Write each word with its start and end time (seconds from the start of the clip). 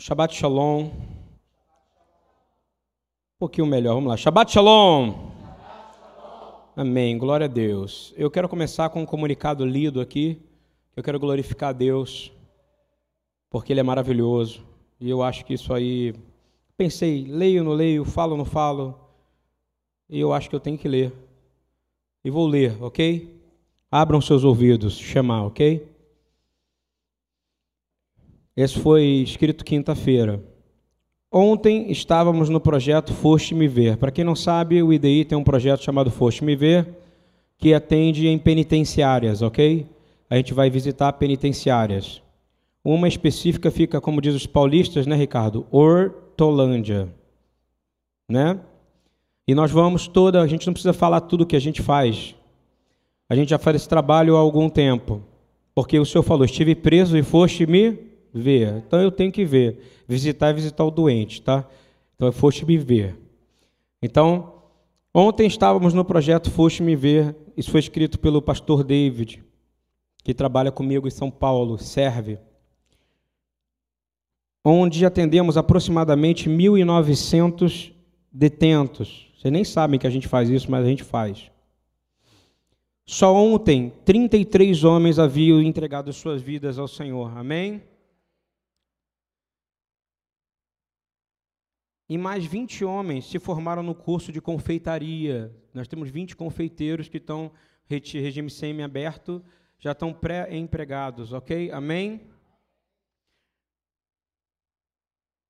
Shabbat 0.00 0.32
Shalom. 0.32 0.84
Um 0.84 0.90
pouquinho 3.36 3.66
melhor, 3.66 3.94
vamos 3.94 4.08
lá. 4.08 4.16
Shabbat 4.16 4.52
Shalom. 4.52 5.12
Amém, 6.76 7.18
glória 7.18 7.46
a 7.46 7.48
Deus. 7.48 8.14
Eu 8.16 8.30
quero 8.30 8.48
começar 8.48 8.90
com 8.90 9.02
um 9.02 9.06
comunicado 9.06 9.66
lido 9.66 10.00
aqui. 10.00 10.40
Eu 10.94 11.02
quero 11.02 11.18
glorificar 11.18 11.70
a 11.70 11.72
Deus, 11.72 12.30
porque 13.50 13.72
Ele 13.72 13.80
é 13.80 13.82
maravilhoso. 13.82 14.64
E 15.00 15.10
eu 15.10 15.20
acho 15.20 15.44
que 15.44 15.54
isso 15.54 15.74
aí. 15.74 16.14
Pensei, 16.76 17.24
leio, 17.24 17.64
não 17.64 17.72
leio, 17.72 18.04
falo, 18.04 18.36
não 18.36 18.44
falo. 18.44 18.96
E 20.08 20.20
eu 20.20 20.32
acho 20.32 20.48
que 20.48 20.54
eu 20.54 20.60
tenho 20.60 20.78
que 20.78 20.86
ler. 20.86 21.12
E 22.24 22.30
vou 22.30 22.46
ler, 22.46 22.80
ok? 22.80 23.36
Abram 23.90 24.20
seus 24.20 24.44
ouvidos, 24.44 24.96
chamar, 24.96 25.42
ok? 25.42 25.84
Esse 28.58 28.76
foi 28.80 29.04
escrito 29.04 29.64
quinta-feira. 29.64 30.42
Ontem 31.32 31.92
estávamos 31.92 32.48
no 32.48 32.58
projeto 32.58 33.14
Foste 33.14 33.54
Me 33.54 33.68
Ver. 33.68 33.96
Para 33.96 34.10
quem 34.10 34.24
não 34.24 34.34
sabe, 34.34 34.82
o 34.82 34.92
IDI 34.92 35.24
tem 35.24 35.38
um 35.38 35.44
projeto 35.44 35.84
chamado 35.84 36.10
Foste 36.10 36.42
Me 36.42 36.56
Ver, 36.56 36.88
que 37.56 37.72
atende 37.72 38.26
em 38.26 38.36
penitenciárias, 38.36 39.42
ok? 39.42 39.86
A 40.28 40.34
gente 40.34 40.52
vai 40.52 40.68
visitar 40.70 41.12
penitenciárias. 41.12 42.20
Uma 42.84 43.06
específica 43.06 43.70
fica, 43.70 44.00
como 44.00 44.20
diz 44.20 44.34
os 44.34 44.44
paulistas, 44.44 45.06
né, 45.06 45.14
Ricardo? 45.14 45.64
Hortolândia. 45.70 47.08
Né? 48.28 48.58
E 49.46 49.54
nós 49.54 49.70
vamos 49.70 50.08
toda, 50.08 50.42
a 50.42 50.48
gente 50.48 50.66
não 50.66 50.72
precisa 50.72 50.92
falar 50.92 51.20
tudo 51.20 51.42
o 51.42 51.46
que 51.46 51.54
a 51.54 51.60
gente 51.60 51.80
faz. 51.80 52.34
A 53.30 53.36
gente 53.36 53.50
já 53.50 53.58
faz 53.58 53.76
esse 53.76 53.88
trabalho 53.88 54.34
há 54.34 54.40
algum 54.40 54.68
tempo. 54.68 55.22
Porque 55.76 55.96
o 55.96 56.04
Senhor 56.04 56.24
falou: 56.24 56.44
estive 56.44 56.74
preso 56.74 57.16
e 57.16 57.22
foste 57.22 57.64
me 57.64 58.07
ver. 58.32 58.82
Então 58.86 59.00
eu 59.00 59.10
tenho 59.10 59.32
que 59.32 59.44
ver. 59.44 60.02
Visitar 60.06 60.48
é 60.48 60.52
visitar 60.52 60.84
o 60.84 60.90
doente, 60.90 61.42
tá? 61.42 61.66
Então 62.14 62.32
foste 62.32 62.64
me 62.64 62.76
ver. 62.76 63.16
Então, 64.02 64.54
ontem 65.12 65.46
estávamos 65.46 65.92
no 65.92 66.04
projeto 66.04 66.50
Foste 66.50 66.82
me 66.82 66.94
ver. 66.94 67.34
Isso 67.56 67.70
foi 67.70 67.80
escrito 67.80 68.18
pelo 68.18 68.40
pastor 68.40 68.84
David, 68.84 69.42
que 70.22 70.32
trabalha 70.32 70.70
comigo 70.70 71.08
em 71.08 71.10
São 71.10 71.30
Paulo, 71.30 71.78
serve. 71.78 72.38
Onde 74.64 75.04
atendemos 75.04 75.56
aproximadamente 75.56 76.48
1.900 76.48 77.92
detentos. 78.32 79.26
Vocês 79.36 79.52
nem 79.52 79.64
sabem 79.64 79.98
que 79.98 80.06
a 80.06 80.10
gente 80.10 80.28
faz 80.28 80.48
isso, 80.48 80.70
mas 80.70 80.84
a 80.84 80.88
gente 80.88 81.02
faz. 81.02 81.50
Só 83.04 83.34
ontem, 83.34 83.92
33 84.04 84.84
homens 84.84 85.18
haviam 85.18 85.62
entregado 85.62 86.12
suas 86.12 86.42
vidas 86.42 86.78
ao 86.78 86.86
Senhor. 86.86 87.36
Amém? 87.36 87.82
E 92.08 92.16
mais 92.16 92.44
20 92.44 92.84
homens 92.84 93.26
se 93.26 93.38
formaram 93.38 93.82
no 93.82 93.94
curso 93.94 94.32
de 94.32 94.40
confeitaria. 94.40 95.54
Nós 95.74 95.86
temos 95.86 96.08
20 96.08 96.34
confeiteiros 96.36 97.08
que 97.08 97.18
estão 97.18 97.52
regime 97.86 98.50
semi-aberto, 98.50 99.44
já 99.78 99.92
estão 99.92 100.12
pré-empregados, 100.12 101.32
ok? 101.32 101.70
Amém? 101.70 102.26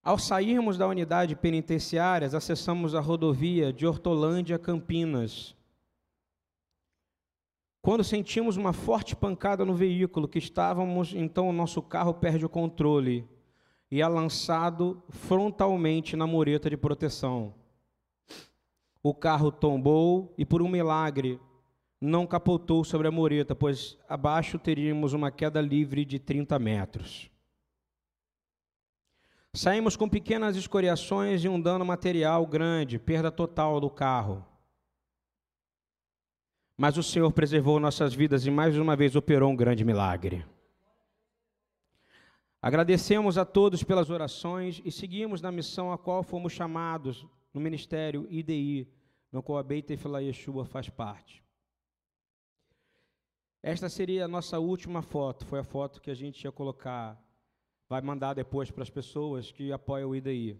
Ao 0.02 0.18
sairmos 0.18 0.76
da 0.76 0.88
unidade 0.88 1.36
penitenciária, 1.36 2.26
acessamos 2.26 2.94
a 2.94 3.00
rodovia 3.00 3.72
de 3.72 3.86
Hortolândia 3.86 4.56
a 4.56 4.58
Campinas. 4.58 5.54
Quando 7.82 8.02
sentimos 8.02 8.56
uma 8.56 8.72
forte 8.72 9.14
pancada 9.14 9.64
no 9.64 9.74
veículo 9.74 10.28
que 10.28 10.38
estávamos, 10.38 11.14
então 11.14 11.48
o 11.48 11.52
nosso 11.52 11.80
carro 11.80 12.14
perde 12.14 12.44
o 12.44 12.48
controle 12.48 13.28
e 13.90 14.00
é 14.02 14.06
lançado 14.06 15.02
frontalmente 15.08 16.16
na 16.16 16.26
mureta 16.26 16.68
de 16.68 16.76
proteção. 16.76 17.54
O 19.02 19.14
carro 19.14 19.50
tombou 19.50 20.34
e, 20.36 20.44
por 20.44 20.60
um 20.60 20.68
milagre, 20.68 21.40
não 22.00 22.26
capotou 22.26 22.84
sobre 22.84 23.08
a 23.08 23.10
mureta, 23.10 23.54
pois 23.54 23.98
abaixo 24.08 24.58
teríamos 24.58 25.12
uma 25.12 25.30
queda 25.30 25.60
livre 25.60 26.04
de 26.04 26.18
30 26.18 26.58
metros. 26.58 27.30
Saímos 29.54 29.96
com 29.96 30.08
pequenas 30.08 30.56
escoriações 30.56 31.42
e 31.42 31.48
um 31.48 31.60
dano 31.60 31.84
material 31.84 32.46
grande, 32.46 32.98
perda 32.98 33.30
total 33.30 33.80
do 33.80 33.90
carro. 33.90 34.44
Mas 36.76 36.96
o 36.96 37.02
Senhor 37.02 37.32
preservou 37.32 37.80
nossas 37.80 38.14
vidas 38.14 38.46
e 38.46 38.50
mais 38.50 38.76
uma 38.78 38.94
vez 38.94 39.16
operou 39.16 39.50
um 39.50 39.56
grande 39.56 39.84
milagre. 39.84 40.46
Agradecemos 42.60 43.38
a 43.38 43.44
todos 43.44 43.84
pelas 43.84 44.10
orações 44.10 44.82
e 44.84 44.90
seguimos 44.90 45.40
na 45.40 45.52
missão 45.52 45.92
a 45.92 45.98
qual 45.98 46.24
fomos 46.24 46.52
chamados 46.52 47.24
no 47.54 47.60
ministério 47.60 48.26
IDI, 48.28 48.88
no 49.30 49.42
qual 49.42 49.58
a 49.58 49.62
Beita 49.62 49.94
Efla 49.94 50.20
Yeshua 50.20 50.64
faz 50.64 50.88
parte. 50.88 51.44
Esta 53.62 53.88
seria 53.88 54.24
a 54.24 54.28
nossa 54.28 54.58
última 54.58 55.02
foto, 55.02 55.46
foi 55.46 55.60
a 55.60 55.64
foto 55.64 56.00
que 56.00 56.10
a 56.10 56.14
gente 56.14 56.42
ia 56.42 56.52
colocar, 56.52 57.20
vai 57.88 58.00
mandar 58.00 58.34
depois 58.34 58.70
para 58.70 58.82
as 58.82 58.90
pessoas 58.90 59.52
que 59.52 59.72
apoiam 59.72 60.10
o 60.10 60.16
IDI. 60.16 60.58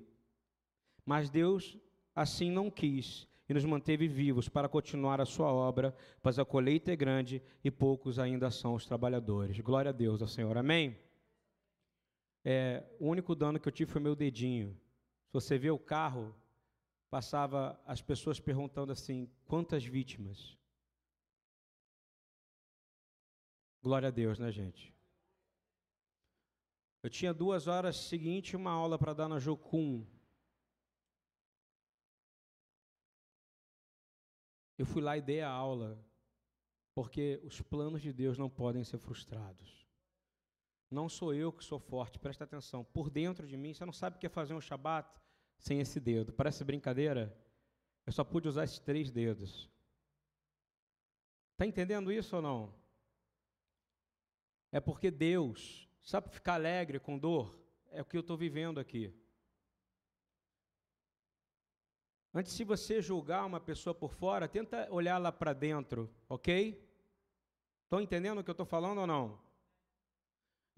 Mas 1.05 1.31
Deus 1.31 1.77
assim 2.15 2.51
não 2.51 2.71
quis 2.71 3.27
e 3.49 3.55
nos 3.55 3.65
manteve 3.65 4.07
vivos 4.07 4.49
para 4.49 4.69
continuar 4.69 5.21
a 5.21 5.27
sua 5.27 5.53
obra, 5.53 5.97
pois 6.23 6.39
a 6.39 6.45
colheita 6.45 6.93
é 6.93 6.97
grande 6.97 7.43
e 7.65 7.71
poucos 7.71 8.19
ainda 8.19 8.51
são 8.51 8.75
os 8.75 8.85
trabalhadores. 8.85 9.59
Glória 9.61 9.89
a 9.89 9.93
Deus, 9.93 10.21
ao 10.21 10.29
Senhor. 10.29 10.57
Amém. 10.57 10.97
É, 12.51 12.83
o 12.99 13.07
único 13.07 13.35
dano 13.35 13.61
que 13.61 13.69
eu 13.69 13.73
tive 13.73 13.93
foi 13.93 14.01
meu 14.01 14.17
dedinho. 14.17 14.73
Se 15.27 15.33
você 15.35 15.59
vê 15.59 15.71
o 15.71 15.79
carro, 15.79 16.35
passava 17.11 17.79
as 17.85 18.01
pessoas 18.01 18.41
perguntando 18.41 18.91
assim: 18.91 19.31
quantas 19.45 19.85
vítimas? 19.85 20.57
Glória 23.83 24.09
a 24.09 24.11
Deus, 24.11 24.39
né, 24.39 24.51
gente? 24.51 24.95
Eu 27.03 27.11
tinha 27.11 27.35
duas 27.35 27.67
horas 27.67 27.97
seguinte 27.97 28.57
uma 28.57 28.71
aula 28.71 28.99
para 28.99 29.13
dar 29.13 29.29
na 29.29 29.39
Jocum. 29.39 30.07
Eu 34.79 34.87
fui 34.87 35.03
lá 35.03 35.19
e 35.19 35.21
dei 35.21 35.43
a 35.43 35.51
aula, 35.51 36.03
porque 36.95 37.43
os 37.45 37.61
planos 37.61 38.01
de 38.01 38.11
Deus 38.11 38.39
não 38.39 38.49
podem 38.49 38.85
ser 38.85 38.97
frustrados. 38.97 39.88
Não 40.91 41.09
sou 41.09 41.35
eu 41.35 41.53
que 41.53 41.63
sou 41.63 41.79
forte, 41.79 42.19
presta 42.19 42.45
atenção. 42.45 42.83
Por 42.85 43.11
dentro 43.11 43.47
de 43.47 43.57
mim, 43.57 43.75
você 43.75 43.85
não 43.85 43.93
sabe 43.93 44.17
o 44.17 44.19
que 44.19 44.27
é 44.27 44.31
fazer 44.31 44.55
um 44.55 44.61
shabat 44.61 45.09
sem 45.59 45.81
esse 45.81 46.01
dedo. 46.01 46.33
Parece 46.33 46.65
brincadeira? 46.65 47.37
Eu 48.07 48.13
só 48.13 48.25
pude 48.25 48.49
usar 48.49 48.65
esses 48.65 48.79
três 48.79 49.11
dedos. 49.11 49.69
Está 51.53 51.67
entendendo 51.67 52.11
isso 52.11 52.37
ou 52.37 52.43
não? 52.43 52.75
É 54.73 54.81
porque 54.81 55.11
Deus, 55.11 55.89
sabe 56.01 56.31
ficar 56.31 56.55
alegre 56.55 56.99
com 56.99 57.19
dor? 57.19 57.59
É 57.91 58.01
o 58.01 58.05
que 58.05 58.17
eu 58.17 58.21
estou 58.21 58.37
vivendo 58.37 58.79
aqui. 58.79 59.13
Antes 62.33 62.57
de 62.57 62.65
você 62.65 63.03
julgar 63.03 63.45
uma 63.45 63.61
pessoa 63.61 63.95
por 63.95 64.13
fora, 64.13 64.47
tenta 64.47 64.87
olhar 64.91 65.19
lá 65.19 65.33
para 65.33 65.53
dentro, 65.53 66.09
ok? 66.29 66.87
Estão 67.85 68.01
entendendo 68.01 68.39
o 68.39 68.45
que 68.45 68.51
eu 68.51 68.53
estou 68.53 68.67
falando 68.67 68.99
ou 69.01 69.07
não? 69.07 69.48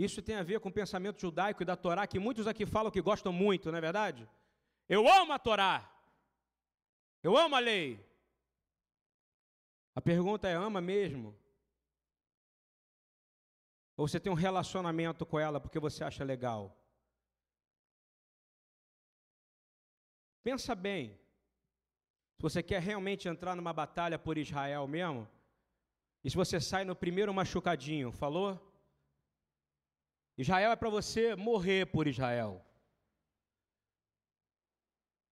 Isso 0.05 0.23
tem 0.23 0.37
a 0.37 0.43
ver 0.43 0.61
com 0.61 0.71
o 0.71 0.73
pensamento 0.73 1.21
judaico 1.21 1.63
e 1.63 1.67
da 1.67 1.77
Torá, 1.77 2.07
que 2.07 2.19
muitos 2.19 2.47
aqui 2.47 2.65
falam 2.65 2.91
que 2.91 3.03
gostam 3.03 3.35
muito, 3.35 3.71
não 3.71 3.77
é 3.77 3.83
verdade? 3.83 4.27
Eu 4.89 5.07
amo 5.07 5.35
a 5.35 5.39
Torá. 5.39 5.95
Eu 7.23 7.37
amo 7.37 7.55
a 7.55 7.59
lei. 7.59 8.03
A 9.95 10.01
pergunta 10.01 10.49
é: 10.49 10.55
ama 10.55 10.81
mesmo? 10.81 11.37
Ou 13.95 14.09
você 14.09 14.19
tem 14.19 14.33
um 14.33 14.43
relacionamento 14.47 15.27
com 15.27 15.39
ela 15.39 15.61
porque 15.61 15.79
você 15.79 16.03
acha 16.03 16.25
legal? 16.25 16.75
Pensa 20.43 20.75
bem. 20.75 21.11
Se 22.37 22.43
você 22.43 22.63
quer 22.63 22.81
realmente 22.81 23.29
entrar 23.29 23.55
numa 23.55 23.75
batalha 23.75 24.19
por 24.19 24.39
Israel 24.39 24.89
mesmo, 24.89 25.29
e 26.25 26.31
se 26.31 26.37
você 26.37 26.59
sai 26.59 26.87
no 26.87 26.97
primeiro 26.97 27.35
machucadinho, 27.35 28.11
falou? 28.11 28.70
Israel 30.41 30.73
é 30.73 30.77
para 30.77 30.89
você 30.89 31.37
morrer 31.37 31.85
por 31.95 32.07
Israel. 32.07 32.65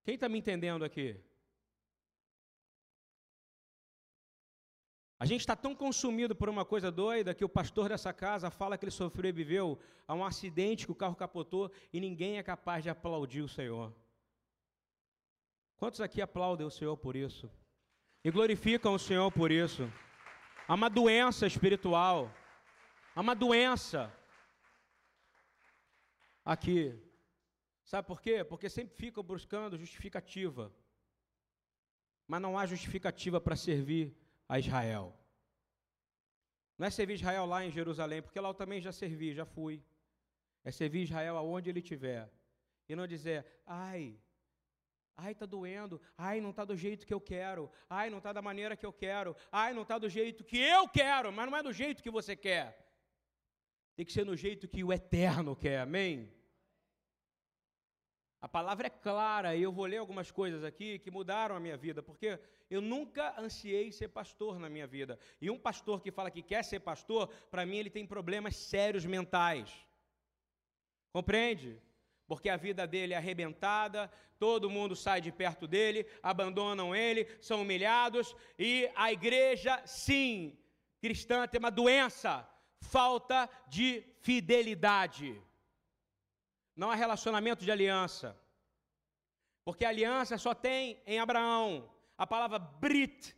Quem 0.05 0.17
está 0.17 0.29
me 0.29 0.39
entendendo 0.39 0.85
aqui? 0.85 1.19
A 5.19 5.25
gente 5.25 5.41
está 5.41 5.57
tão 5.57 5.75
consumido 5.75 6.37
por 6.37 6.51
uma 6.51 6.63
coisa 6.63 6.93
doida 6.93 7.35
que 7.35 7.43
o 7.43 7.49
pastor 7.49 7.89
dessa 7.89 8.13
casa 8.13 8.51
fala 8.51 8.77
que 8.77 8.85
ele 8.85 8.91
sobreviveu 8.91 9.79
a 10.07 10.13
um 10.13 10.23
acidente 10.23 10.85
que 10.85 10.93
o 10.93 11.01
carro 11.03 11.17
capotou 11.17 11.73
e 11.91 11.99
ninguém 11.99 12.37
é 12.37 12.43
capaz 12.43 12.83
de 12.83 12.91
aplaudir 12.91 13.41
o 13.41 13.49
Senhor. 13.49 13.91
Quantos 15.79 16.03
aqui 16.03 16.21
aplaudem 16.21 16.67
o 16.67 16.71
Senhor 16.71 16.99
por 16.99 17.17
isso? 17.17 17.51
E 18.23 18.31
glorificam 18.31 18.93
o 18.93 18.99
Senhor 18.99 19.33
por 19.33 19.51
isso? 19.51 19.91
Há 20.69 20.75
uma 20.75 20.91
doença 20.91 21.47
espiritual, 21.47 22.31
há 23.17 23.23
uma 23.23 23.35
doença 23.35 24.13
aqui. 26.49 26.99
Sabe 27.85 28.09
por 28.09 28.21
quê? 28.23 28.43
Porque 28.43 28.71
sempre 28.71 28.97
ficam 28.97 29.23
buscando 29.23 29.77
justificativa. 29.77 30.75
Mas 32.27 32.41
não 32.41 32.59
há 32.59 32.65
justificativa 32.65 33.39
para 33.41 33.55
servir 33.55 34.17
a 34.49 34.59
Israel. 34.59 35.15
Não 36.79 36.87
é 36.87 36.91
servir 36.91 37.15
Israel 37.15 37.45
lá 37.45 37.65
em 37.65 37.71
Jerusalém, 37.71 38.23
porque 38.23 38.41
lá 38.41 38.49
eu 38.49 38.55
também 38.55 38.81
já 38.81 38.93
servi, 38.93 39.35
já 39.35 39.45
fui. 39.45 39.83
É 40.65 40.71
servir 40.71 41.03
Israel 41.03 41.37
aonde 41.37 41.69
ele 41.69 41.81
estiver. 41.81 42.31
E 42.89 42.97
não 42.97 43.07
dizer, 43.07 43.45
ai, 43.67 44.19
ai, 45.17 45.33
está 45.33 45.45
doendo, 45.45 46.01
ai, 46.17 46.41
não 46.41 46.51
está 46.51 46.65
do 46.65 46.77
jeito 46.77 47.07
que 47.07 47.13
eu 47.13 47.21
quero, 47.21 47.71
ai, 47.91 48.09
não 48.09 48.19
está 48.19 48.33
da 48.33 48.41
maneira 48.41 48.77
que 48.77 48.87
eu 48.87 48.93
quero, 48.93 49.37
ai, 49.53 49.75
não 49.75 49.83
está 49.83 49.99
do 49.99 50.09
jeito 50.09 50.45
que 50.45 50.59
eu 50.59 50.89
quero, 50.89 51.31
mas 51.31 51.51
não 51.51 51.59
é 51.59 51.63
do 51.63 51.73
jeito 51.73 52.03
que 52.03 52.11
você 52.11 52.35
quer. 52.35 52.87
Tem 53.97 54.07
que 54.07 54.13
ser 54.13 54.25
no 54.25 54.37
jeito 54.37 54.69
que 54.69 54.85
o 54.85 54.93
eterno 54.93 55.57
quer, 55.57 55.81
amém? 55.81 56.38
A 58.41 58.49
palavra 58.49 58.87
é 58.87 58.91
clara 58.91 59.57
e 59.57 59.63
eu 59.63 59.73
vou 59.73 59.85
ler 59.85 59.97
algumas 59.97 60.31
coisas 60.31 60.63
aqui 60.63 60.99
que 61.01 61.11
mudaram 61.11 61.57
a 61.57 61.61
minha 61.61 61.77
vida, 61.77 62.01
porque 62.03 62.39
eu 62.71 62.81
nunca 62.81 63.35
ansiei 63.39 63.91
ser 63.91 64.09
pastor 64.09 64.61
na 64.61 64.69
minha 64.69 64.87
vida. 64.87 65.19
E 65.41 65.51
um 65.51 65.59
pastor 65.59 66.01
que 66.01 66.13
fala 66.13 66.31
que 66.31 66.43
quer 66.43 66.65
ser 66.65 66.81
pastor, 66.81 67.29
para 67.51 67.67
mim 67.67 67.79
ele 67.79 67.91
tem 67.91 68.07
problemas 68.07 68.55
sérios 68.55 69.05
mentais. 69.05 69.73
Compreende? 71.13 71.83
Porque 72.29 72.49
a 72.49 72.57
vida 72.57 72.87
dele 72.87 73.15
é 73.15 73.17
arrebentada, 73.17 74.09
todo 74.39 74.71
mundo 74.71 74.95
sai 74.95 75.21
de 75.21 75.33
perto 75.33 75.67
dele, 75.67 76.07
abandonam 76.23 76.95
ele, 76.95 77.27
são 77.41 77.63
humilhados, 77.63 78.37
e 78.57 78.89
a 78.95 79.11
igreja, 79.11 79.83
sim, 79.85 80.57
cristã 81.01 81.49
tem 81.49 81.59
uma 81.59 81.71
doença, 81.71 82.49
falta 82.81 83.51
de 83.67 84.05
fidelidade. 84.21 85.43
Não 86.79 86.93
há 86.93 86.95
relacionamento 86.95 87.65
de 87.65 87.73
aliança. 87.73 88.41
Porque 89.65 89.85
aliança 89.85 90.39
só 90.39 90.55
tem 90.55 91.03
em 91.05 91.19
Abraão. 91.19 91.91
A 92.17 92.25
palavra 92.25 92.57
Brit, 92.61 93.37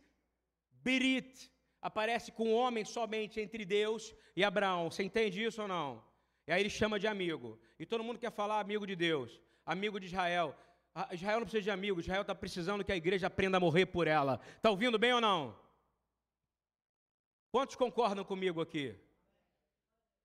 Birit, 0.83 1.51
aparece 1.81 2.31
com 2.31 2.49
o 2.49 2.55
homem 2.55 2.85
somente 2.85 3.41
entre 3.41 3.65
Deus 3.65 4.13
e 4.35 4.43
Abraão. 4.43 4.91
Você 4.91 5.01
entende 5.01 5.43
isso 5.43 5.59
ou 5.59 5.67
não? 5.67 6.03
E 6.45 6.51
aí 6.51 6.61
ele 6.61 6.69
chama 6.69 6.99
de 6.99 7.07
amigo. 7.07 7.59
E 7.79 7.85
todo 7.85 8.03
mundo 8.03 8.19
quer 8.19 8.31
falar 8.31 8.59
amigo 8.59 8.85
de 8.85 8.95
Deus, 8.95 9.41
amigo 9.65 9.99
de 9.99 10.05
Israel. 10.05 10.55
Ah, 10.93 11.09
Israel 11.11 11.39
não 11.39 11.47
precisa 11.47 11.63
de 11.63 11.71
amigo, 11.71 11.99
Israel 11.99 12.21
está 12.21 12.35
precisando 12.35 12.83
que 12.85 12.91
a 12.91 12.95
igreja 12.95 13.25
aprenda 13.25 13.57
a 13.57 13.59
morrer 13.59 13.87
por 13.87 14.05
ela. 14.05 14.39
Está 14.55 14.69
ouvindo 14.69 14.99
bem 14.99 15.13
ou 15.13 15.21
não? 15.21 15.57
Quantos 17.51 17.75
concordam 17.75 18.23
comigo 18.23 18.61
aqui? 18.61 18.95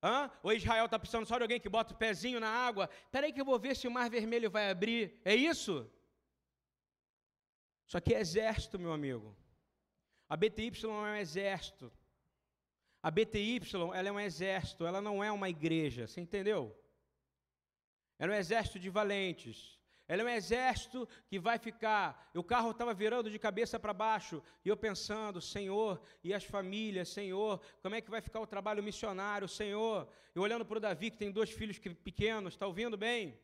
Hã? 0.07 0.31
O 0.41 0.53
Israel 0.53 0.85
está 0.85 0.99
precisando 1.01 1.27
só 1.27 1.37
de 1.37 1.43
alguém 1.43 1.59
que 1.59 1.69
bota 1.69 1.93
o 1.93 1.97
pezinho 1.97 2.39
na 2.39 2.49
água. 2.49 2.89
Espera 3.07 3.27
aí 3.27 3.33
que 3.33 3.41
eu 3.41 3.45
vou 3.45 3.59
ver 3.59 3.75
se 3.75 3.89
o 3.89 3.91
mar 3.91 4.09
vermelho 4.09 4.49
vai 4.49 4.71
abrir. 4.71 5.21
É 5.25 5.35
isso? 5.35 5.91
Isso 7.89 7.99
aqui 7.99 8.15
é 8.15 8.21
exército, 8.21 8.79
meu 8.79 8.93
amigo. 8.93 9.37
A 10.29 10.37
BTY 10.37 10.71
é 10.85 10.87
um 10.87 11.17
exército. 11.17 11.93
A 13.03 13.11
BTY 13.11 13.61
ela 13.95 14.09
é 14.09 14.13
um 14.13 14.21
exército, 14.21 14.87
ela 14.87 15.01
não 15.01 15.25
é 15.25 15.33
uma 15.33 15.49
igreja. 15.49 16.07
Você 16.07 16.21
entendeu? 16.21 16.77
Ela 18.17 18.33
é 18.33 18.37
um 18.37 18.39
exército 18.39 18.79
de 18.79 18.89
valentes. 18.89 19.76
Ela 20.09 20.23
é 20.23 20.25
um 20.25 20.29
exército 20.29 21.09
que 21.27 21.39
vai 21.39 21.59
ficar. 21.59 22.31
O 22.35 22.45
carro 22.45 22.71
estava 22.71 22.95
virando 22.95 23.29
de 23.29 23.39
cabeça 23.39 23.79
para 23.79 23.93
baixo. 23.93 24.43
E 24.65 24.69
eu 24.69 24.77
pensando, 24.77 25.41
Senhor, 25.41 26.01
e 26.23 26.33
as 26.33 26.45
famílias, 26.45 27.09
Senhor, 27.09 27.61
como 27.83 27.95
é 27.95 28.01
que 28.01 28.11
vai 28.11 28.21
ficar 28.21 28.41
o 28.41 28.47
trabalho 28.47 28.83
missionário, 28.83 29.49
Senhor? 29.49 30.09
Eu 30.35 30.43
olhando 30.43 30.65
para 30.65 30.79
o 30.79 30.81
Davi, 30.81 31.11
que 31.11 31.17
tem 31.17 31.33
dois 31.33 31.51
filhos 31.51 31.79
pequenos, 31.79 32.55
está 32.55 32.67
ouvindo 32.67 32.97
bem? 32.97 33.37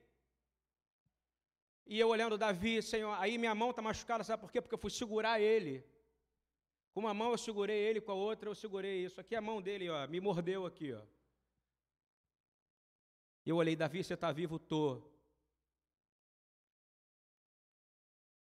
E 1.85 1.99
eu 1.99 2.09
olhando 2.09 2.38
Davi, 2.38 2.81
Senhor, 2.81 3.12
aí 3.19 3.37
minha 3.37 3.55
mão 3.55 3.70
está 3.70 3.82
machucada, 3.82 4.23
sabe 4.23 4.41
por 4.41 4.53
quê? 4.53 4.61
Porque 4.61 4.75
eu 4.75 4.79
fui 4.79 4.91
segurar 4.91 5.41
ele. 5.41 5.85
Com 6.93 7.00
uma 7.00 7.12
mão 7.12 7.32
eu 7.32 7.38
segurei 7.38 7.76
ele, 7.76 8.00
com 8.00 8.12
a 8.12 8.15
outra 8.15 8.49
eu 8.49 8.55
segurei 8.55 9.05
isso. 9.05 9.20
Aqui 9.20 9.35
é 9.35 9.38
a 9.38 9.43
mão 9.43 9.61
dele, 9.61 9.91
ó, 9.91 10.06
me 10.06 10.20
mordeu 10.20 10.65
aqui, 10.65 10.93
ó. 10.93 11.03
Eu 13.44 13.56
olhei, 13.56 13.75
Davi, 13.75 14.05
você 14.05 14.15
está 14.15 14.31
vivo? 14.31 14.56
Estou. 14.56 15.12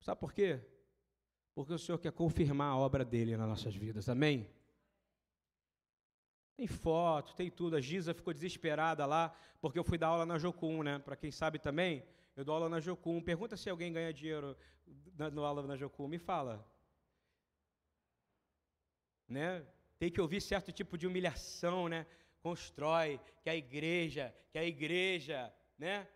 Sabe 0.01 0.19
por 0.19 0.33
quê? 0.33 0.59
Porque 1.53 1.73
o 1.73 1.79
Senhor 1.79 1.99
quer 1.99 2.11
confirmar 2.11 2.71
a 2.71 2.77
obra 2.77 3.05
dele 3.05 3.37
nas 3.37 3.47
nossas 3.47 3.75
vidas, 3.75 4.09
amém? 4.09 4.49
Tem 6.57 6.67
foto, 6.67 7.35
tem 7.35 7.51
tudo. 7.51 7.75
A 7.75 7.81
Giza 7.81 8.13
ficou 8.13 8.33
desesperada 8.33 9.05
lá, 9.05 9.35
porque 9.61 9.77
eu 9.77 9.83
fui 9.83 9.97
dar 9.97 10.07
aula 10.07 10.25
na 10.25 10.39
Jocum, 10.39 10.81
né? 10.81 10.97
Para 10.99 11.15
quem 11.15 11.31
sabe 11.31 11.59
também, 11.59 12.03
eu 12.35 12.43
dou 12.43 12.55
aula 12.55 12.67
na 12.67 12.79
Jocum. 12.79 13.21
Pergunta 13.21 13.55
se 13.55 13.69
alguém 13.69 13.93
ganha 13.93 14.11
dinheiro 14.11 14.57
dando 15.13 15.45
aula 15.45 15.65
na 15.67 15.75
Jocum. 15.75 16.07
Me 16.07 16.17
fala. 16.17 16.67
Né? 19.27 19.65
Tem 19.99 20.11
que 20.11 20.19
ouvir 20.19 20.41
certo 20.41 20.71
tipo 20.71 20.97
de 20.97 21.05
humilhação, 21.05 21.87
né? 21.87 22.07
Constrói, 22.41 23.19
que 23.43 23.49
a 23.49 23.55
igreja, 23.55 24.35
que 24.51 24.57
a 24.57 24.65
igreja, 24.65 25.53
né? 25.77 26.07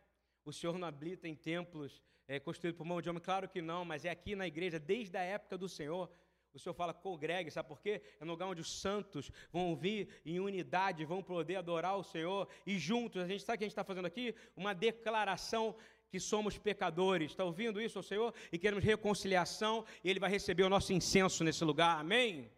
O 0.44 0.52
Senhor 0.52 0.78
não 0.78 0.88
habilita 0.88 1.28
em 1.28 1.36
templos 1.36 2.02
é, 2.28 2.40
construído 2.40 2.76
por 2.76 2.86
mão 2.86 3.02
de 3.02 3.10
homem? 3.10 3.22
Claro 3.22 3.48
que 3.48 3.62
não, 3.62 3.86
mas 3.86 4.06
é 4.06 4.10
aqui 4.10 4.36
na 4.36 4.48
igreja, 4.48 4.80
desde 4.80 5.18
a 5.18 5.22
época 5.22 5.58
do 5.58 5.70
Senhor. 5.70 6.10
O 6.54 6.60
Senhor 6.60 6.74
fala, 6.74 6.94
congregue, 6.94 7.52
sabe 7.52 7.68
por 7.68 7.82
quê? 7.82 8.02
É 8.20 8.24
no 8.24 8.32
lugar 8.32 8.48
onde 8.48 8.62
os 8.62 8.80
santos 8.80 9.30
vão 9.52 9.76
vir 9.76 10.08
em 10.26 10.40
unidade, 10.40 11.04
vão 11.04 11.22
poder 11.22 11.58
adorar 11.58 11.98
o 11.98 12.04
Senhor 12.04 12.48
e 12.66 12.80
juntos, 12.80 13.22
a 13.22 13.28
gente 13.28 13.44
sabe 13.44 13.56
o 13.56 13.58
que 13.58 13.64
a 13.66 13.68
gente 13.68 13.74
está 13.74 13.84
fazendo 13.84 14.06
aqui? 14.06 14.34
Uma 14.56 14.74
declaração 14.74 15.76
que 16.10 16.20
somos 16.20 16.58
pecadores. 16.58 17.32
Está 17.32 17.44
ouvindo 17.44 17.82
isso, 17.82 18.02
Senhor? 18.02 18.34
E 18.52 18.58
queremos 18.58 18.86
reconciliação, 18.86 19.86
e 20.02 20.10
Ele 20.10 20.20
vai 20.20 20.30
receber 20.30 20.64
o 20.64 20.70
nosso 20.70 20.94
incenso 20.94 21.44
nesse 21.44 21.64
lugar, 21.66 22.00
amém? 22.00 22.50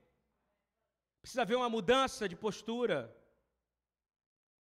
Precisa 1.22 1.42
haver 1.42 1.58
uma 1.58 1.70
mudança 1.70 2.30
de 2.30 2.36
postura. 2.36 3.16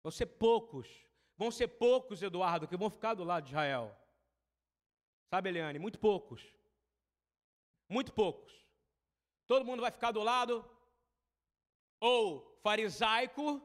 Vão 0.02 0.10
ser 0.10 0.26
poucos, 0.26 0.88
vão 1.36 1.50
ser 1.52 1.68
poucos, 1.68 2.20
Eduardo, 2.20 2.66
que 2.66 2.76
vão 2.76 2.90
ficar 2.90 3.14
do 3.14 3.22
lado 3.22 3.44
de 3.44 3.50
Israel. 3.50 3.96
Sabe, 5.30 5.48
Eliane? 5.48 5.78
Muito 5.78 5.98
poucos. 5.98 6.42
Muito 7.88 8.12
poucos. 8.12 8.52
Todo 9.46 9.64
mundo 9.64 9.80
vai 9.80 9.92
ficar 9.92 10.10
do 10.10 10.22
lado 10.22 10.68
ou 12.00 12.58
farisaico 12.62 13.62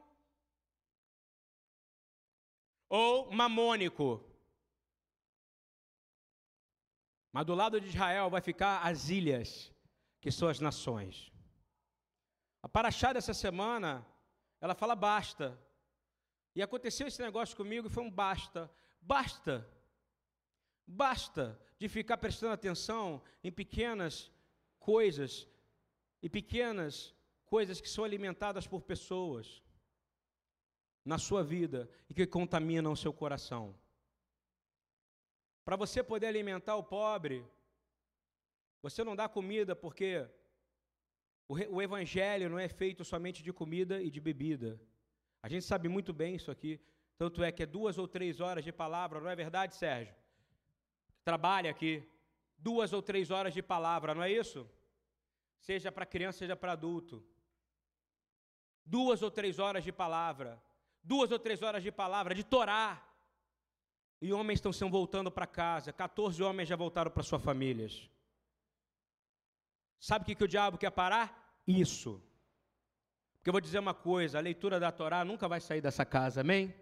ou 2.88 3.32
mamônico. 3.32 4.24
Mas 7.32 7.46
do 7.46 7.56
lado 7.56 7.82
de 7.82 7.88
Israel 7.88 8.30
vai 8.30 8.42
ficar 8.42 8.86
as 8.86 9.10
ilhas, 9.10 9.72
que 10.22 10.32
são 10.32 10.48
as 10.48 10.60
nações. 10.60 11.32
A 12.62 12.70
paraxá 12.70 13.12
dessa 13.12 13.34
semana, 13.34 14.06
ela 14.62 14.76
fala 14.76 14.96
basta. 14.96 15.60
E 16.56 16.62
aconteceu 16.62 17.08
esse 17.08 17.22
negócio 17.22 17.58
comigo 17.58 17.88
e 17.88 17.92
foi 17.92 18.04
um 18.04 18.12
basta. 18.12 18.72
Basta. 19.02 19.68
Basta 20.88 21.60
de 21.78 21.90
ficar 21.90 22.18
prestando 22.18 22.54
atenção 22.54 23.22
em 23.44 23.52
pequenas 23.52 24.32
coisas 24.80 25.48
e 26.22 26.30
pequenas 26.30 27.14
coisas 27.46 27.82
que 27.82 27.90
são 27.90 28.04
alimentadas 28.04 28.68
por 28.68 28.82
pessoas 28.82 29.64
na 31.04 31.18
sua 31.18 31.44
vida 31.44 31.90
e 32.10 32.14
que 32.14 32.26
contaminam 32.26 32.92
o 32.92 32.98
seu 32.98 33.14
coração. 33.14 33.76
Para 35.64 35.76
você 35.76 36.04
poder 36.04 36.28
alimentar 36.28 36.76
o 36.76 36.84
pobre, 36.84 37.46
você 38.82 39.04
não 39.04 39.16
dá 39.16 39.28
comida 39.28 39.76
porque 39.76 40.28
o, 41.48 41.82
evangelho 41.82 42.50
não 42.50 42.58
é 42.58 42.68
feito 42.68 43.04
somente 43.04 43.44
de 43.44 43.54
comida 43.54 44.02
e 44.02 44.10
de 44.10 44.20
bebida. 44.20 44.80
A 45.42 45.48
gente 45.48 45.66
sabe 45.66 45.88
muito 45.88 46.12
bem 46.12 46.36
isso 46.36 46.50
aqui. 46.50 46.80
Tanto 47.18 47.44
é 47.44 47.52
que 47.52 47.64
é 47.64 47.66
duas 47.66 47.98
ou 47.98 48.08
três 48.08 48.40
horas 48.40 48.64
de 48.64 48.72
palavra, 48.72 49.22
não 49.22 49.30
é 49.30 49.36
verdade, 49.36 49.76
Sérgio? 49.76 50.14
Trabalha 51.26 51.72
aqui 51.72 52.08
duas 52.56 52.94
ou 52.94 53.02
três 53.02 53.32
horas 53.32 53.54
de 53.54 53.62
palavra, 53.62 54.14
não 54.14 54.24
é 54.24 54.32
isso? 54.32 54.70
Seja 55.60 55.92
para 55.92 56.06
criança, 56.06 56.38
seja 56.38 56.56
para 56.56 56.74
adulto. 56.74 57.26
Duas 58.86 59.24
ou 59.24 59.32
três 59.32 59.58
horas 59.58 59.84
de 59.84 59.92
palavra. 59.92 60.62
Duas 61.04 61.32
ou 61.32 61.40
três 61.40 61.64
horas 61.64 61.82
de 61.82 61.92
palavra, 61.92 62.36
de 62.36 62.44
Torá. 62.44 63.04
E 64.22 64.32
homens 64.32 64.58
estão 64.58 64.72
se 64.72 64.88
voltando 64.88 65.32
para 65.32 65.48
casa. 65.48 65.92
14 65.92 66.42
homens 66.44 66.70
já 66.70 66.76
voltaram 66.76 67.10
para 67.10 67.24
suas 67.24 67.42
famílias. 67.42 68.10
Sabe 70.00 70.24
o 70.24 70.26
que, 70.28 70.36
que 70.36 70.44
o 70.44 70.48
diabo 70.48 70.78
quer 70.78 70.92
parar? 70.92 71.60
Isso. 71.68 72.22
Porque 73.38 73.50
eu 73.50 73.54
vou 73.54 73.62
dizer 73.62 73.80
uma 73.80 73.94
coisa: 73.94 74.38
a 74.38 74.42
leitura 74.42 74.80
da 74.80 74.92
Torá 74.92 75.26
nunca 75.26 75.48
vai 75.48 75.60
sair 75.60 75.82
dessa 75.82 76.06
casa, 76.06 76.42
amém? 76.42 76.74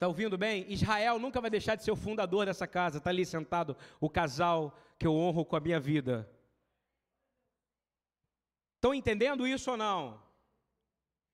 Está 0.00 0.08
ouvindo 0.08 0.38
bem? 0.38 0.64
Israel 0.72 1.18
nunca 1.18 1.42
vai 1.42 1.50
deixar 1.50 1.74
de 1.74 1.84
ser 1.84 1.90
o 1.90 1.94
fundador 1.96 2.46
dessa 2.46 2.66
casa. 2.66 2.96
Está 2.96 3.10
ali 3.10 3.26
sentado 3.26 3.76
o 4.00 4.08
casal 4.08 4.74
que 4.98 5.06
eu 5.06 5.14
honro 5.14 5.44
com 5.44 5.56
a 5.56 5.60
minha 5.60 5.78
vida. 5.78 6.26
Estão 8.76 8.94
entendendo 8.94 9.46
isso 9.46 9.72
ou 9.72 9.76
não? 9.76 10.22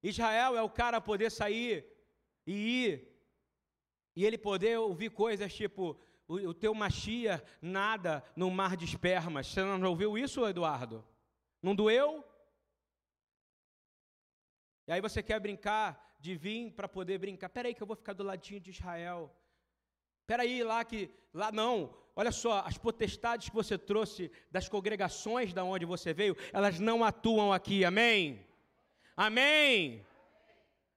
Israel 0.03 0.57
é 0.57 0.63
o 0.63 0.69
cara 0.69 0.97
a 0.97 1.01
poder 1.01 1.31
sair 1.31 1.87
e 2.45 2.55
ir 2.55 3.09
E 4.17 4.25
ele 4.27 4.37
poder 4.37 4.77
ouvir 4.81 5.11
coisas 5.11 5.55
tipo: 5.55 5.97
o, 6.27 6.35
o 6.35 6.53
teu 6.53 6.75
machia 6.75 7.45
nada 7.63 8.25
no 8.35 8.51
mar 8.51 8.77
de 8.77 8.85
espermas. 8.85 9.47
Você 9.47 9.63
não 9.63 9.91
ouviu 9.91 10.19
isso, 10.19 10.45
Eduardo? 10.45 11.07
Não 11.63 11.73
doeu? 11.73 12.25
E 14.89 14.93
aí 14.93 15.01
você 15.01 15.23
quer 15.23 15.39
brincar 15.39 16.06
de 16.19 16.35
vir 16.35 16.73
para 16.73 16.89
poder 16.89 17.19
brincar. 17.19 17.49
Peraí 17.49 17.75
que 17.75 17.83
eu 17.83 17.87
vou 17.87 17.97
ficar 17.97 18.13
do 18.13 18.25
ladinho 18.25 18.61
de 18.61 18.71
Israel. 18.71 19.35
Peraí 20.27 20.63
lá 20.63 20.85
que 20.85 21.11
lá 21.33 21.53
não. 21.53 21.95
Olha 22.15 22.33
só, 22.33 22.61
as 22.61 22.79
potestades 22.79 23.49
que 23.49 23.55
você 23.55 23.77
trouxe 23.77 24.31
das 24.51 24.69
congregações 24.69 25.53
da 25.53 25.63
onde 25.63 25.85
você 25.85 26.15
veio, 26.15 26.37
elas 26.53 26.81
não 26.81 27.05
atuam 27.05 27.53
aqui. 27.53 27.85
Amém. 27.85 28.45
Amém. 29.17 30.05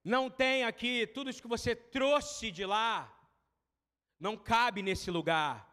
Não 0.02 0.30
tem 0.30 0.64
aqui 0.64 1.06
tudo 1.06 1.28
isso 1.28 1.42
que 1.42 1.48
você 1.48 1.76
trouxe 1.76 2.50
de 2.50 2.64
lá. 2.64 3.14
Não 4.18 4.36
cabe 4.36 4.82
nesse 4.82 5.10
lugar. 5.10 5.68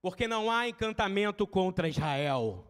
Porque 0.00 0.26
não 0.26 0.50
há 0.50 0.66
encantamento 0.66 1.46
contra 1.46 1.88
Israel. 1.88 2.66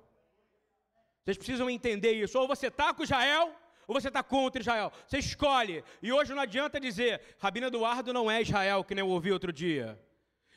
Vocês 1.22 1.36
precisam 1.36 1.70
entender 1.70 2.12
isso. 2.12 2.38
Ou 2.38 2.48
você 2.48 2.66
está 2.66 2.92
com 2.92 3.04
Israel, 3.04 3.54
ou 3.86 3.94
você 3.94 4.08
está 4.08 4.22
contra 4.22 4.60
Israel. 4.60 4.92
Você 5.06 5.18
escolhe. 5.18 5.84
E 6.02 6.12
hoje 6.12 6.32
não 6.32 6.42
adianta 6.42 6.78
dizer, 6.78 7.20
Rabino 7.38 7.66
Eduardo 7.66 8.12
não 8.12 8.30
é 8.30 8.42
Israel, 8.42 8.84
que 8.84 8.94
nem 8.94 9.04
eu 9.04 9.10
ouvi 9.10 9.32
outro 9.32 9.52
dia. 9.52 9.98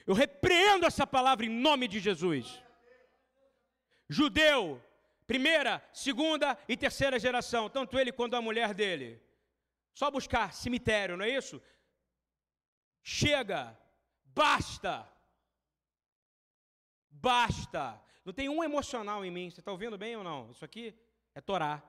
Eu 0.05 0.13
repreendo 0.13 0.85
essa 0.85 1.07
palavra 1.07 1.45
em 1.45 1.49
nome 1.49 1.87
de 1.87 1.99
Jesus. 1.99 2.61
Judeu, 4.09 4.81
primeira, 5.25 5.83
segunda 5.93 6.57
e 6.67 6.75
terceira 6.75 7.17
geração, 7.17 7.69
tanto 7.69 7.97
ele 7.97 8.11
quanto 8.11 8.35
a 8.35 8.41
mulher 8.41 8.73
dele. 8.73 9.21
Só 9.93 10.11
buscar 10.11 10.53
cemitério, 10.53 11.15
não 11.15 11.25
é 11.25 11.29
isso? 11.29 11.61
Chega, 13.01 13.77
basta. 14.25 15.07
Basta. 17.09 18.01
Não 18.25 18.33
tem 18.33 18.49
um 18.49 18.63
emocional 18.63 19.23
em 19.23 19.31
mim. 19.31 19.49
Você 19.49 19.59
está 19.59 19.71
ouvindo 19.71 19.97
bem 19.97 20.15
ou 20.15 20.23
não? 20.23 20.51
Isso 20.51 20.63
aqui 20.63 20.93
é 21.35 21.41
Torá. 21.41 21.81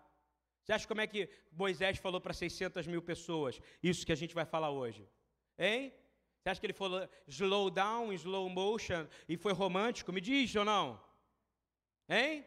Você 0.64 0.72
acha 0.72 0.88
como 0.88 1.02
é 1.02 1.06
que 1.06 1.28
Moisés 1.52 1.98
falou 1.98 2.20
para 2.20 2.32
600 2.32 2.86
mil 2.86 3.02
pessoas? 3.02 3.60
Isso 3.82 4.06
que 4.06 4.12
a 4.12 4.16
gente 4.16 4.34
vai 4.34 4.46
falar 4.46 4.70
hoje. 4.70 5.06
Hein? 5.58 5.92
Você 6.40 6.48
acha 6.48 6.60
que 6.60 6.66
ele 6.66 6.72
falou 6.72 7.06
slow 7.28 7.70
down, 7.70 8.12
slow 8.14 8.48
motion 8.48 9.06
e 9.28 9.36
foi 9.36 9.52
romântico? 9.52 10.10
Me 10.10 10.22
diz 10.22 10.54
ou 10.56 10.64
não? 10.64 10.98
Hein? 12.08 12.46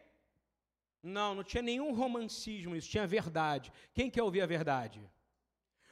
Não, 1.00 1.36
não 1.36 1.44
tinha 1.44 1.62
nenhum 1.62 1.94
romancismo, 1.94 2.74
isso 2.74 2.90
tinha 2.90 3.06
verdade. 3.06 3.72
Quem 3.94 4.10
quer 4.10 4.22
ouvir 4.24 4.40
a 4.40 4.46
verdade? 4.46 5.00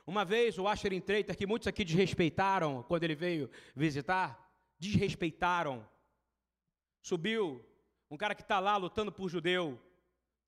Uma 0.04 0.24
vez 0.24 0.58
o 0.58 0.66
Asher 0.66 1.00
Treiter, 1.02 1.36
que 1.36 1.46
muitos 1.46 1.68
aqui 1.68 1.84
desrespeitaram 1.84 2.82
quando 2.82 3.04
ele 3.04 3.14
veio 3.14 3.48
visitar, 3.74 4.52
desrespeitaram. 4.80 5.88
Subiu, 7.00 7.64
um 8.10 8.16
cara 8.16 8.34
que 8.34 8.42
está 8.42 8.58
lá 8.58 8.76
lutando 8.76 9.12
por 9.12 9.28
judeu, 9.28 9.80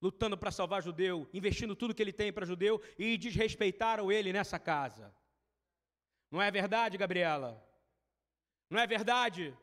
lutando 0.01 0.37
para 0.39 0.51
salvar 0.51 0.83
judeu, 0.83 1.29
investindo 1.33 1.75
tudo 1.75 1.95
que 1.95 2.03
ele 2.03 2.13
tem 2.13 2.33
para 2.33 2.47
judeu 2.47 2.81
e 2.99 3.17
desrespeitaram 3.19 4.11
ele 4.13 4.33
nessa 4.33 4.59
casa. 4.59 5.13
Não 6.31 6.41
é 6.41 6.51
verdade, 6.51 6.99
Gabriela? 6.99 7.63
Não 8.71 8.79
é 8.79 8.87
verdade? 8.87 9.57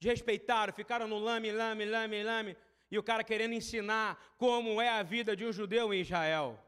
Desrespeitaram, 0.00 0.72
ficaram 0.72 1.06
no 1.06 1.18
lame, 1.18 1.52
lame, 1.52 1.84
lame, 1.84 2.22
lame, 2.22 2.56
e 2.90 2.98
o 2.98 3.02
cara 3.02 3.24
querendo 3.24 3.54
ensinar 3.54 4.34
como 4.36 4.80
é 4.80 4.88
a 4.88 5.02
vida 5.02 5.36
de 5.36 5.44
um 5.44 5.52
judeu 5.52 5.92
em 5.92 6.00
Israel. 6.00 6.62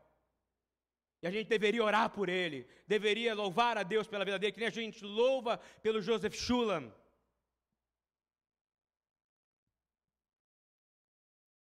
E 1.20 1.26
a 1.26 1.30
gente 1.30 1.48
deveria 1.48 1.82
orar 1.82 2.10
por 2.10 2.28
ele, 2.28 2.66
deveria 2.86 3.34
louvar 3.34 3.76
a 3.76 3.82
Deus 3.82 4.06
pela 4.06 4.24
vida 4.24 4.38
dele, 4.38 4.52
que 4.52 4.60
nem 4.60 4.68
a 4.68 4.70
gente 4.72 5.04
louva 5.04 5.58
pelo 5.82 6.00
Joseph 6.00 6.34
Shulam. 6.34 6.92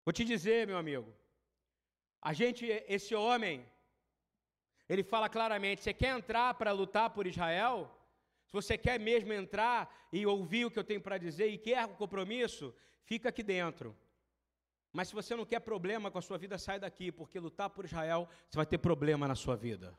Vou 0.04 0.12
te 0.12 0.25
dizer, 0.25 0.66
meu 0.66 0.76
amigo, 0.76 1.14
a 2.24 2.32
gente, 2.32 2.64
esse 2.88 3.14
homem, 3.14 3.64
ele 4.88 5.04
fala 5.04 5.28
claramente: 5.28 5.82
você 5.82 5.92
quer 5.92 6.16
entrar 6.16 6.54
para 6.54 6.72
lutar 6.72 7.10
por 7.10 7.26
Israel? 7.26 7.94
Se 8.46 8.52
você 8.52 8.78
quer 8.78 8.98
mesmo 8.98 9.32
entrar 9.32 9.94
e 10.10 10.24
ouvir 10.24 10.64
o 10.64 10.70
que 10.70 10.78
eu 10.78 10.84
tenho 10.84 11.02
para 11.02 11.18
dizer 11.18 11.48
e 11.48 11.58
quer 11.58 11.84
o 11.84 11.96
compromisso, 12.02 12.74
fica 13.04 13.28
aqui 13.28 13.42
dentro. 13.42 13.94
Mas 14.90 15.08
se 15.08 15.14
você 15.14 15.36
não 15.36 15.44
quer 15.44 15.60
problema 15.60 16.10
com 16.10 16.18
a 16.18 16.22
sua 16.22 16.38
vida, 16.38 16.56
sai 16.56 16.78
daqui, 16.78 17.12
porque 17.12 17.38
lutar 17.38 17.68
por 17.68 17.84
Israel, 17.84 18.28
você 18.48 18.56
vai 18.56 18.64
ter 18.64 18.78
problema 18.78 19.28
na 19.28 19.34
sua 19.34 19.56
vida. 19.56 19.94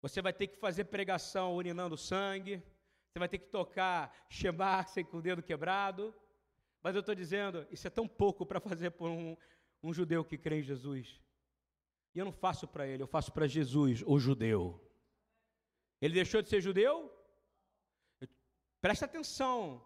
Você 0.00 0.22
vai 0.22 0.32
ter 0.32 0.46
que 0.46 0.56
fazer 0.56 0.84
pregação 0.84 1.54
urinando 1.56 1.96
sangue, 1.96 2.62
você 3.08 3.18
vai 3.18 3.28
ter 3.28 3.38
que 3.38 3.48
tocar 3.48 4.14
Shemar 4.30 4.86
com 5.10 5.18
o 5.18 5.22
dedo 5.22 5.42
quebrado. 5.42 6.14
Mas 6.80 6.94
eu 6.94 7.00
estou 7.00 7.14
dizendo, 7.14 7.66
isso 7.70 7.86
é 7.88 7.90
tão 7.90 8.06
pouco 8.06 8.46
para 8.46 8.60
fazer 8.60 8.90
por 8.92 9.10
um, 9.10 9.36
um 9.82 9.92
judeu 9.92 10.24
que 10.24 10.38
crê 10.38 10.60
em 10.60 10.62
Jesus. 10.62 11.20
E 12.14 12.18
eu 12.18 12.24
não 12.24 12.32
faço 12.32 12.66
para 12.66 12.86
ele, 12.86 13.02
eu 13.02 13.06
faço 13.06 13.32
para 13.32 13.46
Jesus, 13.46 14.02
o 14.06 14.18
judeu. 14.18 14.80
Ele 16.00 16.14
deixou 16.14 16.42
de 16.42 16.48
ser 16.48 16.60
judeu? 16.60 17.12
Presta 18.80 19.04
atenção 19.04 19.84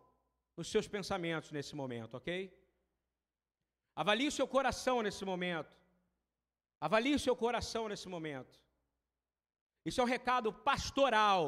nos 0.56 0.68
seus 0.68 0.87
pensamentos 0.87 1.50
nesse 1.52 1.75
momento, 1.75 2.16
ok? 2.16 2.56
Avalie 3.94 4.28
o 4.28 4.32
seu 4.32 4.47
coração 4.47 5.02
nesse 5.02 5.25
momento. 5.25 5.75
Avalie 6.80 7.14
o 7.14 7.18
seu 7.18 7.37
coração 7.37 7.88
nesse 7.88 8.09
momento. 8.09 8.59
Isso 9.85 10.00
é 10.00 10.04
um 10.04 10.06
recado 10.06 10.52
pastoral. 10.52 11.42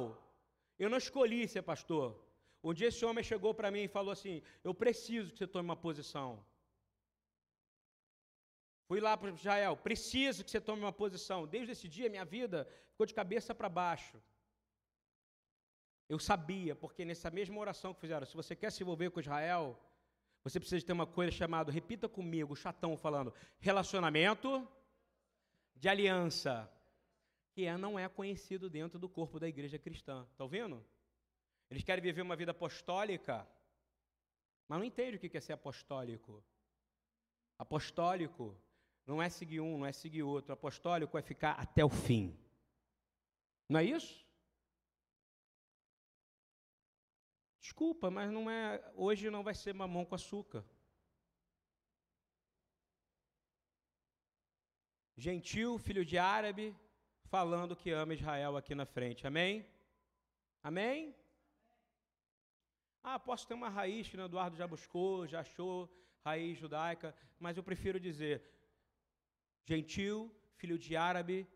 Eu 0.79 0.91
não 0.91 0.99
escolhi 0.99 1.47
ser 1.49 1.63
pastor. 1.63 2.21
Um 2.63 2.73
dia 2.73 2.89
esse 2.89 3.05
homem 3.05 3.25
chegou 3.25 3.53
para 3.55 3.71
mim 3.71 3.85
e 3.85 3.89
falou 3.89 4.13
assim: 4.13 4.43
Eu 4.63 4.75
preciso 4.75 5.33
que 5.33 5.39
você 5.39 5.47
tome 5.47 5.69
uma 5.69 5.77
posição. 5.77 6.45
Fui 8.89 9.01
lá 9.01 9.17
para 9.17 9.31
Israel, 9.31 9.77
preciso 9.77 10.45
que 10.45 10.51
você 10.51 10.61
tome 10.61 10.83
uma 10.83 10.93
posição. 10.93 11.47
Desde 11.47 11.73
esse 11.73 11.89
dia, 11.89 12.09
minha 12.09 12.25
vida 12.25 12.69
ficou 12.91 13.07
de 13.07 13.15
cabeça 13.15 13.55
para 13.55 13.69
baixo. 13.69 14.21
Eu 16.09 16.19
sabia, 16.19 16.75
porque 16.75 17.05
nessa 17.05 17.31
mesma 17.31 17.59
oração 17.59 17.95
que 17.95 18.01
fizeram, 18.01 18.27
se 18.27 18.35
você 18.35 18.55
quer 18.55 18.71
se 18.71 18.83
envolver 18.83 19.11
com 19.11 19.21
Israel, 19.21 19.79
você 20.45 20.59
precisa 20.59 20.85
ter 20.85 20.93
uma 20.93 21.07
coisa 21.07 21.31
chamada, 21.31 21.71
repita 21.71 22.09
comigo, 22.09 22.55
chatão 22.57 22.97
falando, 22.97 23.33
relacionamento 23.61 24.69
de 25.75 25.89
aliança, 25.89 26.71
que 27.53 27.65
é, 27.65 27.77
não 27.77 27.99
é 27.99 28.09
conhecido 28.09 28.69
dentro 28.69 28.99
do 28.99 29.09
corpo 29.09 29.39
da 29.39 29.49
igreja 29.49 29.79
cristã. 29.79 30.27
Está 30.31 30.45
ouvindo? 30.45 30.85
Eles 31.71 31.85
querem 31.85 32.03
viver 32.03 32.23
uma 32.23 32.37
vida 32.37 32.51
apostólica, 32.51 33.47
mas 34.69 34.79
não 34.79 34.85
entendem 34.85 35.15
o 35.15 35.19
que 35.19 35.37
é 35.37 35.41
ser 35.41 35.55
apostólico. 35.55 36.45
Apostólico 37.59 38.57
não 39.07 39.21
é 39.21 39.29
seguir 39.29 39.61
um, 39.61 39.79
não 39.79 39.87
é 39.87 39.93
seguir 39.93 40.23
outro. 40.23 40.53
Apostólico 40.53 41.19
é 41.19 41.23
ficar 41.23 41.53
até 41.53 41.85
o 41.85 41.89
fim. 41.89 42.39
Não 43.69 43.81
é 43.81 43.85
isso? 43.85 44.27
Desculpa, 47.61 48.11
mas 48.11 48.31
não 48.31 48.51
é. 48.51 48.83
Hoje 48.95 49.31
não 49.31 49.43
vai 49.43 49.55
ser 49.55 49.73
mamão 49.73 50.05
com 50.05 50.15
açúcar. 50.15 50.65
Gentil, 55.17 55.79
filho 55.79 56.05
de 56.05 56.19
árabe, 56.19 56.77
falando 57.25 57.77
que 57.77 57.91
ama 57.91 58.15
Israel 58.15 58.57
aqui 58.57 58.75
na 58.75 58.85
frente. 58.85 59.27
Amém? 59.27 59.67
Amém? 60.63 61.15
Ah, 63.03 63.19
posso 63.19 63.47
ter 63.47 63.55
uma 63.55 63.69
raiz 63.69 64.09
que 64.09 64.17
o 64.17 64.25
Eduardo 64.25 64.57
já 64.57 64.67
buscou, 64.67 65.27
já 65.27 65.41
achou 65.41 65.91
raiz 66.25 66.59
judaica, 66.59 67.15
mas 67.39 67.57
eu 67.57 67.63
prefiro 67.63 67.99
dizer 67.99 68.43
gentil, 69.65 70.35
filho 70.57 70.79
de 70.79 70.97
árabe, 70.97 71.49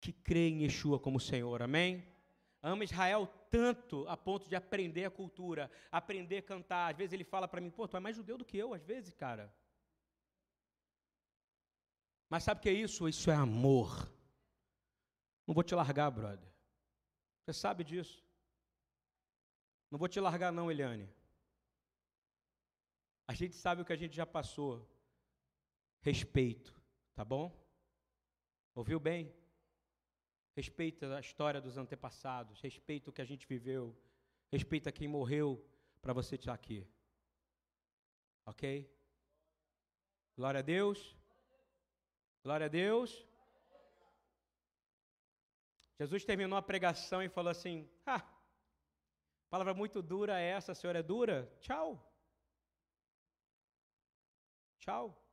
que 0.00 0.12
crê 0.12 0.48
em 0.48 0.62
Yeshua 0.62 0.98
como 0.98 1.20
Senhor, 1.20 1.62
amém? 1.62 2.06
Ama 2.62 2.84
Israel 2.84 3.26
tanto 3.50 4.06
a 4.08 4.16
ponto 4.16 4.48
de 4.48 4.56
aprender 4.56 5.04
a 5.04 5.10
cultura, 5.10 5.70
aprender 5.90 6.38
a 6.38 6.42
cantar. 6.42 6.90
Às 6.90 6.96
vezes 6.96 7.12
ele 7.12 7.24
fala 7.24 7.48
para 7.48 7.60
mim, 7.60 7.70
pô, 7.70 7.86
tu 7.86 7.96
é 7.96 8.00
mais 8.00 8.16
judeu 8.16 8.36
do 8.36 8.44
que 8.44 8.56
eu, 8.56 8.74
às 8.74 8.84
vezes, 8.84 9.14
cara. 9.14 9.52
Mas 12.28 12.44
sabe 12.44 12.58
o 12.58 12.62
que 12.62 12.68
é 12.68 12.72
isso? 12.72 13.08
Isso 13.08 13.30
é 13.30 13.34
amor. 13.34 14.10
Não 15.46 15.54
vou 15.54 15.64
te 15.64 15.74
largar, 15.74 16.10
brother. 16.10 16.48
Você 17.44 17.52
sabe 17.54 17.84
disso. 17.84 18.22
Não 19.90 19.98
vou 19.98 20.08
te 20.08 20.20
largar, 20.20 20.52
não, 20.52 20.70
Eliane. 20.70 21.08
A 23.26 23.32
gente 23.32 23.54
sabe 23.54 23.80
o 23.80 23.84
que 23.84 23.92
a 23.92 23.96
gente 23.96 24.14
já 24.14 24.26
passou. 24.26 24.86
Respeito. 26.00 26.77
Tá 27.18 27.24
bom? 27.24 27.52
Ouviu 28.76 29.00
bem? 29.00 29.34
Respeita 30.54 31.16
a 31.16 31.18
história 31.18 31.60
dos 31.60 31.76
antepassados, 31.76 32.60
respeita 32.60 33.10
o 33.10 33.12
que 33.12 33.20
a 33.20 33.24
gente 33.24 33.44
viveu, 33.44 33.92
respeita 34.52 34.92
quem 34.92 35.08
morreu 35.08 35.60
para 36.00 36.12
você 36.12 36.36
estar 36.36 36.54
aqui. 36.54 36.86
Ok? 38.46 38.88
Glória 40.36 40.60
a 40.60 40.62
Deus. 40.62 41.16
Glória 42.44 42.66
a 42.66 42.68
Deus. 42.68 43.26
Jesus 45.98 46.24
terminou 46.24 46.56
a 46.56 46.62
pregação 46.62 47.20
e 47.20 47.28
falou 47.28 47.50
assim: 47.50 47.90
Ah, 48.06 48.24
palavra 49.50 49.74
muito 49.74 50.00
dura 50.00 50.38
é 50.38 50.50
essa, 50.50 50.72
senhora 50.72 51.00
é 51.00 51.02
dura? 51.02 51.52
Tchau. 51.58 52.00
Tchau. 54.78 55.27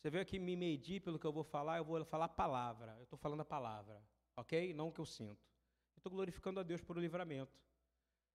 Você 0.00 0.08
veio 0.08 0.22
aqui 0.22 0.38
me 0.38 0.56
medir 0.56 1.00
pelo 1.00 1.18
que 1.18 1.26
eu 1.26 1.32
vou 1.32 1.44
falar, 1.44 1.76
eu 1.76 1.84
vou 1.84 2.02
falar 2.06 2.24
a 2.24 2.28
palavra. 2.28 2.96
Eu 2.96 3.02
estou 3.02 3.18
falando 3.18 3.40
a 3.40 3.44
palavra, 3.44 4.02
ok? 4.34 4.72
Não 4.72 4.88
o 4.88 4.92
que 4.92 4.98
eu 4.98 5.04
sinto. 5.04 5.46
Estou 5.94 6.10
glorificando 6.10 6.58
a 6.58 6.62
Deus 6.62 6.80
por 6.80 6.96
o 6.96 7.00
livramento 7.00 7.52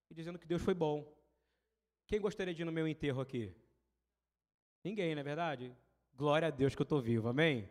e 0.08 0.14
dizendo 0.14 0.38
que 0.38 0.46
Deus 0.46 0.62
foi 0.62 0.76
bom. 0.76 1.12
Quem 2.06 2.22
gostaria 2.22 2.54
de 2.54 2.62
ir 2.62 2.66
no 2.66 2.72
meu 2.72 2.88
enterro 2.88 3.20
aqui? 3.20 3.52
Ninguém, 4.84 5.16
não 5.16 5.22
é 5.22 5.24
verdade? 5.24 5.76
Glória 6.14 6.50
a 6.50 6.52
Deus 6.52 6.76
que 6.76 6.84
eu 6.84 6.86
estou 6.86 7.02
vivo, 7.02 7.30
amém? 7.30 7.68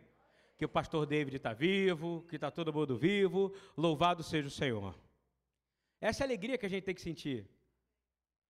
Que 0.57 0.65
o 0.65 0.69
pastor 0.69 1.05
David 1.05 1.37
está 1.37 1.53
vivo, 1.53 2.25
que 2.27 2.35
está 2.35 2.51
todo 2.51 2.73
mundo 2.73 2.97
vivo, 2.97 3.55
louvado 3.77 4.23
seja 4.23 4.49
o 4.49 4.51
Senhor. 4.51 4.93
Essa 6.01 6.23
é 6.23 6.25
a 6.25 6.27
alegria 6.27 6.57
que 6.57 6.65
a 6.65 6.69
gente 6.69 6.83
tem 6.83 6.93
que 6.93 7.01
sentir. 7.01 7.49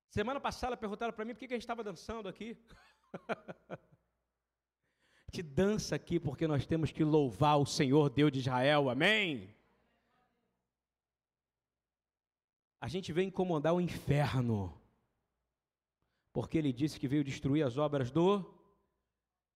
Semana 0.10 0.40
passada 0.40 0.75
perguntaram 0.75 1.14
para 1.14 1.24
mim 1.24 1.36
por 1.36 1.40
que 1.40 1.46
a 1.46 1.50
gente 1.50 1.62
estava 1.62 1.84
dançando 1.84 2.28
aqui. 2.28 2.58
gente 5.36 5.44
dança 5.44 5.96
aqui 5.96 6.18
porque 6.18 6.48
nós 6.48 6.65
temos 6.65 6.92
que 6.94 7.04
louvar 7.04 7.60
o 7.60 7.65
Senhor 7.65 8.10
Deus 8.10 8.32
de 8.32 8.39
Israel, 8.39 8.89
amém? 8.89 9.54
A 12.80 12.88
gente 12.88 13.12
veio 13.12 13.27
incomodar 13.27 13.74
o 13.74 13.82
inferno, 13.82 14.74
porque 16.32 16.58
ele 16.58 16.72
disse 16.72 16.98
que 16.98 17.08
veio 17.08 17.24
destruir 17.24 17.63
as 17.63 17.77
obras 17.77 18.12
do 18.12 18.46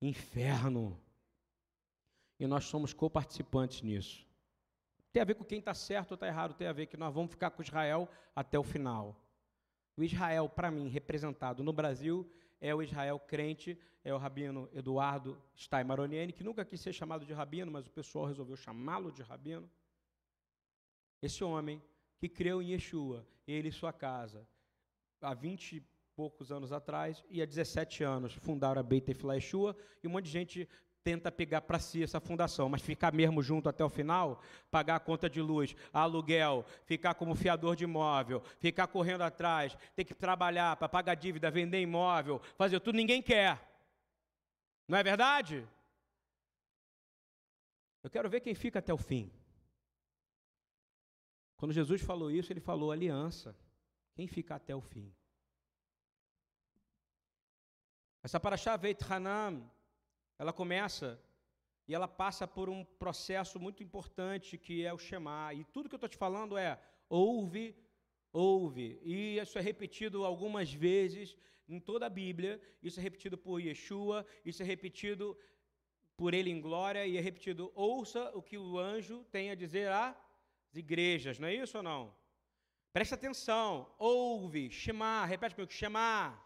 inferno. 0.01 0.99
E 2.37 2.45
nós 2.45 2.65
somos 2.65 2.93
coparticipantes 2.93 3.81
nisso. 3.81 4.27
Tem 5.13 5.21
a 5.21 5.25
ver 5.25 5.35
com 5.35 5.45
quem 5.45 5.59
está 5.59 5.73
certo 5.73 6.11
ou 6.11 6.15
está 6.15 6.27
errado, 6.27 6.55
tem 6.55 6.67
a 6.67 6.73
ver 6.73 6.87
que 6.87 6.97
nós 6.97 7.13
vamos 7.13 7.31
ficar 7.31 7.51
com 7.51 7.61
Israel 7.61 8.09
até 8.35 8.59
o 8.59 8.63
final. 8.63 9.15
O 9.95 10.03
Israel, 10.03 10.49
para 10.49 10.69
mim, 10.69 10.89
representado 10.89 11.63
no 11.63 11.71
Brasil, 11.71 12.29
é 12.59 12.73
o 12.73 12.81
Israel 12.81 13.19
crente, 13.19 13.79
é 14.03 14.13
o 14.13 14.17
rabino 14.17 14.69
Eduardo 14.73 15.41
Steinmaroniene, 15.55 16.33
que 16.33 16.43
nunca 16.43 16.65
quis 16.65 16.81
ser 16.81 16.93
chamado 16.93 17.25
de 17.25 17.33
rabino, 17.33 17.71
mas 17.71 17.87
o 17.87 17.91
pessoal 17.91 18.25
resolveu 18.25 18.55
chamá-lo 18.55 19.11
de 19.11 19.21
rabino. 19.21 19.69
Esse 21.21 21.43
homem 21.43 21.81
que 22.17 22.27
creu 22.27 22.61
em 22.61 22.71
Yeshua, 22.71 23.25
ele 23.47 23.69
e 23.69 23.71
sua 23.71 23.93
casa, 23.93 24.47
há 25.21 25.33
20 25.33 25.77
e 25.77 25.83
poucos 26.15 26.51
anos 26.51 26.71
atrás, 26.71 27.23
e 27.29 27.41
há 27.41 27.45
17 27.45 28.03
anos 28.03 28.33
fundaram 28.33 28.79
a 28.79 28.83
Beit 28.83 29.09
Efla 29.09 29.35
Yeshua, 29.35 29.75
e 30.03 30.07
um 30.07 30.11
monte 30.11 30.25
de 30.25 30.31
gente 30.31 30.69
tenta 31.03 31.31
pegar 31.31 31.61
para 31.61 31.79
si 31.79 32.03
essa 32.03 32.19
fundação, 32.19 32.69
mas 32.69 32.81
ficar 32.81 33.13
mesmo 33.13 33.41
junto 33.41 33.69
até 33.69 33.83
o 33.83 33.89
final, 33.89 34.41
pagar 34.69 34.95
a 34.95 34.99
conta 34.99 35.29
de 35.29 35.41
luz, 35.41 35.75
aluguel, 35.93 36.65
ficar 36.85 37.13
como 37.15 37.35
fiador 37.35 37.75
de 37.75 37.85
imóvel, 37.85 38.41
ficar 38.59 38.87
correndo 38.87 39.21
atrás, 39.21 39.77
ter 39.95 40.03
que 40.03 40.13
trabalhar 40.13 40.75
para 40.75 40.89
pagar 40.89 41.15
dívida, 41.15 41.49
vender 41.49 41.81
imóvel, 41.81 42.41
fazer 42.57 42.79
tudo, 42.79 42.95
ninguém 42.95 43.21
quer. 43.21 43.59
Não 44.87 44.97
é 44.97 45.03
verdade? 45.03 45.67
Eu 48.03 48.09
quero 48.09 48.29
ver 48.29 48.41
quem 48.41 48.55
fica 48.55 48.79
até 48.79 48.93
o 48.93 48.97
fim. 48.97 49.31
Quando 51.57 51.73
Jesus 51.73 52.01
falou 52.01 52.31
isso, 52.31 52.51
ele 52.53 52.61
falou 52.61 52.91
aliança. 52.91 53.55
Quem 54.15 54.27
fica 54.27 54.55
até 54.55 54.75
o 54.75 54.81
fim? 54.81 55.13
Essa 58.23 58.39
paraxá 58.39 58.75
Veit 58.77 59.01
Hanam, 59.09 59.69
ela 60.39 60.53
começa 60.53 61.21
e 61.85 61.93
ela 61.93 62.07
passa 62.07 62.47
por 62.47 62.69
um 62.69 62.85
processo 62.85 63.59
muito 63.59 63.83
importante 63.83 64.57
que 64.57 64.85
é 64.85 64.93
o 64.93 64.97
Shema. 64.97 65.53
E 65.53 65.65
tudo 65.65 65.89
que 65.89 65.95
eu 65.95 65.97
estou 65.97 66.07
te 66.07 66.17
falando 66.17 66.57
é 66.57 66.79
ouve, 67.09 67.75
ouve. 68.31 68.99
E 69.03 69.37
isso 69.37 69.59
é 69.59 69.61
repetido 69.61 70.23
algumas 70.23 70.71
vezes 70.71 71.35
em 71.67 71.79
toda 71.79 72.05
a 72.05 72.09
Bíblia. 72.09 72.61
Isso 72.81 72.99
é 72.99 73.03
repetido 73.03 73.37
por 73.37 73.59
Yeshua, 73.59 74.25
isso 74.45 74.63
é 74.63 74.65
repetido 74.65 75.37
por 76.15 76.33
ele 76.33 76.49
em 76.49 76.61
glória 76.61 77.05
e 77.05 77.17
é 77.17 77.21
repetido 77.21 77.71
ouça 77.75 78.31
o 78.33 78.41
que 78.41 78.57
o 78.57 78.79
anjo 78.79 79.25
tem 79.25 79.51
a 79.51 79.55
dizer 79.55 79.91
às 79.91 80.15
igrejas. 80.73 81.37
Não 81.37 81.49
é 81.49 81.55
isso 81.55 81.77
ou 81.77 81.83
não? 81.83 82.15
Presta 82.93 83.15
atenção, 83.15 83.93
ouve, 83.97 84.71
Shema, 84.71 85.25
repete 85.25 85.53
comigo, 85.53 85.71
Shema, 85.71 86.39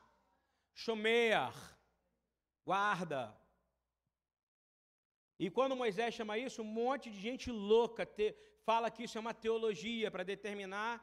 Shomer, 0.74 1.54
guarda, 2.66 3.36
e 5.46 5.50
quando 5.50 5.76
Moisés 5.76 6.14
chama 6.18 6.38
isso, 6.38 6.62
um 6.62 6.72
monte 6.82 7.06
de 7.14 7.20
gente 7.20 7.52
louca 7.52 8.06
te, 8.06 8.28
fala 8.68 8.90
que 8.90 9.04
isso 9.04 9.18
é 9.18 9.22
uma 9.22 9.34
teologia 9.34 10.10
para 10.10 10.24
determinar 10.24 10.94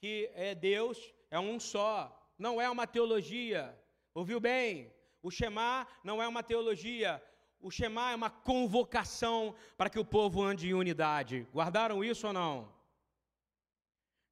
que 0.00 0.30
é 0.34 0.54
Deus 0.54 0.96
é 1.28 1.40
um 1.40 1.58
só. 1.58 1.94
Não 2.38 2.60
é 2.60 2.70
uma 2.70 2.86
teologia. 2.86 3.76
Ouviu 4.14 4.38
bem? 4.38 4.92
O 5.20 5.32
Shema 5.32 5.84
não 6.04 6.22
é 6.22 6.28
uma 6.28 6.44
teologia. 6.44 7.20
O 7.60 7.72
Shema 7.72 8.12
é 8.12 8.14
uma 8.14 8.30
convocação 8.30 9.52
para 9.76 9.90
que 9.90 9.98
o 9.98 10.04
povo 10.04 10.44
ande 10.44 10.68
em 10.68 10.74
unidade. 10.74 11.44
Guardaram 11.52 12.04
isso 12.04 12.28
ou 12.28 12.32
não? 12.32 12.72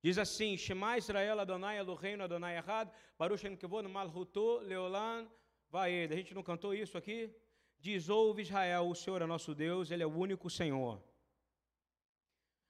Diz 0.01 0.17
assim: 0.17 0.57
Shema 0.57 0.97
Israel 0.97 1.41
Adonai 1.41 1.77
Eloheinu 1.77 2.23
Adonai 2.23 2.57
Errad, 2.57 2.89
Baruch 3.19 3.41
Shem 3.41 3.57
Kevod 3.57 3.89
Malhuto 3.89 4.59
Leolan 4.59 5.27
Vaed. 5.69 6.13
A 6.13 6.17
gente 6.17 6.35
não 6.35 6.45
cantou 6.45 6.73
isso 6.73 6.97
aqui? 6.97 7.35
Diz: 7.87 8.09
Ouve 8.09 8.43
Israel, 8.43 8.85
o 8.89 8.97
Senhor 8.97 9.23
é 9.23 9.27
nosso 9.27 9.55
Deus, 9.55 9.93
Ele 9.93 10.03
é 10.03 10.07
o 10.07 10.17
único 10.27 10.49
Senhor. 10.51 11.01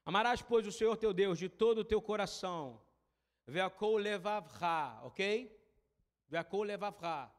Amarás, 0.05 0.42
pois, 0.42 0.66
o 0.66 0.72
Senhor 0.79 0.94
teu 0.98 1.12
Deus 1.22 1.38
de 1.38 1.48
todo 1.48 1.79
o 1.79 1.85
teu 1.92 2.00
coração. 2.02 2.61
Veakol 3.46 3.96
levavra, 3.96 5.00
ok? 5.09 5.22
Veakol 6.29 6.64
levavra. 6.64 7.33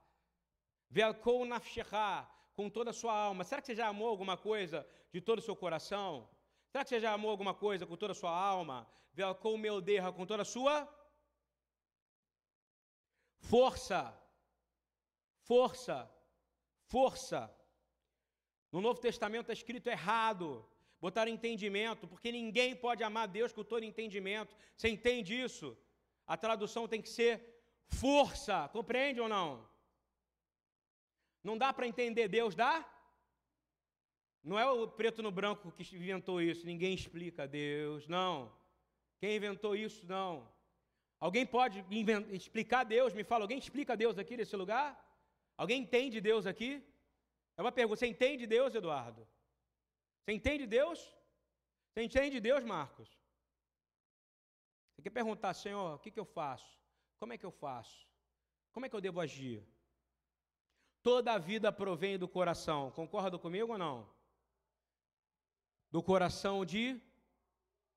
Veakol 0.89 1.45
nafshecha, 1.45 2.27
com 2.55 2.67
toda 2.67 2.89
a 2.89 2.93
sua 3.01 3.13
alma. 3.13 3.43
Será 3.43 3.61
que 3.61 3.67
você 3.67 3.75
já 3.75 3.87
amou 3.87 4.07
alguma 4.07 4.35
coisa 4.35 4.79
de 5.13 5.21
todo 5.21 5.37
o 5.37 5.47
seu 5.47 5.55
coração? 5.55 6.27
Será 6.71 6.83
que 6.83 6.89
você 6.89 6.99
já 6.99 7.13
amou 7.13 7.29
alguma 7.29 7.53
coisa 7.53 7.85
com 7.85 7.95
toda 7.95 8.13
a 8.13 8.21
sua 8.21 8.31
alma? 8.31 8.87
Veakol 9.13 9.55
melderra, 9.55 10.11
com 10.11 10.25
toda 10.25 10.41
a 10.41 10.51
sua 10.55 10.75
força. 13.51 14.01
Força. 15.43 16.11
Força. 16.95 17.56
No 18.71 18.82
Novo 18.82 18.99
Testamento 18.99 19.41
está 19.41 19.53
escrito 19.53 19.88
errado. 19.88 20.65
Botaram 20.99 21.32
entendimento, 21.32 22.08
porque 22.08 22.32
ninguém 22.32 22.75
pode 22.75 23.03
amar 23.03 23.27
Deus 23.27 23.51
com 23.53 23.63
todo 23.63 23.84
entendimento. 23.84 24.56
Você 24.75 24.89
entende 24.89 25.39
isso? 25.39 25.77
A 26.25 26.36
tradução 26.36 26.88
tem 26.88 27.01
que 27.01 27.10
ser 27.10 27.41
força. 27.88 28.67
Compreende 28.69 29.21
ou 29.21 29.30
não? 29.30 29.67
Não 31.43 31.58
dá 31.58 31.71
para 31.71 31.88
entender 31.88 32.27
Deus, 32.27 32.56
dá? 32.56 32.86
Não 34.43 34.58
é 34.58 34.65
o 34.69 34.88
preto 34.88 35.21
no 35.21 35.32
branco 35.32 35.71
que 35.71 35.84
inventou 35.95 36.41
isso. 36.41 36.65
Ninguém 36.65 36.93
explica 36.93 37.47
Deus, 37.47 38.08
não. 38.08 38.51
Quem 39.19 39.36
inventou 39.36 39.75
isso, 39.75 40.06
não. 40.06 40.47
Alguém 41.19 41.45
pode 41.45 41.86
explicar 42.32 42.84
Deus? 42.84 43.13
Me 43.13 43.23
fala, 43.23 43.43
alguém 43.43 43.58
explica 43.58 43.95
Deus 43.95 44.17
aqui 44.17 44.38
nesse 44.38 44.56
lugar? 44.56 44.88
Alguém 45.56 45.82
entende 45.82 46.21
Deus 46.21 46.45
aqui? 46.45 46.84
É 47.57 47.61
uma 47.61 47.71
pergunta. 47.71 47.99
Você 47.99 48.07
entende 48.07 48.45
Deus, 48.45 48.73
Eduardo? 48.75 49.27
Você 50.21 50.31
entende 50.33 50.65
Deus? 50.67 50.99
Você 51.89 52.03
entende 52.03 52.39
Deus, 52.39 52.63
Marcos? 52.63 53.09
Você 54.93 55.01
quer 55.01 55.09
perguntar, 55.09 55.53
Senhor, 55.53 55.95
o 55.95 55.99
que, 55.99 56.11
que 56.11 56.19
eu 56.19 56.25
faço? 56.25 56.79
Como 57.17 57.33
é 57.33 57.37
que 57.37 57.45
eu 57.45 57.51
faço? 57.51 58.07
Como 58.71 58.85
é 58.85 58.89
que 58.89 58.95
eu 58.95 59.01
devo 59.01 59.19
agir? 59.19 59.65
Toda 61.01 61.33
a 61.33 61.37
vida 61.37 61.71
provém 61.71 62.17
do 62.17 62.27
coração. 62.27 62.91
Concorda 62.91 63.37
comigo 63.39 63.71
ou 63.71 63.77
não? 63.77 64.07
Do 65.89 66.03
coração 66.03 66.65
de 66.65 67.01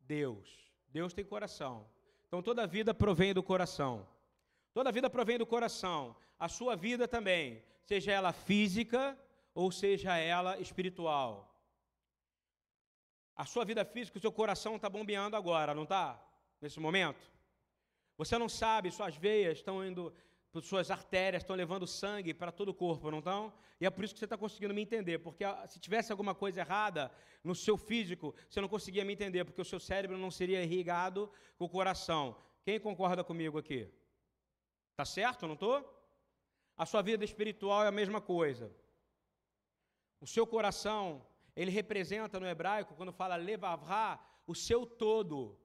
Deus. 0.01 0.73
Deus 0.89 1.13
tem 1.13 1.25
coração. 1.25 1.87
Então 2.27 2.43
toda 2.43 2.63
a 2.63 2.67
vida 2.67 2.95
provém 2.95 3.35
do 3.35 3.43
coração. 3.43 4.09
Toda 4.73 4.89
a 4.89 4.93
vida 4.93 5.11
provém 5.11 5.37
do 5.37 5.47
coração. 5.47 6.17
A 6.39 6.49
sua 6.49 6.77
vida 6.77 7.07
também, 7.09 7.63
seja 7.83 8.13
ela 8.13 8.33
física, 8.33 9.19
ou 9.55 9.71
seja 9.71 10.17
ela 10.17 10.59
espiritual. 10.61 11.51
A 13.37 13.45
sua 13.45 13.65
vida 13.65 13.85
física, 13.85 14.19
o 14.19 14.21
seu 14.21 14.33
coração 14.33 14.77
está 14.77 14.89
bombeando 14.89 15.37
agora, 15.37 15.75
não 15.75 15.85
está? 15.85 16.23
Nesse 16.61 16.79
momento? 16.79 17.31
Você 18.19 18.37
não 18.37 18.49
sabe, 18.49 18.91
suas 18.91 19.17
veias 19.17 19.59
estão 19.59 19.85
indo, 19.85 20.13
suas 20.61 20.91
artérias 20.91 21.43
estão 21.43 21.57
levando 21.57 21.87
sangue 21.87 22.35
para 22.35 22.53
todo 22.53 22.69
o 22.69 22.75
corpo, 22.75 23.11
não 23.11 23.21
estão? 23.21 23.53
E 23.81 23.87
é 23.87 23.91
por 23.91 24.05
isso 24.05 24.13
que 24.13 24.19
você 24.19 24.27
está 24.27 24.37
conseguindo 24.37 24.75
me 24.75 24.83
entender, 24.83 25.21
porque 25.21 25.43
se 25.69 25.81
tivesse 25.81 26.13
alguma 26.13 26.35
coisa 26.35 26.61
errada 26.61 27.11
no 27.43 27.55
seu 27.55 27.79
físico, 27.79 28.35
você 28.47 28.61
não 28.61 28.69
conseguia 28.69 29.07
me 29.07 29.15
entender, 29.15 29.43
porque 29.47 29.63
o 29.63 29.65
seu 29.65 29.81
cérebro 29.81 30.19
não 30.19 30.31
seria 30.31 30.63
irrigado 30.63 31.33
com 31.57 31.65
o 31.65 31.69
coração. 31.69 32.37
Quem 32.63 32.79
concorda 32.79 33.25
comigo 33.25 33.57
aqui? 33.57 33.89
Tá 34.95 35.07
certo, 35.07 35.47
não 35.47 35.55
estou? 35.55 35.83
A 36.77 36.85
sua 36.85 37.01
vida 37.01 37.25
espiritual 37.25 37.85
é 37.85 37.89
a 37.89 37.93
mesma 37.93 38.21
coisa. 38.21 38.71
O 40.21 40.27
seu 40.27 40.47
coração, 40.47 41.25
ele 41.57 41.71
representa 41.71 42.39
no 42.39 42.47
hebraico, 42.47 42.95
quando 42.95 43.13
fala 43.13 43.37
levavra, 43.37 44.21
o 44.47 44.55
seu 44.55 44.85
todo. 44.85 45.59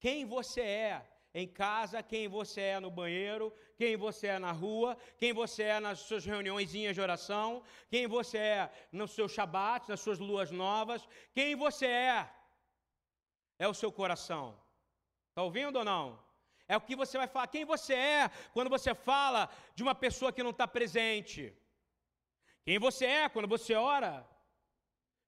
Quem 0.00 0.24
você 0.24 0.60
é 0.60 1.06
em 1.32 1.46
casa, 1.46 2.02
quem 2.02 2.26
você 2.28 2.60
é 2.60 2.80
no 2.80 2.90
banheiro, 2.90 3.52
quem 3.76 3.96
você 3.96 4.28
é 4.28 4.38
na 4.38 4.52
rua, 4.52 4.96
quem 5.18 5.32
você 5.32 5.64
é 5.64 5.78
nas 5.78 6.00
suas 6.00 6.24
reuniõezinhas 6.24 6.94
de 6.94 7.00
oração, 7.00 7.62
quem 7.90 8.06
você 8.06 8.38
é 8.38 8.70
nos 8.90 9.10
seus 9.12 9.32
shabat, 9.32 9.88
nas 9.88 10.00
suas 10.00 10.18
luas 10.18 10.50
novas, 10.50 11.06
quem 11.34 11.54
você 11.54 11.86
é. 11.86 12.30
É 13.58 13.68
o 13.68 13.74
seu 13.74 13.92
coração. 13.92 14.58
Está 15.28 15.42
ouvindo 15.42 15.76
ou 15.76 15.84
não? 15.84 16.18
É 16.68 16.76
o 16.76 16.80
que 16.80 16.96
você 16.96 17.16
vai 17.18 17.28
falar. 17.28 17.46
Quem 17.46 17.64
você 17.64 17.94
é 17.94 18.30
quando 18.52 18.68
você 18.68 18.94
fala 18.94 19.48
de 19.74 19.82
uma 19.82 19.94
pessoa 19.94 20.32
que 20.32 20.42
não 20.42 20.50
está 20.50 20.66
presente? 20.66 21.54
Quem 22.66 22.80
você 22.80 23.06
é 23.06 23.28
quando 23.28 23.46
você 23.46 23.74
ora? 23.74 24.28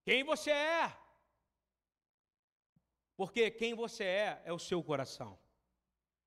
Quem 0.04 0.24
você 0.24 0.50
é? 0.50 0.92
Porque 3.16 3.48
quem 3.48 3.74
você 3.74 4.02
é 4.02 4.42
é 4.44 4.52
o 4.52 4.58
seu 4.58 4.82
coração. 4.82 5.38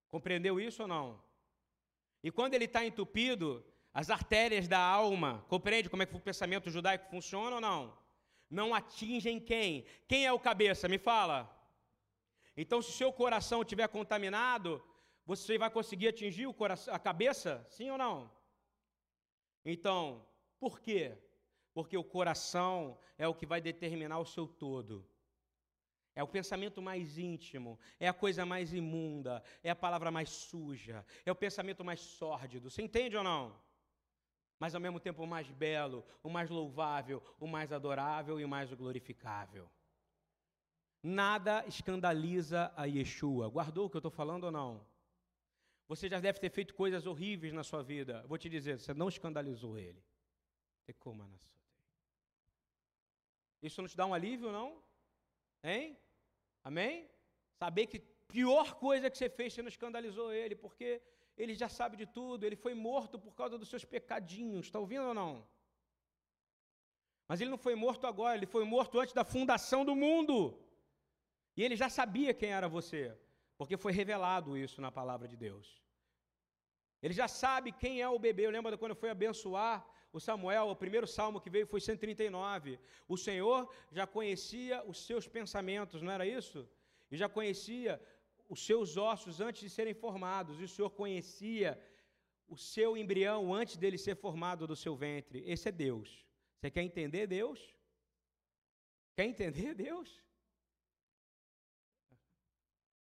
Compreendeu 0.08 0.58
isso 0.58 0.84
ou 0.84 0.88
não? 0.88 1.22
E 2.24 2.32
quando 2.32 2.54
ele 2.54 2.64
está 2.64 2.86
entupido, 2.86 3.62
as 3.94 4.10
artérias 4.10 4.70
da 4.70 4.80
alma, 4.80 5.46
compreende 5.50 5.90
como 5.90 6.02
é 6.02 6.06
que 6.06 6.16
o 6.16 6.22
pensamento 6.22 6.72
judaico 6.72 7.10
funciona 7.10 7.56
ou 7.56 7.62
não? 7.62 7.98
Não 8.50 8.74
atingem 8.74 9.38
quem? 9.38 9.86
Quem 10.08 10.26
é 10.26 10.32
o 10.32 10.40
cabeça? 10.40 10.88
Me 10.88 10.98
fala. 10.98 11.38
Então, 12.56 12.82
se 12.82 12.90
o 12.90 12.94
seu 12.94 13.12
coração 13.12 13.64
estiver 13.64 13.90
contaminado, 13.90 14.82
você 15.26 15.58
vai 15.58 15.70
conseguir 15.70 16.08
atingir 16.08 16.48
o 16.48 16.54
coração, 16.54 16.94
a 16.94 17.00
cabeça? 17.00 17.66
Sim 17.70 17.90
ou 17.90 17.98
não? 17.98 18.32
Então, 19.66 20.26
por 20.62 20.80
quê? 20.80 21.18
Porque 21.74 21.98
o 21.98 22.04
coração 22.04 22.96
é 23.18 23.28
o 23.28 23.34
que 23.34 23.48
vai 23.48 23.60
determinar 23.60 24.20
o 24.20 24.26
seu 24.26 24.48
todo. 24.48 25.10
É 26.14 26.22
o 26.22 26.28
pensamento 26.28 26.80
mais 26.82 27.18
íntimo, 27.18 27.80
é 28.00 28.08
a 28.08 28.14
coisa 28.14 28.46
mais 28.46 28.72
imunda, 28.72 29.42
é 29.64 29.72
a 29.72 29.76
palavra 29.76 30.12
mais 30.12 30.30
suja, 30.30 31.04
é 31.26 31.32
o 31.32 31.36
pensamento 31.36 31.84
mais 31.84 32.02
sórdido. 32.02 32.70
Você 32.70 32.84
entende 32.84 33.18
ou 33.18 33.24
não? 33.24 33.60
Mas 34.60 34.76
ao 34.76 34.82
mesmo 34.82 35.00
tempo 35.00 35.24
o 35.24 35.28
mais 35.28 35.50
belo, 35.50 36.06
o 36.22 36.30
mais 36.30 36.48
louvável, 36.50 37.24
o 37.40 37.48
mais 37.48 37.72
adorável 37.72 38.40
e 38.40 38.46
o 38.46 38.50
mais 38.50 38.72
glorificável. 38.72 39.68
Nada 41.02 41.66
escandaliza 41.66 42.72
a 42.76 42.86
Yeshua. 42.86 43.50
Guardou 43.50 43.88
o 43.88 43.90
que 43.90 43.96
eu 43.96 44.00
estou 44.00 44.12
falando 44.12 44.44
ou 44.44 44.52
não? 44.52 44.86
Você 45.88 46.08
já 46.08 46.20
deve 46.20 46.40
ter 46.40 46.52
feito 46.52 46.76
coisas 46.76 47.08
horríveis 47.08 47.52
na 47.52 47.64
sua 47.64 47.82
vida. 47.82 48.24
Vou 48.28 48.38
te 48.38 48.48
dizer, 48.48 48.80
você 48.80 48.94
não 48.94 49.10
escandalizou 49.10 49.80
ele. 49.80 50.04
Isso 53.62 53.82
não 53.82 53.88
te 53.88 53.98
dá 53.98 54.06
um 54.06 54.14
alívio, 54.14 54.52
não? 54.52 54.82
Hein? 55.64 55.98
Amém? 56.64 57.10
Saber 57.62 57.86
que 57.88 58.00
pior 58.28 58.76
coisa 58.76 59.10
que 59.10 59.18
você 59.18 59.30
fez, 59.30 59.54
você 59.54 59.62
não 59.62 59.70
escandalizou 59.70 60.32
ele, 60.34 60.56
porque 60.56 61.02
ele 61.38 61.54
já 61.54 61.70
sabe 61.70 61.96
de 61.98 62.06
tudo, 62.06 62.46
ele 62.46 62.56
foi 62.56 62.74
morto 62.74 63.20
por 63.20 63.34
causa 63.36 63.58
dos 63.58 63.70
seus 63.70 63.86
pecadinhos, 63.86 64.66
está 64.66 64.80
ouvindo 64.80 65.08
ou 65.08 65.14
não? 65.14 65.48
Mas 67.28 67.40
ele 67.40 67.50
não 67.50 67.58
foi 67.58 67.76
morto 67.76 68.08
agora, 68.08 68.36
ele 68.36 68.46
foi 68.46 68.66
morto 68.66 69.00
antes 69.00 69.14
da 69.14 69.24
fundação 69.24 69.86
do 69.86 69.96
mundo. 69.96 70.36
E 71.56 71.64
ele 71.64 71.76
já 71.76 71.90
sabia 71.90 72.34
quem 72.34 72.52
era 72.52 72.68
você, 72.68 73.18
porque 73.58 73.78
foi 73.78 73.92
revelado 73.92 74.58
isso 74.58 74.82
na 74.82 74.92
palavra 74.92 75.28
de 75.28 75.38
Deus. 75.38 75.82
Ele 77.02 77.14
já 77.14 77.28
sabe 77.28 77.72
quem 77.72 78.02
é 78.02 78.08
o 78.08 78.20
bebê. 78.20 78.46
Eu 78.46 78.52
lembro 78.52 78.78
quando 78.78 78.92
eu 78.92 79.02
fui 79.04 79.10
abençoar 79.10 79.76
o 80.14 80.20
Samuel, 80.20 80.68
o 80.68 80.76
primeiro 80.76 81.08
salmo 81.08 81.40
que 81.40 81.50
veio 81.50 81.66
foi 81.66 81.80
139. 81.80 82.80
O 83.08 83.18
Senhor 83.18 83.74
já 83.92 84.06
conhecia 84.06 84.84
os 84.84 85.06
seus 85.06 85.28
pensamentos, 85.28 86.02
não 86.02 86.12
era 86.12 86.26
isso? 86.26 86.68
E 87.10 87.16
já 87.16 87.30
conhecia 87.30 88.02
os 88.50 88.66
seus 88.66 88.98
ossos 88.98 89.40
antes 89.40 89.62
de 89.62 89.70
serem 89.70 89.94
formados. 89.94 90.60
E 90.60 90.64
o 90.66 90.68
Senhor 90.68 90.90
conhecia 90.90 91.82
o 92.48 92.58
seu 92.58 92.98
embrião 92.98 93.54
antes 93.54 93.78
dele 93.78 93.98
ser 93.98 94.16
formado 94.16 94.68
do 94.68 94.76
seu 94.76 94.96
ventre. 94.96 95.42
Esse 95.46 95.70
é 95.70 95.72
Deus. 95.72 96.26
Você 96.58 96.70
quer 96.70 96.84
entender 96.84 97.26
Deus? 97.28 97.74
Quer 99.16 99.26
entender 99.26 99.74
Deus? 99.88 100.22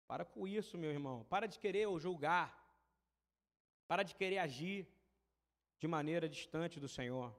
Para 0.08 0.24
com 0.24 0.46
isso, 0.46 0.76
meu 0.76 0.90
irmão. 0.90 1.24
Para 1.28 1.46
de 1.46 1.58
querer 1.58 1.86
julgar. 2.00 2.48
Para 3.86 4.02
de 4.02 4.14
querer 4.16 4.38
agir 4.38 4.88
de 5.78 5.86
maneira 5.86 6.28
distante 6.28 6.80
do 6.80 6.88
Senhor. 6.88 7.34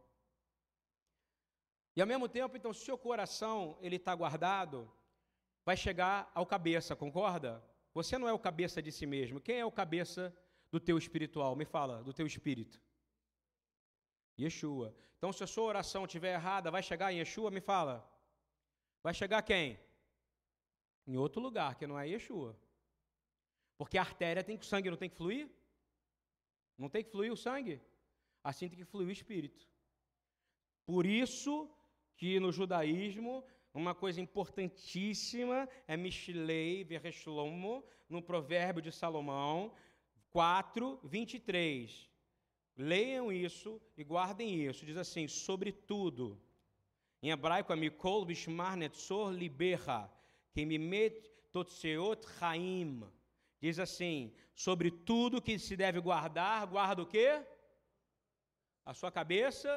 E 1.96 2.02
ao 2.02 2.08
mesmo 2.08 2.30
tempo, 2.30 2.56
então, 2.56 2.72
se 2.72 2.82
o 2.82 2.86
seu 2.86 2.98
coração 2.98 3.78
ele 3.82 3.96
está 3.96 4.14
guardado, 4.14 4.92
vai 5.66 5.76
chegar 5.76 6.32
ao 6.36 6.46
cabeça, 6.46 6.96
concorda? 6.96 7.64
Você 7.94 8.18
não 8.18 8.28
é 8.28 8.34
o 8.34 8.38
cabeça 8.38 8.82
de 8.82 8.92
si 8.92 9.08
mesmo. 9.08 9.42
Quem 9.42 9.60
é 9.60 9.66
o 9.66 9.72
cabeça 9.72 10.36
do 10.72 10.80
teu 10.80 10.98
espiritual? 10.98 11.56
Me 11.56 11.66
fala, 11.66 12.04
do 12.04 12.14
teu 12.14 12.28
espírito. 12.28 12.80
Yeshua. 14.40 14.96
Então, 15.18 15.34
se 15.34 15.44
a 15.44 15.48
sua 15.48 15.64
oração 15.64 16.06
estiver 16.06 16.36
errada, 16.36 16.70
vai 16.70 16.84
chegar 16.84 17.12
em 17.12 17.18
Yeshua? 17.18 17.50
Me 17.50 17.60
fala. 17.60 18.08
Vai 19.02 19.14
chegar 19.14 19.42
quem? 19.42 19.80
Em 21.08 21.18
outro 21.18 21.42
lugar, 21.42 21.74
que 21.76 21.88
não 21.88 22.00
é 22.00 22.08
Yeshua. 22.08 22.56
Porque 23.76 23.98
a 23.98 24.02
artéria 24.02 24.44
tem 24.44 24.56
que, 24.56 24.66
o 24.66 24.68
sangue 24.68 24.92
não 24.92 24.98
tem 24.98 25.10
que 25.10 25.16
fluir? 25.16 25.50
Não 26.78 26.90
tem 26.90 27.04
que 27.04 27.10
fluir 27.10 27.32
o 27.32 27.38
sangue? 27.38 27.82
Assim 28.44 28.68
tem 28.70 28.78
que 28.78 28.86
fluir 28.86 29.08
o 29.08 29.12
Espírito. 29.12 29.68
Por 30.86 31.06
isso 31.06 31.70
que 32.16 32.40
no 32.40 32.52
judaísmo, 32.52 33.44
uma 33.74 33.94
coisa 33.94 34.20
importantíssima 34.20 35.70
é 35.88 35.96
Mishlei 35.96 36.84
Vereshlomo, 36.84 37.84
no 38.10 38.22
provérbio 38.22 38.82
de 38.82 38.92
Salomão 38.92 39.74
4, 40.32 41.00
23. 41.04 42.10
Leiam 42.78 43.32
isso 43.32 43.82
e 43.98 44.04
guardem 44.04 44.66
isso. 44.66 44.86
Diz 44.86 44.98
assim, 44.98 45.28
sobretudo, 45.28 46.40
em 47.22 47.30
hebraico 47.32 47.74
é 47.74 47.76
Mikol 47.76 48.26
Bishmar 48.26 48.78
Netzor 48.78 49.32
Liberha, 49.32 50.10
que 50.54 50.66
me 50.66 50.78
met 50.78 51.30
totseot 51.52 52.26
Chaim. 52.40 53.04
Diz 53.60 53.80
assim, 53.80 54.32
sobre 54.54 54.92
tudo 54.92 55.42
que 55.42 55.58
se 55.58 55.76
deve 55.76 56.00
guardar, 56.00 56.68
guarda 56.68 57.02
o 57.02 57.08
quê? 57.08 57.44
A 58.90 58.94
sua 58.94 59.12
cabeça, 59.12 59.70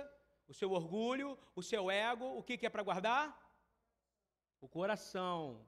o 0.46 0.54
seu 0.54 0.70
orgulho, 0.70 1.36
o 1.56 1.62
seu 1.70 1.90
ego, 1.90 2.26
o 2.38 2.42
que, 2.44 2.56
que 2.56 2.66
é 2.66 2.70
para 2.70 2.86
guardar? 2.88 3.24
O 4.60 4.68
coração. 4.68 5.66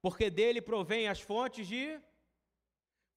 Porque 0.00 0.30
dele 0.30 0.62
provém 0.62 1.06
as 1.06 1.20
fontes 1.20 1.66
de 1.66 2.00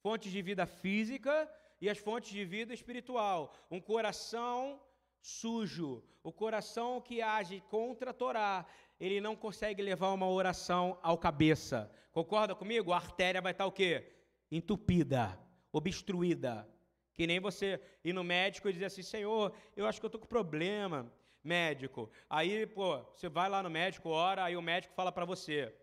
fontes 0.04 0.30
de 0.30 0.42
vida 0.42 0.66
física 0.66 1.50
e 1.80 1.90
as 1.90 1.98
fontes 1.98 2.32
de 2.32 2.44
vida 2.44 2.74
espiritual. 2.74 3.54
Um 3.70 3.80
coração 3.80 4.82
sujo, 5.22 6.04
o 6.22 6.34
coração 6.34 7.00
que 7.00 7.22
age 7.22 7.62
contra 7.70 8.12
a 8.12 8.14
Torá, 8.14 8.66
ele 9.00 9.22
não 9.22 9.38
consegue 9.38 9.82
levar 9.82 10.12
uma 10.12 10.28
oração 10.28 11.00
ao 11.02 11.18
cabeça. 11.18 11.90
Concorda 12.12 12.54
comigo? 12.54 12.92
A 12.92 12.98
artéria 12.98 13.42
vai 13.42 13.54
estar 13.54 13.66
o 13.66 13.72
quê? 13.72 14.12
Entupida, 14.52 15.40
obstruída. 15.72 16.68
Que 17.14 17.28
nem 17.28 17.40
você 17.40 17.80
ir 18.04 18.14
no 18.14 18.24
médico 18.24 18.70
e 18.70 18.74
dizer 18.74 18.86
assim, 18.86 19.04
Senhor, 19.04 19.54
eu 19.76 19.86
acho 19.86 20.00
que 20.00 20.06
eu 20.06 20.10
estou 20.10 20.22
com 20.22 20.28
problema, 20.28 21.12
médico. 21.44 22.10
Aí, 22.30 22.66
pô, 22.68 23.00
você 23.16 23.28
vai 23.28 23.50
lá 23.50 23.62
no 23.64 23.70
médico, 23.70 24.10
ora, 24.10 24.44
aí 24.44 24.56
o 24.56 24.62
médico 24.62 24.94
fala 24.94 25.12
para 25.12 25.26
você, 25.26 25.74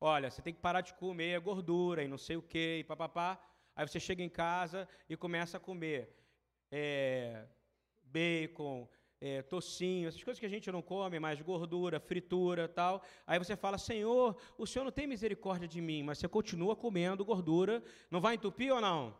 olha, 0.00 0.30
você 0.30 0.40
tem 0.40 0.54
que 0.54 0.60
parar 0.60 0.80
de 0.80 0.94
comer 0.94 1.40
gordura 1.40 2.02
e 2.02 2.08
não 2.08 2.18
sei 2.18 2.36
o 2.36 2.42
quê, 2.42 2.78
e 2.80 2.84
papapá. 2.84 3.38
Aí 3.76 3.86
você 3.86 3.98
chega 3.98 4.22
em 4.22 4.28
casa 4.28 4.88
e 5.08 5.16
começa 5.16 5.56
a 5.56 5.60
comer 5.60 6.14
é, 6.70 7.44
bacon, 8.04 8.88
é, 9.20 9.42
tocinho, 9.42 10.06
essas 10.06 10.22
coisas 10.22 10.38
que 10.38 10.46
a 10.46 10.50
gente 10.50 10.70
não 10.70 10.82
come, 10.82 11.18
mais 11.18 11.40
gordura, 11.40 11.98
fritura 11.98 12.68
tal. 12.68 13.02
Aí 13.26 13.38
você 13.38 13.56
fala, 13.56 13.78
Senhor, 13.78 14.36
o 14.56 14.66
Senhor 14.66 14.84
não 14.84 14.92
tem 14.92 15.06
misericórdia 15.06 15.66
de 15.66 15.80
mim, 15.80 16.02
mas 16.02 16.18
você 16.18 16.28
continua 16.28 16.76
comendo 16.76 17.24
gordura, 17.24 17.82
não 18.10 18.20
vai 18.20 18.34
entupir 18.34 18.72
ou 18.72 18.80
não? 18.80 19.16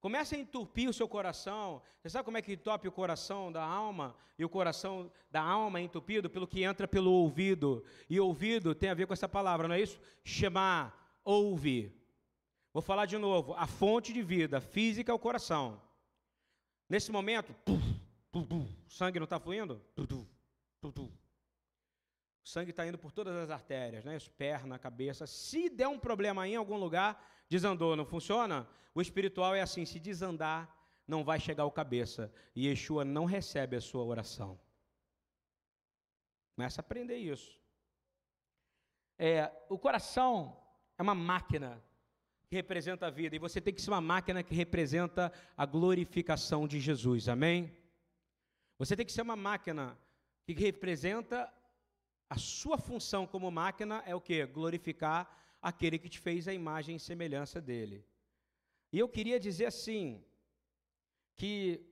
Começa 0.00 0.36
a 0.36 0.38
entupir 0.38 0.88
o 0.88 0.92
seu 0.92 1.08
coração. 1.08 1.82
Você 2.00 2.10
sabe 2.10 2.24
como 2.24 2.36
é 2.36 2.42
que 2.42 2.52
entope 2.52 2.86
o 2.86 2.92
coração 2.92 3.50
da 3.50 3.64
alma? 3.64 4.14
E 4.38 4.44
o 4.44 4.48
coração 4.48 5.10
da 5.30 5.42
alma 5.42 5.78
é 5.78 5.82
entupido 5.82 6.28
pelo 6.28 6.46
que 6.46 6.62
entra 6.62 6.86
pelo 6.86 7.10
ouvido. 7.10 7.84
E 8.08 8.20
ouvido 8.20 8.74
tem 8.74 8.90
a 8.90 8.94
ver 8.94 9.06
com 9.06 9.12
essa 9.12 9.28
palavra, 9.28 9.66
não 9.66 9.74
é 9.74 9.80
isso? 9.80 9.98
Chamar, 10.22 11.18
ouve. 11.24 11.92
Vou 12.72 12.82
falar 12.82 13.06
de 13.06 13.16
novo. 13.16 13.54
A 13.54 13.66
fonte 13.66 14.12
de 14.12 14.22
vida 14.22 14.60
física 14.60 15.10
é 15.10 15.14
o 15.14 15.18
coração. 15.18 15.80
Nesse 16.88 17.10
momento, 17.10 17.54
o 18.32 18.66
sangue 18.88 19.18
não 19.18 19.24
está 19.24 19.40
fluindo? 19.40 19.80
O 22.46 22.48
sangue 22.48 22.70
está 22.70 22.86
indo 22.86 22.96
por 22.96 23.10
todas 23.10 23.34
as 23.34 23.50
artérias, 23.50 24.04
né? 24.04 24.14
As 24.14 24.28
pernas, 24.28 24.76
a 24.76 24.78
cabeça. 24.78 25.26
Se 25.26 25.68
der 25.68 25.88
um 25.88 25.98
problema 25.98 26.46
em 26.46 26.54
algum 26.54 26.76
lugar, 26.76 27.20
Desandou, 27.48 27.96
não 27.96 28.06
funciona? 28.06 28.68
O 28.94 29.02
espiritual 29.02 29.52
é 29.52 29.60
assim: 29.60 29.84
se 29.84 29.98
desandar, 29.98 30.72
não 31.08 31.24
vai 31.24 31.40
chegar 31.40 31.64
ao 31.64 31.72
cabeça. 31.72 32.32
E 32.54 32.68
Yeshua 32.68 33.04
não 33.04 33.24
recebe 33.24 33.74
a 33.74 33.80
sua 33.80 34.04
oração. 34.04 34.60
Começa 36.54 36.80
a 36.80 36.84
aprender 36.84 37.16
isso. 37.16 37.60
É, 39.18 39.50
o 39.68 39.76
coração 39.76 40.56
é 40.96 41.02
uma 41.02 41.16
máquina 41.16 41.82
que 42.48 42.54
representa 42.54 43.08
a 43.08 43.10
vida, 43.10 43.34
e 43.34 43.40
você 43.40 43.60
tem 43.60 43.74
que 43.74 43.82
ser 43.82 43.90
uma 43.90 44.00
máquina 44.00 44.40
que 44.44 44.54
representa 44.54 45.32
a 45.56 45.66
glorificação 45.66 46.68
de 46.68 46.78
Jesus, 46.78 47.28
amém? 47.28 47.76
Você 48.78 48.94
tem 48.94 49.04
que 49.04 49.12
ser 49.12 49.22
uma 49.22 49.34
máquina 49.34 49.98
que 50.44 50.52
representa 50.52 51.52
a 52.28 52.36
sua 52.36 52.78
função 52.78 53.26
como 53.26 53.50
máquina 53.50 54.02
é 54.06 54.14
o 54.14 54.20
que? 54.20 54.44
Glorificar 54.46 55.30
aquele 55.60 55.98
que 55.98 56.08
te 56.08 56.18
fez 56.18 56.46
a 56.48 56.52
imagem 56.52 56.96
e 56.96 57.00
semelhança 57.00 57.60
dele. 57.60 58.04
E 58.92 58.98
eu 58.98 59.08
queria 59.08 59.38
dizer 59.38 59.66
assim, 59.66 60.24
que 61.36 61.84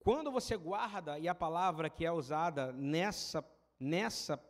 quando 0.00 0.30
você 0.30 0.56
guarda, 0.56 1.18
e 1.18 1.26
a 1.26 1.34
palavra 1.34 1.90
que 1.90 2.04
é 2.04 2.12
usada 2.12 2.72
nessa, 2.72 3.44
nessa, 3.80 4.42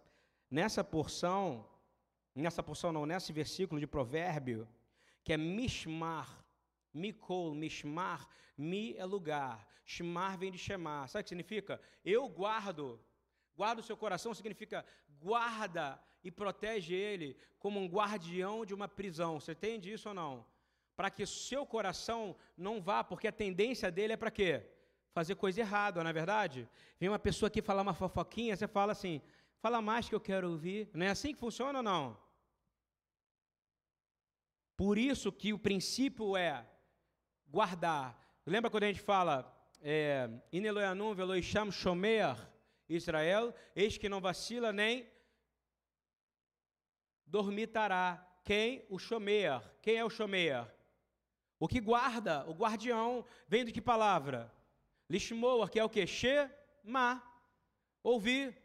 nessa 0.51 0.85
porção, 0.85 1.69
nessa 2.35 2.63
porção 2.63 2.93
não, 2.93 3.07
nesse 3.07 3.33
versículo 3.33 3.81
de 3.81 3.87
provérbio, 3.87 4.69
que 5.25 5.33
é 5.33 5.37
mishmar, 5.37 6.45
mikol, 6.93 7.55
mishmar, 7.55 8.29
mi 8.57 8.97
é 8.97 9.05
lugar, 9.05 9.67
shmar 9.85 10.39
vem 10.39 10.51
de 10.51 10.59
shemar, 10.59 11.09
sabe 11.09 11.23
o 11.23 11.25
que 11.25 11.29
significa? 11.31 11.81
Eu 12.05 12.29
guardo, 12.29 13.01
guardo 13.59 13.81
o 13.81 13.89
seu 13.89 13.97
coração 14.05 14.33
significa 14.33 14.79
guarda 15.21 15.85
e 16.23 16.31
protege 16.31 16.95
ele 16.95 17.37
como 17.59 17.81
um 17.81 17.89
guardião 17.97 18.57
de 18.69 18.75
uma 18.79 18.89
prisão, 18.99 19.41
você 19.41 19.53
entende 19.53 19.93
isso 19.93 20.09
ou 20.11 20.15
não? 20.15 20.47
Para 20.97 21.11
que 21.11 21.25
seu 21.27 21.63
coração 21.75 22.21
não 22.57 22.81
vá, 22.89 23.03
porque 23.03 23.29
a 23.29 23.39
tendência 23.45 23.89
dele 23.91 24.13
é 24.15 24.17
para 24.17 24.37
quê? 24.39 24.53
fazer 25.19 25.35
coisa 25.35 25.61
errada, 25.61 26.03
não 26.03 26.11
é 26.11 26.13
verdade? 26.13 26.69
Vem 27.01 27.09
uma 27.09 27.19
pessoa 27.19 27.49
aqui 27.49 27.61
falar 27.61 27.83
uma 27.83 27.93
fofoquinha, 27.93 28.57
você 28.57 28.69
fala 28.69 28.93
assim, 28.93 29.21
fala 29.59 29.83
mais 29.83 30.09
que 30.09 30.15
eu 30.15 30.21
quero 30.21 30.49
ouvir. 30.49 30.89
Não 30.95 31.05
é 31.05 31.11
assim 31.11 31.35
que 31.35 31.41
funciona 31.41 31.81
ou 31.81 31.83
não? 31.83 32.17
Por 34.77 34.97
isso 34.97 35.33
que 35.33 35.53
o 35.53 35.59
princípio 35.59 36.37
é 36.37 36.65
guardar. 37.49 38.17
Lembra 38.47 38.71
quando 38.71 38.85
a 38.85 38.87
gente 38.87 39.01
fala, 39.01 39.35
é, 39.83 40.31
Ineloyanum 40.53 41.15
veloisham 41.15 41.69
shomer 41.73 42.37
Israel, 42.89 43.55
eis 43.77 43.99
que 43.99 44.09
não 44.09 44.21
vacila 44.21 44.73
nem 44.73 45.09
dormitará. 47.27 48.25
Quem? 48.45 48.87
O 48.89 48.99
shomer. 48.99 49.61
Quem 49.83 49.97
é 49.97 50.05
o 50.05 50.11
shomer? 50.11 50.67
O 51.61 51.69
que 51.69 51.81
guarda, 51.81 52.49
o 52.49 52.53
guardião, 52.53 53.25
vem 53.47 53.65
de 53.65 53.73
que 53.73 53.81
palavra? 53.81 54.53
Lishmoa, 55.11 55.69
que 55.69 55.79
é 55.79 55.85
o 55.85 55.91
que? 55.91 56.07
Shema. 56.07 57.23
Ouvir. 58.03 58.57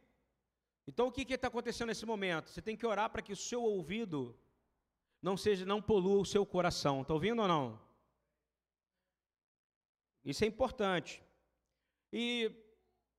Então 0.87 1.07
o 1.07 1.11
que 1.11 1.21
está 1.33 1.47
acontecendo 1.47 1.87
nesse 1.87 2.05
momento? 2.05 2.49
Você 2.49 2.61
tem 2.61 2.77
que 2.77 2.85
orar 2.85 3.09
para 3.09 3.21
que 3.21 3.33
o 3.33 3.37
seu 3.37 3.61
ouvido 3.63 4.37
não 5.21 5.35
seja, 5.35 5.65
não 5.65 5.81
polua 5.81 6.21
o 6.21 6.25
seu 6.25 6.45
coração. 6.45 7.01
Está 7.01 7.13
ouvindo 7.13 7.41
ou 7.41 7.47
não? 7.47 7.81
Isso 10.23 10.43
é 10.43 10.47
importante. 10.47 11.21
E 12.11 12.51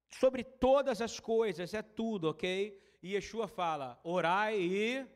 sobre 0.09 0.45
todas 0.45 1.01
as 1.01 1.19
coisas, 1.19 1.75
é 1.75 1.83
tudo, 1.83 2.31
ok? 2.31 2.79
E 3.03 3.14
Yeshua 3.14 3.47
fala: 3.49 3.99
orai 4.03 4.61
e 4.61 5.07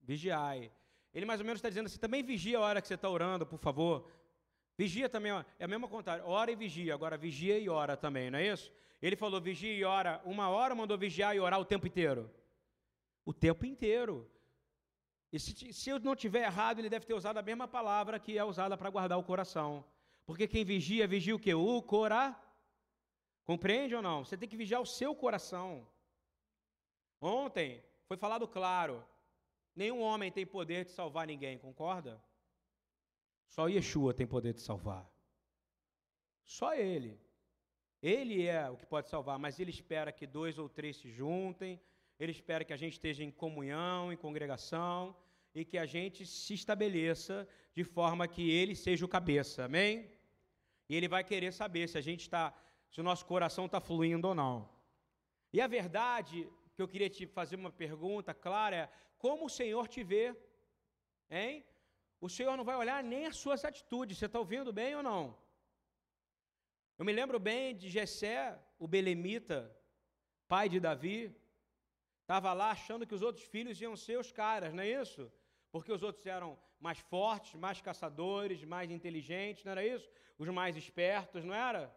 vigiai. 0.00 0.72
Ele 1.14 1.26
mais 1.26 1.40
ou 1.40 1.46
menos 1.46 1.58
está 1.58 1.68
dizendo 1.68 1.86
assim: 1.86 1.98
também 1.98 2.22
vigia 2.22 2.58
a 2.58 2.60
hora 2.60 2.80
que 2.80 2.88
você 2.88 2.94
está 2.94 3.08
orando, 3.08 3.46
por 3.46 3.58
favor. 3.58 4.08
Vigia 4.76 5.08
também, 5.08 5.32
ó, 5.32 5.44
é 5.58 5.64
a 5.64 5.68
mesma 5.68 5.86
contagem. 5.88 6.24
Ora 6.26 6.50
e 6.50 6.56
vigia. 6.56 6.94
Agora 6.94 7.16
vigia 7.16 7.58
e 7.58 7.68
ora 7.68 7.96
também, 7.96 8.30
não 8.30 8.38
é 8.38 8.46
isso? 8.46 8.72
Ele 9.00 9.16
falou 9.16 9.40
vigia 9.40 9.74
e 9.74 9.84
ora 9.84 10.20
uma 10.24 10.48
hora, 10.48 10.74
mandou 10.74 10.96
vigiar 10.96 11.36
e 11.36 11.40
orar 11.40 11.60
o 11.60 11.64
tempo 11.64 11.86
inteiro. 11.86 12.30
O 13.24 13.32
tempo 13.32 13.66
inteiro. 13.66 14.30
E 15.32 15.38
se, 15.38 15.72
se 15.72 15.90
eu 15.90 15.98
não 15.98 16.14
tiver 16.14 16.44
errado, 16.44 16.78
ele 16.78 16.88
deve 16.88 17.06
ter 17.06 17.14
usado 17.14 17.38
a 17.38 17.42
mesma 17.42 17.66
palavra 17.66 18.18
que 18.18 18.38
é 18.38 18.44
usada 18.44 18.76
para 18.76 18.90
guardar 18.90 19.18
o 19.18 19.22
coração. 19.22 19.84
Porque 20.24 20.46
quem 20.46 20.64
vigia, 20.64 21.06
vigia 21.06 21.34
o 21.34 21.38
que? 21.38 21.52
O 21.52 21.82
cora. 21.82 22.36
Compreende 23.44 23.94
ou 23.94 24.02
não? 24.02 24.24
Você 24.24 24.36
tem 24.36 24.48
que 24.48 24.56
vigiar 24.56 24.80
o 24.80 24.86
seu 24.86 25.14
coração. 25.14 25.86
Ontem 27.20 27.82
foi 28.06 28.16
falado 28.16 28.46
claro: 28.46 29.04
nenhum 29.74 30.00
homem 30.00 30.30
tem 30.30 30.46
poder 30.46 30.84
de 30.84 30.92
salvar 30.92 31.26
ninguém, 31.26 31.58
concorda? 31.58 32.22
Só 33.46 33.68
Yeshua 33.68 34.14
tem 34.14 34.26
poder 34.26 34.54
de 34.54 34.60
salvar. 34.60 35.08
Só 36.42 36.74
Ele. 36.74 37.20
Ele 38.02 38.46
é 38.46 38.68
o 38.68 38.76
que 38.76 38.84
pode 38.84 39.08
salvar, 39.08 39.38
mas 39.38 39.60
Ele 39.60 39.70
espera 39.70 40.10
que 40.10 40.26
dois 40.26 40.58
ou 40.58 40.68
três 40.68 40.96
se 40.96 41.08
juntem, 41.10 41.80
Ele 42.18 42.32
espera 42.32 42.64
que 42.64 42.72
a 42.72 42.76
gente 42.76 42.94
esteja 42.94 43.22
em 43.22 43.30
comunhão, 43.30 44.12
em 44.12 44.16
congregação, 44.16 45.14
e 45.54 45.64
que 45.64 45.78
a 45.78 45.86
gente 45.86 46.26
se 46.26 46.54
estabeleça 46.54 47.48
de 47.74 47.84
forma 47.84 48.26
que 48.26 48.50
Ele 48.50 48.74
seja 48.74 49.04
o 49.04 49.08
cabeça, 49.08 49.64
amém? 49.64 50.10
E 50.88 50.96
Ele 50.96 51.06
vai 51.06 51.22
querer 51.22 51.52
saber 51.52 51.88
se 51.88 51.96
a 51.96 52.00
gente 52.00 52.22
está, 52.22 52.52
se 52.92 53.00
o 53.00 53.04
nosso 53.04 53.26
coração 53.26 53.66
está 53.66 53.80
fluindo 53.80 54.28
ou 54.28 54.34
não. 54.34 54.68
E 55.52 55.60
a 55.60 55.66
verdade 55.66 56.48
que 56.74 56.80
eu 56.80 56.86
queria 56.86 57.10
te 57.10 57.26
fazer 57.26 57.56
uma 57.56 57.72
pergunta 57.72 58.32
clara 58.32 58.76
é: 58.76 58.92
como 59.18 59.46
o 59.46 59.50
Senhor 59.50 59.88
te 59.88 60.04
vê? 60.04 60.36
Hein? 61.28 61.64
o 62.22 62.28
Senhor 62.28 62.56
não 62.56 62.64
vai 62.64 62.76
olhar 62.76 63.02
nem 63.02 63.26
as 63.26 63.36
suas 63.36 63.64
atitudes. 63.64 64.16
Você 64.16 64.26
está 64.26 64.38
ouvindo 64.38 64.72
bem 64.72 64.94
ou 64.94 65.02
não? 65.02 65.36
Eu 66.96 67.04
me 67.04 67.12
lembro 67.12 67.38
bem 67.40 67.76
de 67.76 67.88
Jessé, 67.90 68.56
o 68.78 68.86
belemita, 68.86 69.58
pai 70.46 70.68
de 70.68 70.78
Davi, 70.78 71.36
estava 72.20 72.52
lá 72.52 72.70
achando 72.70 73.04
que 73.04 73.14
os 73.14 73.22
outros 73.22 73.44
filhos 73.44 73.80
iam 73.80 73.96
ser 73.96 74.20
os 74.20 74.30
caras, 74.30 74.72
não 74.72 74.84
é 74.84 74.88
isso? 75.02 75.32
Porque 75.72 75.90
os 75.90 76.04
outros 76.04 76.24
eram 76.24 76.56
mais 76.78 77.00
fortes, 77.00 77.56
mais 77.56 77.80
caçadores, 77.80 78.62
mais 78.62 78.88
inteligentes, 78.88 79.64
não 79.64 79.72
era 79.72 79.84
isso? 79.84 80.08
Os 80.38 80.48
mais 80.48 80.76
espertos, 80.76 81.44
não 81.44 81.52
era? 81.52 81.92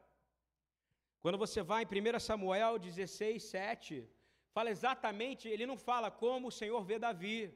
Quando 1.26 1.40
você 1.40 1.64
vai 1.70 1.82
em 1.84 1.88
1 1.88 2.20
Samuel 2.20 2.78
16, 2.78 3.42
7, 3.42 4.08
fala 4.56 4.70
exatamente, 4.70 5.50
ele 5.50 5.66
não 5.66 5.76
fala 5.76 6.12
como 6.12 6.50
o 6.50 6.52
Senhor 6.52 6.82
vê 6.90 7.00
Davi, 7.00 7.52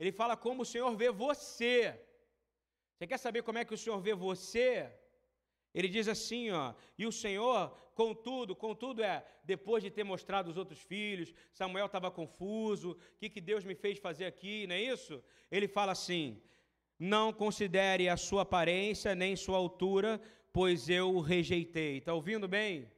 ele 0.00 0.10
fala 0.20 0.34
como 0.34 0.62
o 0.62 0.64
Senhor 0.64 0.90
vê 0.96 1.10
você. 1.10 2.00
Você 2.94 3.06
quer 3.06 3.18
saber 3.18 3.42
como 3.42 3.58
é 3.58 3.66
que 3.66 3.74
o 3.74 3.76
Senhor 3.82 4.00
vê 4.00 4.14
você? 4.14 4.90
Ele 5.74 5.88
diz 5.88 6.08
assim, 6.08 6.52
ó, 6.52 6.72
e 6.96 7.04
o 7.04 7.12
Senhor, 7.12 7.76
contudo, 7.94 8.56
contudo 8.56 9.02
é, 9.02 9.22
depois 9.44 9.82
de 9.84 9.90
ter 9.90 10.04
mostrado 10.04 10.50
os 10.50 10.56
outros 10.56 10.80
filhos, 10.80 11.34
Samuel 11.52 11.84
estava 11.84 12.10
confuso, 12.10 12.92
o 12.92 12.96
que, 13.18 13.28
que 13.28 13.42
Deus 13.42 13.62
me 13.62 13.74
fez 13.74 13.98
fazer 13.98 14.24
aqui, 14.24 14.66
não 14.66 14.74
é 14.74 14.80
isso? 14.80 15.22
Ele 15.50 15.68
fala 15.68 15.92
assim: 15.92 16.40
não 16.98 17.30
considere 17.30 18.08
a 18.08 18.16
sua 18.16 18.40
aparência 18.40 19.14
nem 19.14 19.36
sua 19.36 19.58
altura, 19.58 20.18
pois 20.50 20.88
eu 20.88 21.14
o 21.14 21.20
rejeitei. 21.20 21.98
Está 21.98 22.14
ouvindo 22.14 22.48
bem? 22.48 22.90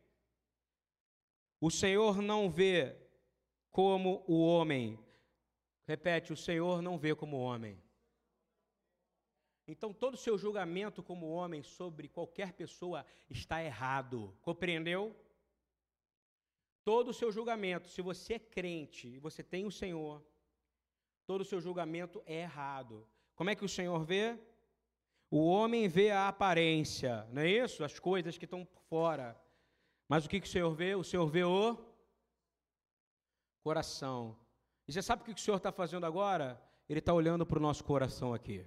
O 1.67 1.71
Senhor 1.71 2.21
não 2.21 2.51
vê 2.51 2.95
como 3.71 4.23
o 4.27 4.37
homem, 4.45 4.99
Repete: 5.87 6.33
o 6.33 6.37
Senhor 6.37 6.83
não 6.83 6.99
vê 6.99 7.15
como 7.15 7.39
homem. 7.39 7.83
Então, 9.67 9.91
todo 9.93 10.15
o 10.15 10.23
seu 10.27 10.37
julgamento 10.37 11.03
como 11.03 11.27
homem 11.27 11.63
sobre 11.63 12.07
qualquer 12.07 12.53
pessoa 12.53 13.07
está 13.31 13.63
errado. 13.63 14.37
Compreendeu? 14.43 15.17
Todo 16.85 17.09
o 17.09 17.15
seu 17.15 17.33
julgamento, 17.33 17.89
se 17.89 18.03
você 18.03 18.35
é 18.35 18.39
crente 18.39 19.09
e 19.09 19.19
você 19.19 19.43
tem 19.43 19.65
o 19.65 19.71
Senhor, 19.71 20.23
todo 21.25 21.41
o 21.41 21.47
seu 21.47 21.63
julgamento 21.63 22.23
é 22.27 22.43
errado. 22.43 23.09
Como 23.35 23.49
é 23.49 23.55
que 23.55 23.65
o 23.65 23.75
Senhor 23.79 24.05
vê? 24.05 24.39
O 25.31 25.47
homem 25.47 25.89
vê 25.89 26.11
a 26.11 26.29
aparência, 26.29 27.27
não 27.33 27.41
é 27.41 27.49
isso? 27.49 27.83
As 27.83 27.99
coisas 27.99 28.37
que 28.37 28.45
estão 28.45 28.67
fora. 28.91 29.35
Mas 30.09 30.25
o 30.25 30.29
que, 30.29 30.41
que 30.41 30.47
o 30.47 30.51
Senhor 30.51 30.73
vê? 30.75 30.95
O 30.95 31.05
Senhor 31.05 31.27
vê 31.27 31.45
o 31.45 31.79
coração. 33.63 34.37
E 34.87 34.93
você 34.93 35.01
sabe 35.01 35.23
o 35.23 35.25
que 35.25 35.33
o 35.33 35.39
Senhor 35.39 35.57
está 35.57 35.73
fazendo 35.73 36.05
agora? 36.05 36.61
Ele 36.89 36.99
está 36.99 37.13
olhando 37.13 37.47
para 37.47 37.59
o 37.59 37.63
nosso 37.63 37.83
coração 37.85 38.35
aqui. 38.35 38.67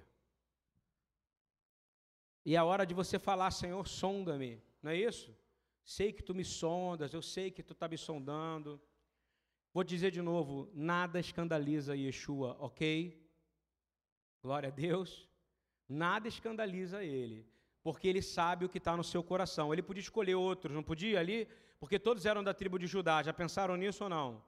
E 2.44 2.54
é 2.54 2.58
a 2.58 2.64
hora 2.64 2.84
de 2.84 2.94
você 2.94 3.18
falar, 3.18 3.50
Senhor, 3.50 3.86
sonda-me, 3.86 4.62
não 4.82 4.90
é 4.90 4.96
isso? 4.96 5.36
Sei 5.84 6.12
que 6.12 6.22
tu 6.22 6.34
me 6.34 6.44
sondas, 6.44 7.14
eu 7.14 7.22
sei 7.22 7.50
que 7.50 7.62
tu 7.62 7.72
está 7.72 7.86
me 7.88 7.96
sondando. 7.96 8.80
Vou 9.72 9.84
dizer 9.84 10.10
de 10.10 10.20
novo: 10.20 10.70
nada 10.74 11.20
escandaliza 11.20 11.96
Yeshua, 11.96 12.56
ok? 12.58 13.22
Glória 14.42 14.68
a 14.68 14.72
Deus. 14.72 15.28
Nada 15.88 16.28
escandaliza 16.28 17.02
ele, 17.02 17.46
porque 17.82 18.08
ele 18.08 18.22
sabe 18.22 18.64
o 18.64 18.68
que 18.68 18.78
está 18.78 18.96
no 18.96 19.04
seu 19.04 19.22
coração. 19.22 19.72
Ele 19.72 19.82
podia 19.82 20.00
escolher 20.00 20.34
outros, 20.34 20.74
não 20.74 20.82
podia 20.82 21.18
ali? 21.20 21.48
Porque 21.78 21.98
todos 21.98 22.26
eram 22.26 22.42
da 22.42 22.52
tribo 22.52 22.78
de 22.78 22.86
Judá. 22.86 23.22
Já 23.22 23.32
pensaram 23.32 23.76
nisso 23.76 24.04
ou 24.04 24.10
não? 24.10 24.42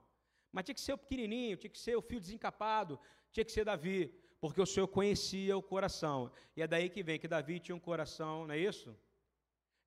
Mas 0.51 0.65
tinha 0.65 0.75
que 0.75 0.81
ser 0.81 0.93
o 0.93 0.97
pequenininho, 0.97 1.57
tinha 1.57 1.69
que 1.69 1.79
ser 1.79 1.95
o 1.95 2.01
filho 2.01 2.19
desencapado, 2.19 2.99
tinha 3.31 3.45
que 3.45 3.51
ser 3.51 3.63
Davi, 3.63 4.13
porque 4.39 4.61
o 4.61 4.65
Senhor 4.65 4.87
conhecia 4.87 5.57
o 5.57 5.63
coração. 5.63 6.31
E 6.55 6.61
é 6.61 6.67
daí 6.67 6.89
que 6.89 7.01
vem 7.01 7.19
que 7.19 7.27
Davi 7.27 7.59
tinha 7.59 7.75
um 7.75 7.79
coração, 7.79 8.47
não 8.47 8.53
é 8.53 8.57
isso? 8.57 8.95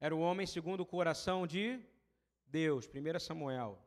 Era 0.01 0.15
o 0.15 0.21
homem 0.21 0.47
segundo 0.47 0.81
o 0.81 0.87
coração 0.87 1.47
de 1.47 1.81
Deus, 2.47 2.89
1 2.89 3.19
Samuel. 3.19 3.79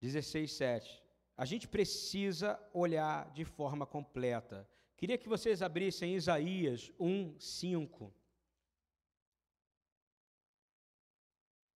16, 0.00 0.52
7. 0.52 1.02
A 1.36 1.44
gente 1.44 1.68
precisa 1.68 2.60
olhar 2.72 3.30
de 3.32 3.44
forma 3.44 3.86
completa. 3.86 4.68
Queria 5.02 5.18
que 5.18 5.28
vocês 5.28 5.62
abrissem 5.62 6.14
Isaías 6.14 6.92
1, 6.96 7.36
5. 7.36 8.14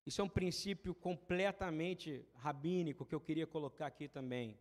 Isso 0.07 0.21
é 0.21 0.25
um 0.25 0.29
princípio 0.29 0.95
completamente 0.95 2.25
rabínico 2.37 3.05
que 3.05 3.17
eu 3.17 3.21
queria 3.21 3.45
colocar 3.45 3.89
aqui 3.89 4.07
também. 4.07 4.57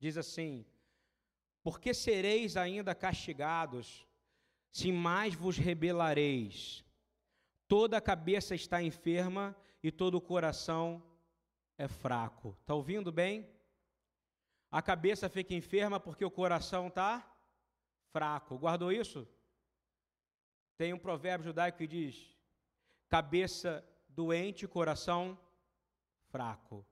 Diz 0.00 0.16
assim: 0.16 0.64
Por 1.62 1.78
que 1.78 1.92
sereis 1.92 2.56
ainda 2.56 2.94
castigados, 2.94 4.08
se 4.72 4.90
mais 4.90 5.34
vos 5.34 5.58
rebelareis? 5.58 6.82
Toda 7.68 7.98
a 7.98 8.00
cabeça 8.00 8.54
está 8.54 8.82
enferma 8.82 9.54
e 9.82 9.92
todo 9.92 10.14
o 10.14 10.22
coração 10.22 11.02
é 11.76 11.86
fraco. 11.86 12.56
Está 12.62 12.72
ouvindo 12.72 13.12
bem? 13.12 13.46
A 14.70 14.80
cabeça 14.80 15.28
fica 15.28 15.52
enferma 15.52 16.00
porque 16.00 16.24
o 16.24 16.30
coração 16.30 16.88
está 16.88 17.30
fraco. 18.14 18.56
Guardou 18.56 18.92
isso? 18.92 19.26
Tem 20.78 20.92
um 20.94 21.04
provérbio 21.06 21.48
judaico 21.48 21.78
que 21.78 21.86
diz: 21.96 22.14
cabeça 23.08 23.84
doente, 24.08 24.68
coração 24.68 25.22
fraco. 26.30 26.86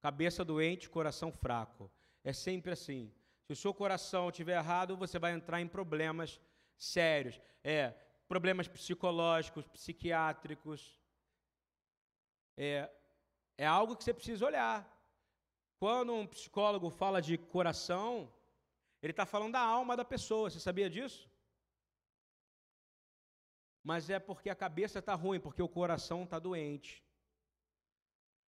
Cabeça 0.00 0.44
doente, 0.44 0.88
coração 0.88 1.32
fraco. 1.32 1.90
É 2.22 2.32
sempre 2.32 2.70
assim. 2.72 3.12
Se 3.44 3.52
o 3.52 3.56
seu 3.56 3.74
coração 3.74 4.28
estiver 4.28 4.56
errado, 4.56 4.96
você 4.96 5.18
vai 5.18 5.32
entrar 5.32 5.60
em 5.60 5.66
problemas 5.66 6.40
sérios. 6.76 7.40
É, 7.64 7.90
problemas 8.28 8.68
psicológicos, 8.68 9.66
psiquiátricos. 9.66 10.80
É, 12.56 12.88
é 13.58 13.66
algo 13.66 13.96
que 13.96 14.04
você 14.04 14.14
precisa 14.14 14.46
olhar. 14.46 14.78
Quando 15.80 16.14
um 16.14 16.26
psicólogo 16.26 16.88
fala 16.90 17.20
de 17.20 17.36
coração, 17.36 18.32
ele 19.02 19.12
está 19.12 19.26
falando 19.26 19.52
da 19.52 19.60
alma 19.60 19.96
da 19.96 20.04
pessoa. 20.04 20.48
Você 20.48 20.60
sabia 20.60 20.88
disso? 20.88 21.28
mas 23.82 24.08
é 24.08 24.18
porque 24.18 24.48
a 24.48 24.54
cabeça 24.54 25.00
está 25.00 25.14
ruim, 25.14 25.40
porque 25.40 25.62
o 25.62 25.68
coração 25.68 26.22
está 26.22 26.38
doente. 26.38 27.04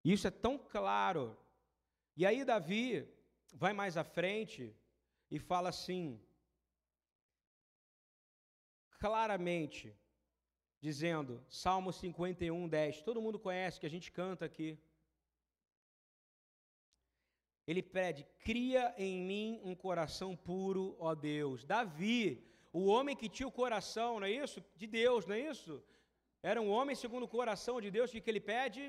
Isso 0.04 0.26
é 0.26 0.30
tão 0.30 0.58
claro. 0.58 1.38
E 2.16 2.26
aí, 2.26 2.44
Davi 2.44 3.08
vai 3.54 3.72
mais 3.72 3.96
à 3.96 4.02
frente 4.02 4.76
e 5.30 5.38
fala 5.38 5.68
assim, 5.68 6.20
claramente, 8.98 9.96
dizendo, 10.80 11.44
Salmo 11.48 11.92
51, 11.92 12.68
10, 12.68 13.02
todo 13.02 13.22
mundo 13.22 13.38
conhece, 13.38 13.78
que 13.78 13.86
a 13.86 13.90
gente 13.90 14.10
canta 14.10 14.44
aqui. 14.44 14.78
Ele 17.70 17.82
pede: 17.82 18.26
cria 18.48 18.84
em 18.98 19.16
mim 19.30 19.60
um 19.62 19.74
coração 19.86 20.30
puro, 20.48 20.96
ó 20.98 21.14
Deus. 21.14 21.64
Davi 21.64 22.20
o 22.72 22.86
homem 22.92 23.14
que 23.20 23.28
tinha 23.28 23.46
o 23.50 23.58
coração, 23.62 24.18
não 24.18 24.26
é 24.26 24.32
isso? 24.44 24.58
De 24.80 24.86
Deus, 24.88 25.24
não 25.24 25.36
é 25.36 25.40
isso? 25.52 25.72
Era 26.42 26.60
um 26.60 26.70
homem 26.76 26.96
segundo 26.96 27.24
o 27.26 27.34
coração 27.38 27.80
de 27.80 27.88
Deus, 27.96 28.10
o 28.10 28.20
que 28.20 28.30
ele 28.30 28.40
pede? 28.40 28.82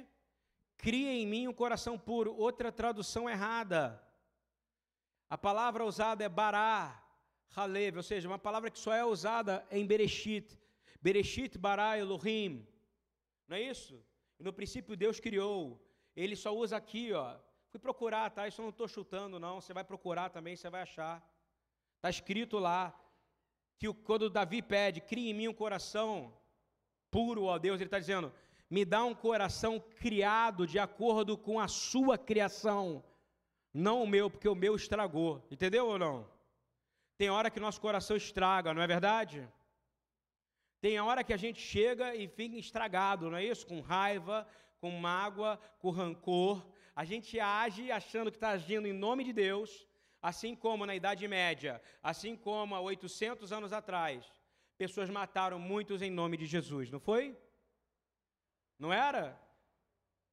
Cria 0.78 1.12
em 1.12 1.28
mim 1.28 1.48
um 1.48 1.54
coração 1.54 1.96
puro. 2.08 2.34
Outra 2.36 2.72
tradução 2.72 3.30
errada. 3.30 3.82
A 5.30 5.38
palavra 5.38 5.86
usada 5.86 6.24
é 6.24 6.30
bará, 6.30 6.76
halev, 7.56 7.98
ou 7.98 8.04
seja, 8.04 8.28
uma 8.28 8.40
palavra 8.40 8.72
que 8.72 8.80
só 8.80 8.94
é 8.94 9.06
usada 9.06 9.64
em 9.70 9.86
Bereshit. 9.86 10.60
Bereshit 11.00 11.56
bará 11.56 12.00
Elohim. 12.00 12.68
Não 13.48 13.58
é 13.58 13.62
isso? 13.62 14.04
No 14.40 14.52
princípio 14.52 14.98
Deus 14.98 15.20
criou. 15.20 15.80
Ele 16.16 16.36
só 16.36 16.52
usa 16.64 16.78
aqui, 16.78 17.14
ó. 17.14 17.38
Fui 17.72 17.80
procurar, 17.80 18.30
tá? 18.30 18.48
Isso 18.48 18.62
eu 18.62 18.64
não 18.64 18.70
estou 18.70 18.88
chutando, 18.88 19.40
não. 19.40 19.62
Você 19.62 19.74
vai 19.74 19.84
procurar 19.84 20.30
também, 20.30 20.56
você 20.56 20.70
vai 20.70 20.82
achar. 20.82 21.24
Está 21.96 22.10
escrito 22.10 22.60
lá 22.60 22.94
que 23.80 23.92
quando 23.94 24.30
Davi 24.30 24.62
pede, 24.62 25.00
crie 25.00 25.30
em 25.30 25.34
mim 25.34 25.48
um 25.48 25.54
coração 25.54 26.34
puro, 27.10 27.44
ó 27.44 27.58
Deus, 27.58 27.80
ele 27.80 27.88
está 27.88 27.98
dizendo, 27.98 28.32
me 28.70 28.84
dá 28.86 29.04
um 29.04 29.16
coração 29.16 29.80
criado 29.80 30.68
de 30.68 30.80
acordo 30.80 31.38
com 31.38 31.60
a 31.60 31.68
sua 31.68 32.18
criação, 32.18 33.04
não 33.74 34.04
o 34.04 34.08
meu, 34.08 34.30
porque 34.30 34.48
o 34.48 34.56
meu 34.56 34.76
estragou. 34.76 35.46
Entendeu 35.50 35.88
ou 35.88 35.98
não? 35.98 36.28
Tem 37.18 37.30
hora 37.30 37.50
que 37.50 37.60
nosso 37.60 37.80
coração 37.80 38.18
estraga, 38.18 38.74
não 38.74 38.82
é 38.82 38.88
verdade? 38.88 39.48
Tem 40.82 41.00
hora 41.00 41.24
que 41.24 41.34
a 41.34 41.38
gente 41.38 41.62
chega 41.62 42.16
e 42.16 42.28
fica 42.28 42.56
estragado, 42.58 43.30
não 43.30 43.38
é 43.38 43.46
isso? 43.46 43.66
Com 43.68 43.80
raiva, 43.80 44.48
com 44.80 44.90
mágoa, 44.92 45.60
com 45.80 45.92
rancor. 45.92 46.66
A 46.96 47.04
gente 47.06 47.40
age 47.40 47.92
achando 47.92 48.32
que 48.32 48.38
está 48.38 48.50
agindo 48.50 48.88
em 48.88 48.94
nome 48.94 49.24
de 49.24 49.34
Deus, 49.34 49.88
Assim 50.22 50.56
como 50.56 50.86
na 50.86 50.96
Idade 50.96 51.28
Média, 51.28 51.82
assim 52.04 52.36
como 52.36 52.76
há 52.76 52.80
800 52.80 53.52
anos 53.52 53.74
atrás, 53.74 54.32
pessoas 54.78 55.10
mataram 55.10 55.58
muitos 55.58 56.02
em 56.02 56.12
nome 56.12 56.38
de 56.38 56.46
Jesus, 56.46 56.92
não 56.92 57.00
foi? 57.00 57.36
Não 58.78 58.94
era? 58.94 59.40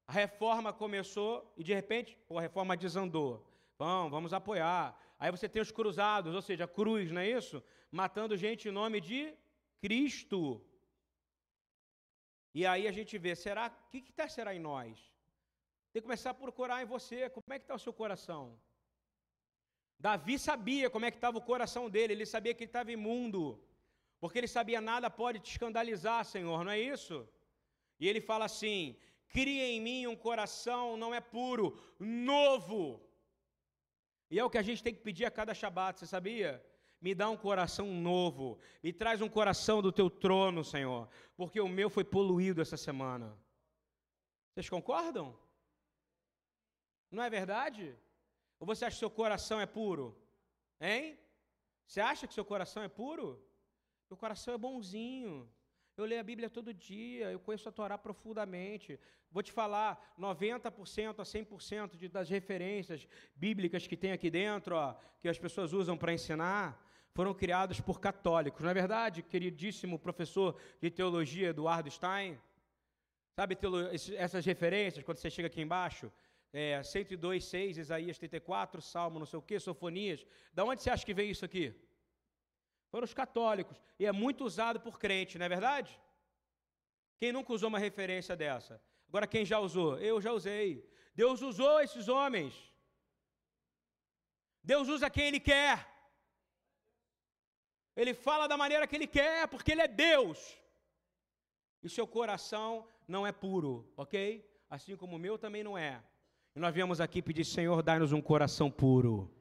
A 0.06 0.12
reforma 0.12 0.74
começou 0.74 1.50
e 1.56 1.64
de 1.64 1.72
repente 1.72 2.18
a 2.28 2.40
reforma 2.40 2.76
desandou. 2.76 3.46
Vamos, 3.78 4.10
vamos 4.10 4.32
apoiar. 4.34 4.98
Aí 5.18 5.30
você 5.30 5.48
tem 5.48 5.62
os 5.62 5.70
cruzados, 5.70 6.34
ou 6.34 6.42
seja, 6.42 6.64
a 6.64 6.68
cruz, 6.68 7.10
não 7.10 7.22
é 7.22 7.30
isso? 7.30 7.62
Matando 7.90 8.36
gente 8.36 8.68
em 8.68 8.72
nome 8.72 9.00
de 9.00 9.34
Cristo. 9.80 10.62
E 12.54 12.66
aí 12.66 12.86
a 12.86 12.92
gente 12.92 13.16
vê, 13.16 13.34
será, 13.34 13.68
o 13.68 13.90
que, 13.90 14.02
que 14.02 14.12
tá, 14.12 14.28
será 14.28 14.54
em 14.54 14.58
nós? 14.58 14.98
Tem 15.98 16.02
que 16.02 16.06
começar 16.06 16.30
a 16.30 16.34
procurar 16.34 16.80
em 16.80 16.86
você, 16.86 17.28
como 17.28 17.52
é 17.52 17.58
que 17.58 17.64
está 17.64 17.74
o 17.74 17.78
seu 17.84 17.92
coração? 17.92 18.56
Davi 19.98 20.38
sabia 20.38 20.88
como 20.88 21.04
é 21.04 21.10
que 21.10 21.16
estava 21.16 21.38
o 21.38 21.42
coração 21.42 21.90
dele, 21.90 22.12
ele 22.12 22.24
sabia 22.24 22.54
que 22.54 22.62
ele 22.62 22.68
estava 22.68 22.92
imundo, 22.92 23.60
porque 24.20 24.38
ele 24.38 24.46
sabia 24.46 24.80
nada 24.80 25.10
pode 25.10 25.40
te 25.40 25.50
escandalizar, 25.50 26.24
Senhor, 26.24 26.62
não 26.62 26.70
é 26.70 26.78
isso? 26.78 27.28
E 27.98 28.06
ele 28.06 28.20
fala 28.20 28.44
assim: 28.44 28.96
cria 29.28 29.66
em 29.66 29.80
mim 29.80 30.06
um 30.06 30.14
coração, 30.14 30.96
não 30.96 31.12
é 31.12 31.20
puro, 31.20 31.76
novo. 31.98 33.02
E 34.30 34.38
é 34.38 34.44
o 34.44 34.50
que 34.50 34.58
a 34.58 34.62
gente 34.62 34.84
tem 34.84 34.94
que 34.94 35.00
pedir 35.00 35.24
a 35.24 35.32
cada 35.32 35.52
Shabat, 35.52 35.98
você 35.98 36.06
sabia? 36.06 36.64
Me 37.00 37.12
dá 37.12 37.28
um 37.28 37.36
coração 37.36 37.88
novo, 37.88 38.56
me 38.84 38.92
traz 38.92 39.20
um 39.20 39.28
coração 39.28 39.82
do 39.82 39.90
teu 39.90 40.08
trono, 40.08 40.62
Senhor, 40.62 41.08
porque 41.36 41.60
o 41.60 41.66
meu 41.66 41.90
foi 41.90 42.04
poluído 42.04 42.62
essa 42.62 42.76
semana. 42.76 43.36
Vocês 44.54 44.70
concordam? 44.70 45.47
Não 47.10 47.22
é 47.22 47.30
verdade? 47.30 47.96
Ou 48.60 48.66
você 48.66 48.84
acha 48.84 48.96
que 48.96 49.00
seu 49.00 49.10
coração 49.10 49.60
é 49.60 49.66
puro? 49.66 50.16
Hein? 50.80 51.18
Você 51.86 52.00
acha 52.00 52.26
que 52.26 52.34
seu 52.34 52.44
coração 52.44 52.82
é 52.82 52.88
puro? 52.88 53.42
Meu 54.10 54.16
coração 54.16 54.54
é 54.54 54.58
bonzinho. 54.58 55.48
Eu 55.96 56.04
leio 56.04 56.20
a 56.20 56.24
Bíblia 56.24 56.48
todo 56.48 56.72
dia, 56.72 57.32
eu 57.32 57.40
conheço 57.40 57.68
a 57.68 57.72
Torá 57.72 57.98
profundamente. 57.98 59.00
Vou 59.30 59.42
te 59.42 59.50
falar, 59.50 60.14
90% 60.18 61.18
a 61.18 61.24
100% 61.24 61.96
de, 61.96 62.08
das 62.08 62.28
referências 62.28 63.06
bíblicas 63.34 63.86
que 63.86 63.96
tem 63.96 64.12
aqui 64.12 64.30
dentro, 64.30 64.76
ó, 64.76 64.94
que 65.20 65.28
as 65.28 65.38
pessoas 65.38 65.72
usam 65.72 65.98
para 65.98 66.12
ensinar, 66.12 66.80
foram 67.12 67.34
criados 67.34 67.80
por 67.80 68.00
católicos. 68.00 68.62
Não 68.62 68.70
é 68.70 68.74
verdade, 68.74 69.22
queridíssimo 69.22 69.98
professor 69.98 70.56
de 70.80 70.88
teologia 70.88 71.48
Eduardo 71.48 71.90
Stein? 71.90 72.40
Sabe 73.34 73.58
essas 74.16 74.46
referências, 74.46 75.04
quando 75.04 75.18
você 75.18 75.30
chega 75.30 75.48
aqui 75.48 75.60
embaixo? 75.60 76.12
É, 76.52 76.82
102, 76.82 77.44
6, 77.44 77.78
Isaías 77.78 78.18
34, 78.18 78.80
Salmo, 78.80 79.18
não 79.18 79.26
sei 79.26 79.38
o 79.38 79.42
que, 79.42 79.58
Sofonias. 79.58 80.26
Da 80.52 80.64
onde 80.64 80.82
você 80.82 80.90
acha 80.90 81.04
que 81.04 81.14
vem 81.14 81.30
isso 81.30 81.44
aqui? 81.44 81.74
Foram 82.90 83.04
os 83.04 83.14
católicos. 83.14 83.80
E 83.98 84.06
é 84.06 84.12
muito 84.12 84.44
usado 84.44 84.80
por 84.80 84.98
crente, 84.98 85.38
não 85.38 85.46
é 85.46 85.48
verdade? 85.48 85.98
Quem 87.18 87.32
nunca 87.32 87.52
usou 87.52 87.68
uma 87.68 87.78
referência 87.78 88.34
dessa? 88.36 88.80
Agora, 89.08 89.26
quem 89.26 89.44
já 89.44 89.58
usou? 89.58 89.98
Eu 89.98 90.20
já 90.20 90.32
usei. 90.32 90.88
Deus 91.14 91.42
usou 91.42 91.80
esses 91.80 92.08
homens. 92.08 92.54
Deus 94.62 94.88
usa 94.88 95.10
quem 95.10 95.26
Ele 95.26 95.40
quer. 95.40 95.86
Ele 97.96 98.14
fala 98.14 98.46
da 98.46 98.56
maneira 98.56 98.86
que 98.86 98.94
Ele 98.94 99.06
quer, 99.06 99.48
porque 99.48 99.72
Ele 99.72 99.82
é 99.82 99.88
Deus. 99.88 100.56
E 101.82 101.88
seu 101.88 102.06
coração 102.06 102.86
não 103.06 103.26
é 103.26 103.32
puro, 103.32 103.92
ok? 103.96 104.46
Assim 104.70 104.96
como 104.96 105.16
o 105.16 105.18
meu 105.18 105.36
também 105.38 105.64
não 105.64 105.76
é. 105.76 106.02
E 106.54 106.60
nós 106.60 106.74
viemos 106.74 107.00
aqui 107.00 107.22
pedir, 107.22 107.44
Senhor, 107.44 107.82
dai-nos 107.82 108.12
um 108.12 108.20
coração 108.20 108.70
puro. 108.70 109.32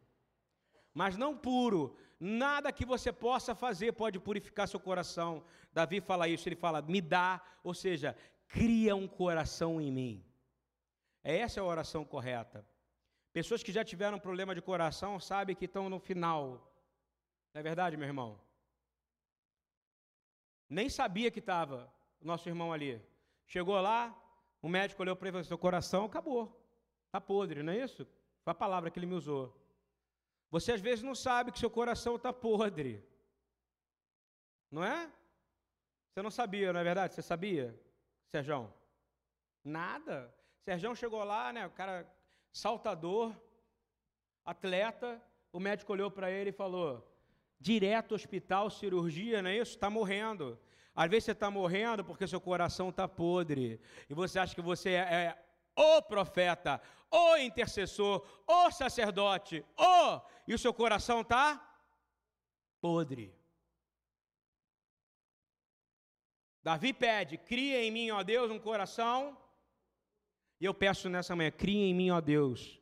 Mas 0.94 1.18
não 1.18 1.38
puro, 1.38 1.96
nada 2.20 2.72
que 2.72 2.86
você 2.86 3.12
possa 3.12 3.54
fazer 3.54 3.94
pode 3.94 4.20
purificar 4.20 4.68
seu 4.68 4.80
coração. 4.80 5.44
Davi 5.74 6.02
fala 6.02 6.28
isso, 6.28 6.48
ele 6.48 6.56
fala, 6.56 6.82
me 6.82 7.02
dá, 7.02 7.42
ou 7.64 7.74
seja, 7.74 8.16
cria 8.48 8.96
um 8.96 9.08
coração 9.08 9.80
em 9.80 9.92
mim. 9.92 10.26
É 11.24 11.38
essa 11.38 11.62
a 11.62 11.64
oração 11.64 12.04
correta. 12.06 12.66
Pessoas 13.34 13.62
que 13.62 13.72
já 13.72 13.84
tiveram 13.84 14.20
problema 14.20 14.56
de 14.56 14.62
coração 14.62 15.20
sabem 15.20 15.56
que 15.56 15.66
estão 15.66 15.90
no 15.90 16.00
final. 16.00 16.74
Não 17.54 17.60
é 17.60 17.64
verdade, 17.64 17.98
meu 17.98 18.08
irmão? 18.08 18.40
Nem 20.70 20.90
sabia 20.90 21.30
que 21.30 21.40
estava 21.40 21.92
o 22.20 22.26
nosso 22.26 22.50
irmão 22.50 22.74
ali. 22.74 23.02
Chegou 23.46 23.80
lá, 23.80 24.16
o 24.62 24.68
médico 24.68 25.02
olhou 25.02 25.16
para 25.16 25.28
ele 25.28 25.30
e 25.30 25.34
falou: 25.34 25.44
seu 25.44 25.58
coração 25.58 26.06
acabou. 26.06 26.57
Está 27.08 27.20
podre, 27.20 27.64
não 27.64 27.74
é 27.74 27.84
isso? 27.84 28.06
Foi 28.44 28.52
a 28.52 28.56
palavra 28.56 28.92
que 28.92 29.00
ele 29.00 29.06
me 29.06 29.16
usou. 29.16 29.56
Você 30.50 30.72
às 30.72 30.82
vezes 30.82 31.04
não 31.04 31.16
sabe 31.16 31.52
que 31.52 31.60
seu 31.60 31.70
coração 31.70 32.16
está 32.16 32.32
podre. 32.32 33.04
Não 34.72 34.84
é? 34.84 35.12
Você 36.10 36.22
não 36.22 36.32
sabia, 36.32 36.72
não 36.72 36.80
é 36.80 36.84
verdade? 36.84 37.14
Você 37.14 37.22
sabia, 37.22 37.78
Serjão? 38.30 38.74
Nada. 39.64 40.34
Serjão 40.64 40.96
chegou 40.96 41.24
lá, 41.24 41.52
né? 41.54 41.66
O 41.66 41.72
cara 41.72 42.10
saltador, 42.52 43.36
atleta. 44.44 45.22
O 45.52 45.60
médico 45.60 45.94
olhou 45.94 46.12
para 46.12 46.30
ele 46.30 46.50
e 46.50 46.54
falou: 46.54 47.06
direto 47.60 48.16
hospital, 48.16 48.70
cirurgia, 48.70 49.42
não 49.42 49.50
é 49.50 49.58
isso? 49.58 49.76
Está 49.76 49.90
morrendo. 49.90 50.60
Às 50.96 51.10
vezes 51.10 51.26
você 51.26 51.32
está 51.32 51.52
morrendo 51.52 52.04
porque 52.04 52.28
seu 52.28 52.42
coração 52.42 52.90
está 52.90 53.08
podre. 53.08 53.80
E 54.10 54.14
você 54.14 54.40
acha 54.40 54.56
que 54.56 54.62
você 54.62 54.92
é, 54.92 55.14
é 55.14 55.47
o 55.78 56.02
profeta, 56.02 56.82
o 57.12 57.38
intercessor, 57.38 58.26
o 58.48 58.72
sacerdote, 58.72 59.64
o. 59.78 60.22
E 60.48 60.54
o 60.54 60.60
seu 60.60 60.74
coração 60.74 61.22
está 61.22 61.64
podre. 62.82 63.34
Davi 66.64 66.92
pede: 66.94 67.38
cria 67.38 67.84
em 67.84 67.92
mim, 67.92 68.10
ó 68.10 68.24
Deus, 68.24 68.50
um 68.50 68.60
coração. 68.60 69.38
E 70.60 70.66
eu 70.66 70.74
peço 70.74 71.08
nessa 71.10 71.36
manhã: 71.36 71.52
cria 71.52 71.86
em 71.86 71.94
mim, 71.94 72.10
ó 72.10 72.20
Deus. 72.20 72.82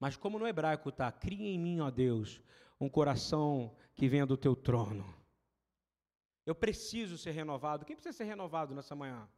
Mas 0.00 0.16
como 0.16 0.38
no 0.38 0.46
hebraico 0.46 0.88
está, 0.88 1.10
cria 1.10 1.48
em 1.48 1.58
mim, 1.58 1.80
ó 1.80 1.90
Deus, 1.90 2.42
um 2.80 2.88
coração 2.88 3.74
que 3.94 4.08
venha 4.08 4.26
do 4.26 4.36
teu 4.36 4.54
trono. 4.54 5.14
Eu 6.44 6.54
preciso 6.54 7.16
ser 7.16 7.30
renovado. 7.30 7.84
Quem 7.86 7.96
precisa 7.96 8.16
ser 8.16 8.24
renovado 8.24 8.74
nessa 8.74 8.94
manhã? 8.94 9.28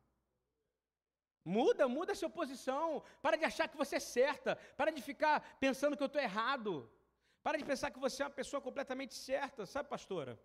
Muda, 1.57 1.89
muda 1.97 2.13
a 2.13 2.21
sua 2.21 2.29
posição. 2.29 3.03
Para 3.25 3.37
de 3.41 3.45
achar 3.51 3.67
que 3.69 3.77
você 3.83 3.97
é 3.97 4.01
certa. 4.01 4.57
Para 4.77 4.91
de 4.97 5.01
ficar 5.11 5.37
pensando 5.65 5.97
que 5.97 6.03
eu 6.03 6.13
estou 6.13 6.21
errado. 6.21 6.73
Para 7.43 7.57
de 7.59 7.65
pensar 7.65 7.91
que 7.91 7.99
você 8.07 8.23
é 8.23 8.27
uma 8.27 8.39
pessoa 8.41 8.61
completamente 8.61 9.15
certa. 9.15 9.65
Sabe, 9.65 9.89
pastora? 9.89 10.39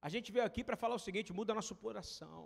A 0.00 0.08
gente 0.08 0.32
veio 0.32 0.46
aqui 0.46 0.64
para 0.64 0.76
falar 0.82 0.94
o 0.94 1.04
seguinte: 1.06 1.34
muda 1.38 1.58
nosso 1.60 1.74
coração. 1.74 2.42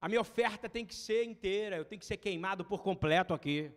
A 0.00 0.08
minha 0.08 0.20
oferta 0.20 0.68
tem 0.68 0.86
que 0.86 0.94
ser 0.94 1.24
inteira, 1.24 1.76
eu 1.76 1.84
tenho 1.84 1.98
que 1.98 2.06
ser 2.06 2.18
queimado 2.18 2.64
por 2.64 2.80
completo 2.88 3.34
aqui. 3.34 3.72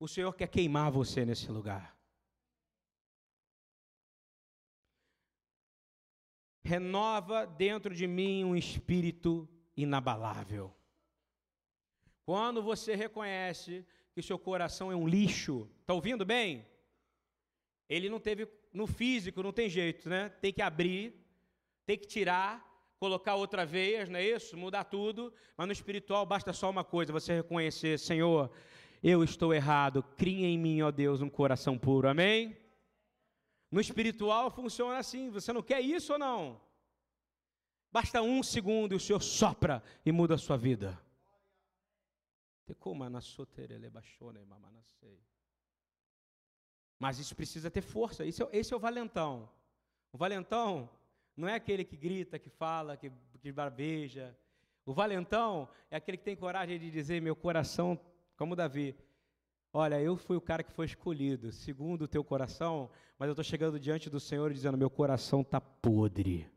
O 0.00 0.08
Senhor 0.08 0.32
quer 0.32 0.48
queimar 0.48 0.90
você 0.90 1.24
nesse 1.24 1.48
lugar. 1.58 1.96
Renova 6.64 7.46
dentro 7.46 7.94
de 7.94 8.06
mim 8.08 8.42
um 8.44 8.56
espírito 8.56 9.48
inabalável. 9.82 10.74
Quando 12.26 12.62
você 12.62 12.94
reconhece 12.94 13.86
que 14.12 14.22
seu 14.22 14.38
coração 14.38 14.92
é 14.92 14.96
um 14.96 15.08
lixo, 15.08 15.70
está 15.80 15.94
ouvindo 15.94 16.24
bem? 16.26 16.66
Ele 17.88 18.10
não 18.10 18.20
teve 18.20 18.46
no 18.72 18.86
físico 18.86 19.42
não 19.42 19.52
tem 19.52 19.68
jeito, 19.68 20.08
né? 20.08 20.28
Tem 20.40 20.52
que 20.52 20.60
abrir, 20.60 21.14
tem 21.86 21.96
que 21.96 22.06
tirar, 22.06 22.64
colocar 22.98 23.34
outra 23.34 23.64
vez, 23.64 24.08
não 24.08 24.18
é 24.18 24.24
isso? 24.24 24.56
Mudar 24.56 24.84
tudo. 24.84 25.32
Mas 25.56 25.66
no 25.66 25.72
espiritual 25.72 26.26
basta 26.26 26.52
só 26.52 26.68
uma 26.68 26.84
coisa: 26.84 27.12
você 27.12 27.36
reconhecer, 27.36 27.98
Senhor, 27.98 28.50
eu 29.02 29.24
estou 29.24 29.54
errado. 29.54 30.02
Cria 30.16 30.46
em 30.46 30.58
mim, 30.58 30.82
ó 30.82 30.90
Deus, 30.90 31.22
um 31.22 31.30
coração 31.30 31.78
puro. 31.78 32.08
Amém? 32.08 32.56
No 33.70 33.80
espiritual 33.80 34.50
funciona 34.50 34.98
assim. 34.98 35.30
Você 35.30 35.52
não 35.52 35.62
quer 35.62 35.80
isso 35.80 36.12
ou 36.12 36.18
não? 36.18 36.60
Basta 37.90 38.20
um 38.20 38.42
segundo 38.42 38.92
e 38.92 38.96
o 38.96 39.00
Senhor 39.00 39.20
sopra 39.20 39.82
e 40.04 40.12
muda 40.12 40.34
a 40.34 40.38
sua 40.38 40.56
vida. 40.56 40.98
Mas 46.98 47.18
isso 47.18 47.34
precisa 47.34 47.70
ter 47.70 47.80
força. 47.80 48.26
Esse 48.26 48.42
é, 48.42 48.48
esse 48.52 48.74
é 48.74 48.76
o 48.76 48.80
valentão. 48.80 49.48
O 50.12 50.18
valentão 50.18 50.90
não 51.36 51.48
é 51.48 51.54
aquele 51.54 51.84
que 51.84 51.96
grita, 51.96 52.38
que 52.38 52.50
fala, 52.50 52.96
que, 52.96 53.10
que 53.40 53.52
barbeja. 53.52 54.36
O 54.84 54.92
valentão 54.92 55.68
é 55.90 55.96
aquele 55.96 56.18
que 56.18 56.24
tem 56.24 56.36
coragem 56.36 56.78
de 56.78 56.90
dizer: 56.90 57.22
meu 57.22 57.36
coração, 57.36 57.98
como 58.36 58.56
Davi, 58.56 58.96
olha, 59.72 60.00
eu 60.00 60.16
fui 60.16 60.36
o 60.36 60.40
cara 60.40 60.62
que 60.62 60.72
foi 60.72 60.86
escolhido, 60.86 61.52
segundo 61.52 62.02
o 62.02 62.08
teu 62.08 62.24
coração, 62.24 62.90
mas 63.18 63.28
eu 63.28 63.32
estou 63.32 63.44
chegando 63.44 63.78
diante 63.78 64.10
do 64.10 64.20
Senhor 64.20 64.52
dizendo: 64.52 64.76
meu 64.76 64.90
coração 64.90 65.40
está 65.40 65.60
podre. 65.60 66.50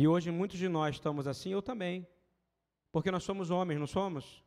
E 0.00 0.08
hoje 0.08 0.30
muitos 0.30 0.58
de 0.58 0.66
nós 0.66 0.96
estamos 0.96 1.26
assim, 1.26 1.52
eu 1.52 1.60
também. 1.60 2.08
Porque 2.90 3.10
nós 3.10 3.22
somos 3.22 3.50
homens, 3.50 3.78
não 3.78 3.86
somos? 3.86 4.42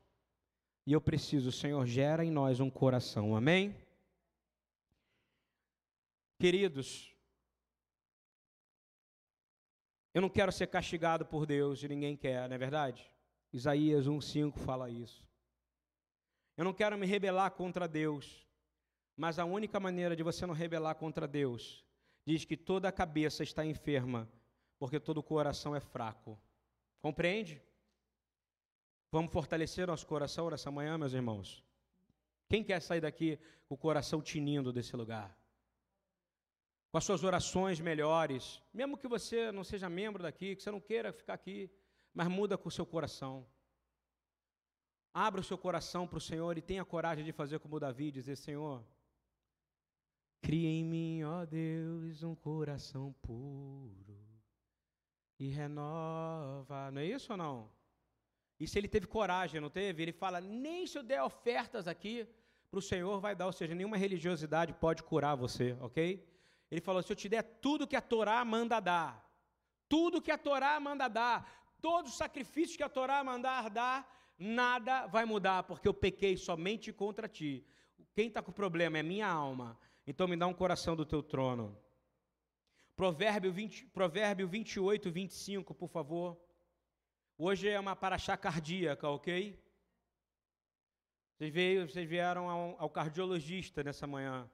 E 0.83 0.91
eu 0.91 0.99
preciso, 0.99 1.51
Senhor, 1.51 1.85
gera 1.85 2.25
em 2.25 2.31
nós 2.31 2.59
um 2.59 2.71
coração. 2.71 3.35
Amém? 3.35 3.77
Queridos, 6.39 7.15
eu 10.11 10.23
não 10.23 10.27
quero 10.27 10.51
ser 10.51 10.65
castigado 10.65 11.23
por 11.23 11.45
Deus 11.45 11.83
e 11.83 11.87
ninguém 11.87 12.17
quer, 12.17 12.49
não 12.49 12.55
é 12.55 12.57
verdade? 12.57 13.07
Isaías 13.53 14.07
1,5 14.07 14.57
fala 14.57 14.89
isso. 14.89 15.23
Eu 16.57 16.65
não 16.65 16.73
quero 16.73 16.97
me 16.97 17.05
rebelar 17.05 17.51
contra 17.51 17.87
Deus, 17.87 18.43
mas 19.15 19.37
a 19.37 19.45
única 19.45 19.79
maneira 19.79 20.15
de 20.15 20.23
você 20.23 20.47
não 20.47 20.55
rebelar 20.55 20.95
contra 20.95 21.27
Deus 21.27 21.85
diz 22.25 22.43
que 22.43 22.57
toda 22.57 22.89
a 22.89 22.91
cabeça 22.91 23.43
está 23.43 23.63
enferma, 23.63 24.27
porque 24.83 24.99
todo 24.99 25.23
coração 25.23 25.73
é 25.73 25.79
fraco. 25.79 26.37
Compreende? 27.01 27.63
Vamos 29.09 29.31
fortalecer 29.31 29.87
nosso 29.87 30.05
coração 30.05 30.49
nessa 30.49 30.69
manhã, 30.69 30.97
meus 30.97 31.13
irmãos? 31.13 31.63
Quem 32.49 32.61
quer 32.65 32.81
sair 32.81 32.99
daqui 32.99 33.39
com 33.65 33.75
o 33.75 33.77
coração 33.77 34.21
tinindo 34.21 34.73
desse 34.73 34.93
lugar? 34.93 35.39
Com 36.91 36.97
as 36.97 37.05
suas 37.05 37.23
orações 37.23 37.79
melhores, 37.79 38.61
mesmo 38.73 38.97
que 38.97 39.07
você 39.07 39.53
não 39.53 39.63
seja 39.63 39.87
membro 39.87 40.21
daqui, 40.21 40.53
que 40.53 40.61
você 40.61 40.69
não 40.69 40.81
queira 40.81 41.13
ficar 41.13 41.35
aqui, 41.35 41.71
mas 42.13 42.27
muda 42.27 42.57
com 42.57 42.67
o 42.67 42.71
seu 42.71 42.85
coração. 42.85 43.47
Abra 45.13 45.39
o 45.39 45.45
seu 45.45 45.57
coração 45.57 46.05
para 46.05 46.17
o 46.17 46.27
Senhor 46.29 46.57
e 46.57 46.61
tenha 46.61 46.83
coragem 46.83 47.23
de 47.23 47.31
fazer 47.31 47.57
como 47.59 47.79
Davi, 47.79 48.11
dizer: 48.11 48.35
Senhor, 48.35 48.85
cria 50.41 50.67
em 50.67 50.83
mim, 50.83 51.23
ó 51.23 51.45
Deus, 51.45 52.21
um 52.21 52.35
coração 52.35 53.15
puro 53.21 54.12
e 55.43 55.49
renova. 55.49 56.89
Não 56.91 57.01
é 57.01 57.05
isso 57.05 57.33
ou 57.33 57.37
não? 57.37 57.69
Isso 58.57 58.77
ele 58.77 58.87
teve 58.87 59.07
coragem, 59.07 59.59
não 59.59 59.69
teve? 59.69 60.01
Ele 60.01 60.13
fala: 60.13 60.39
nem 60.39 60.87
se 60.87 60.97
eu 60.97 61.03
der 61.03 61.21
ofertas 61.21 61.87
aqui 61.87 62.27
para 62.69 62.79
o 62.79 62.81
Senhor 62.81 63.19
vai 63.19 63.35
dar, 63.35 63.47
ou 63.47 63.51
seja, 63.51 63.75
nenhuma 63.75 63.97
religiosidade 63.97 64.73
pode 64.73 65.03
curar 65.03 65.35
você, 65.35 65.75
ok? 65.81 66.25
Ele 66.71 66.81
falou: 66.81 67.03
se 67.03 67.11
eu 67.11 67.15
te 67.15 67.27
der 67.27 67.43
tudo 67.43 67.85
que 67.85 67.95
a 67.95 68.01
Torá 68.01 68.43
manda 68.45 68.79
dar, 68.79 69.11
tudo 69.89 70.21
que 70.21 70.31
a 70.31 70.37
Torá 70.37 70.79
manda 70.79 71.09
dar, 71.09 71.37
todos 71.81 72.11
os 72.11 72.17
sacrifícios 72.17 72.77
que 72.77 72.83
a 72.83 72.89
Torá 72.89 73.21
mandar 73.21 73.69
dar, 73.69 74.33
nada 74.39 75.07
vai 75.07 75.25
mudar, 75.25 75.63
porque 75.63 75.87
eu 75.87 75.93
pequei 75.93 76.37
somente 76.37 76.93
contra 76.93 77.27
ti. 77.27 77.65
Quem 78.15 78.27
está 78.27 78.41
com 78.41 78.51
problema 78.51 78.97
é 78.97 79.03
minha 79.03 79.27
alma. 79.27 79.77
Então 80.07 80.27
me 80.27 80.37
dá 80.37 80.47
um 80.47 80.53
coração 80.53 80.95
do 80.95 81.05
teu 81.05 81.21
trono. 81.21 81.77
Provérbio, 82.95 83.51
20, 83.51 83.85
Provérbio 83.87 84.47
28, 84.47 85.11
25, 85.11 85.73
por 85.73 85.89
favor. 85.89 86.37
Hoje 87.37 87.67
é 87.67 87.79
uma 87.79 87.95
paraxá 87.95 88.37
cardíaca, 88.37 89.09
ok? 89.09 89.59
Vocês, 91.35 91.51
veio, 91.51 91.89
vocês 91.89 92.07
vieram 92.07 92.49
ao, 92.49 92.75
ao 92.79 92.89
cardiologista 92.89 93.83
nessa 93.83 94.05
manhã. 94.05 94.49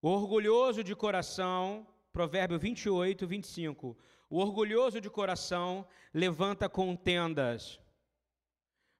O 0.00 0.08
orgulhoso 0.08 0.84
de 0.84 0.94
coração, 0.94 1.86
Provérbio 2.12 2.58
28, 2.58 3.26
25. 3.26 3.98
O 4.30 4.38
orgulhoso 4.38 5.00
de 5.00 5.10
coração 5.10 5.86
levanta 6.14 6.68
contendas, 6.68 7.80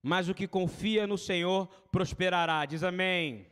mas 0.02 0.28
o 0.28 0.34
que 0.34 0.48
confia 0.48 1.06
no 1.06 1.16
Senhor 1.16 1.68
prosperará. 1.92 2.66
Diz 2.66 2.82
amém. 2.82 3.46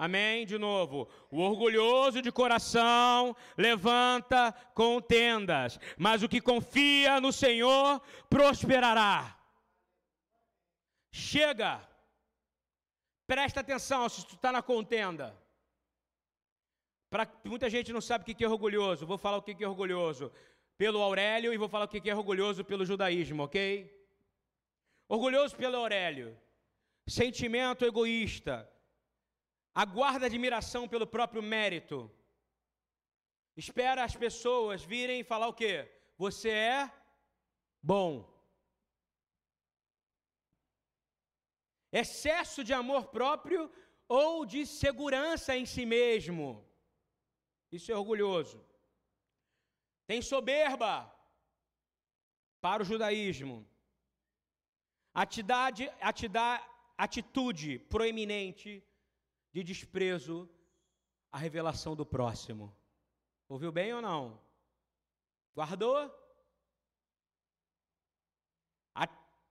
Amém? 0.00 0.46
De 0.46 0.56
novo. 0.56 1.10
O 1.30 1.40
orgulhoso 1.42 2.22
de 2.22 2.32
coração 2.32 3.36
levanta 3.54 4.50
contendas, 4.72 5.78
mas 5.98 6.22
o 6.22 6.28
que 6.28 6.40
confia 6.40 7.20
no 7.20 7.30
Senhor 7.30 8.00
prosperará. 8.30 9.36
Chega. 11.12 11.86
Presta 13.26 13.60
atenção 13.60 14.08
se 14.08 14.26
tu 14.26 14.36
está 14.36 14.50
na 14.50 14.62
contenda. 14.62 15.38
Pra, 17.10 17.28
muita 17.44 17.68
gente 17.68 17.92
não 17.92 18.00
sabe 18.00 18.22
o 18.22 18.34
que 18.34 18.42
é 18.42 18.48
orgulhoso. 18.48 19.04
Vou 19.04 19.18
falar 19.18 19.36
o 19.36 19.42
que 19.42 19.62
é 19.62 19.68
orgulhoso 19.68 20.32
pelo 20.78 21.02
Aurélio 21.02 21.52
e 21.52 21.58
vou 21.58 21.68
falar 21.68 21.84
o 21.84 21.88
que 21.88 22.08
é 22.08 22.14
orgulhoso 22.14 22.64
pelo 22.64 22.86
judaísmo, 22.86 23.42
ok? 23.42 23.62
Orgulhoso 25.06 25.54
pelo 25.56 25.76
Aurélio. 25.76 26.34
Sentimento 27.06 27.84
egoísta 27.84 28.69
aguarda 29.74 30.26
admiração 30.26 30.88
pelo 30.88 31.06
próprio 31.06 31.42
mérito. 31.42 32.10
Espera 33.56 34.04
as 34.04 34.16
pessoas 34.16 34.82
virem 34.82 35.20
e 35.20 35.24
falar 35.24 35.48
o 35.48 35.54
quê? 35.54 35.90
Você 36.16 36.50
é 36.50 36.92
bom. 37.82 38.28
Excesso 41.92 42.62
de 42.62 42.72
amor 42.72 43.06
próprio 43.06 43.70
ou 44.08 44.46
de 44.46 44.66
segurança 44.66 45.56
em 45.56 45.66
si 45.66 45.84
mesmo. 45.84 46.64
Isso 47.70 47.90
é 47.90 47.96
orgulhoso. 47.96 48.64
Tem 50.06 50.20
soberba 50.20 51.12
para 52.60 52.82
o 52.82 52.86
judaísmo. 52.86 53.66
Atidade, 55.12 55.90
atitude 56.96 57.78
proeminente 57.78 58.84
de 59.52 59.62
desprezo 59.62 60.48
à 61.30 61.38
revelação 61.38 61.96
do 61.96 62.06
próximo. 62.06 62.74
Ouviu 63.48 63.72
bem 63.72 63.92
ou 63.92 64.02
não? 64.02 64.40
Guardou? 65.54 66.10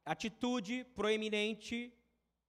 Atitude 0.05 0.85
proeminente 0.95 1.93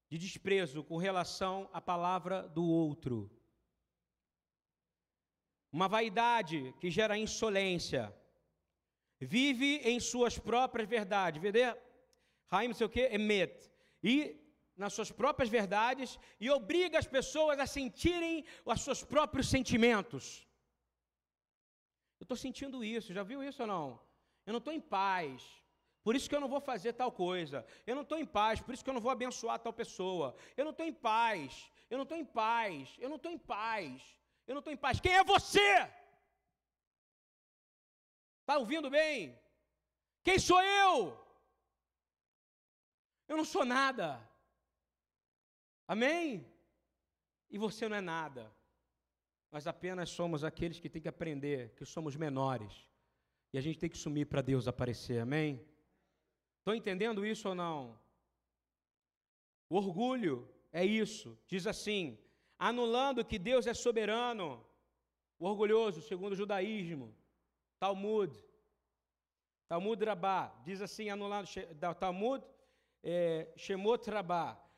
de 0.08 0.16
desprezo 0.16 0.82
com 0.82 0.96
relação 0.96 1.68
à 1.72 1.80
palavra 1.80 2.48
do 2.48 2.64
outro. 2.64 3.30
Uma 5.70 5.86
vaidade 5.86 6.74
que 6.80 6.90
gera 6.90 7.18
insolência. 7.18 8.16
Vive 9.20 9.76
em 9.84 10.00
suas 10.00 10.38
próprias 10.38 10.88
verdades. 10.88 11.42
Vê? 11.42 11.50
Não 12.50 12.74
sei 12.74 12.86
o 12.86 12.90
que, 12.90 13.02
emet. 13.02 13.70
E 14.02 14.39
nas 14.80 14.94
suas 14.96 15.10
próprias 15.20 15.50
verdades 15.58 16.18
e 16.40 16.50
obriga 16.50 16.98
as 16.98 17.06
pessoas 17.06 17.58
a 17.58 17.66
sentirem 17.66 18.44
os 18.64 18.80
seus 18.86 19.02
próprios 19.04 19.48
sentimentos. 19.54 20.24
Eu 22.18 22.24
estou 22.24 22.36
sentindo 22.36 22.82
isso, 22.82 23.14
já 23.18 23.22
viu 23.22 23.42
isso 23.48 23.62
ou 23.64 23.68
não? 23.74 24.00
Eu 24.46 24.52
não 24.54 24.58
estou 24.58 24.72
em 24.72 24.80
paz, 24.80 25.42
por 26.02 26.16
isso 26.16 26.28
que 26.28 26.34
eu 26.34 26.40
não 26.40 26.48
vou 26.48 26.60
fazer 26.60 26.94
tal 26.94 27.12
coisa. 27.12 27.64
Eu 27.86 27.94
não 27.94 28.02
estou 28.02 28.18
em 28.18 28.24
paz, 28.24 28.60
por 28.60 28.72
isso 28.72 28.82
que 28.82 28.90
eu 28.90 28.94
não 28.94 29.00
vou 29.06 29.12
abençoar 29.12 29.58
tal 29.58 29.72
pessoa. 29.72 30.34
Eu 30.56 30.64
não 30.64 30.72
estou 30.72 30.86
em 30.86 30.92
paz, 30.92 31.70
eu 31.90 31.98
não 31.98 32.04
estou 32.04 32.16
em 32.16 32.24
paz, 32.24 32.96
eu 32.98 33.08
não 33.10 33.16
estou 33.16 33.32
em 33.32 33.38
paz, 33.38 34.16
eu 34.46 34.54
não 34.54 34.60
estou 34.60 34.72
em 34.72 34.76
paz. 34.78 34.98
Quem 34.98 35.12
é 35.12 35.22
você? 35.22 35.70
Está 38.40 38.56
ouvindo 38.56 38.88
bem? 38.88 39.38
Quem 40.24 40.38
sou 40.38 40.60
eu? 40.62 40.94
Eu 43.28 43.36
não 43.36 43.44
sou 43.44 43.64
nada. 43.64 44.29
Amém? 45.92 46.46
E 47.50 47.58
você 47.58 47.88
não 47.88 47.96
é 47.96 48.00
nada. 48.00 48.48
Nós 49.50 49.66
apenas 49.66 50.08
somos 50.08 50.44
aqueles 50.44 50.78
que 50.78 50.88
têm 50.88 51.02
que 51.02 51.08
aprender 51.08 51.74
que 51.74 51.84
somos 51.84 52.14
menores. 52.14 52.72
E 53.52 53.58
a 53.58 53.60
gente 53.60 53.80
tem 53.80 53.90
que 53.90 53.98
sumir 53.98 54.26
para 54.26 54.40
Deus 54.40 54.68
aparecer. 54.68 55.18
Amém? 55.18 55.60
Estão 56.58 56.76
entendendo 56.76 57.26
isso 57.26 57.48
ou 57.48 57.56
não? 57.56 57.98
O 59.68 59.74
orgulho 59.78 60.48
é 60.70 60.84
isso. 60.84 61.36
Diz 61.48 61.66
assim: 61.66 62.16
anulando 62.56 63.24
que 63.24 63.36
Deus 63.36 63.66
é 63.66 63.74
soberano. 63.74 64.64
O 65.40 65.44
orgulhoso, 65.44 66.00
segundo 66.02 66.34
o 66.34 66.36
judaísmo. 66.36 67.12
Talmud. 67.80 68.32
Talmud 69.66 70.04
Rabá. 70.04 70.54
Diz 70.62 70.80
assim, 70.80 71.08
anulando. 71.08 71.48
Talmud 71.98 72.46
é, 73.02 73.52
Shemot 73.56 74.08
Rabá. 74.08 74.69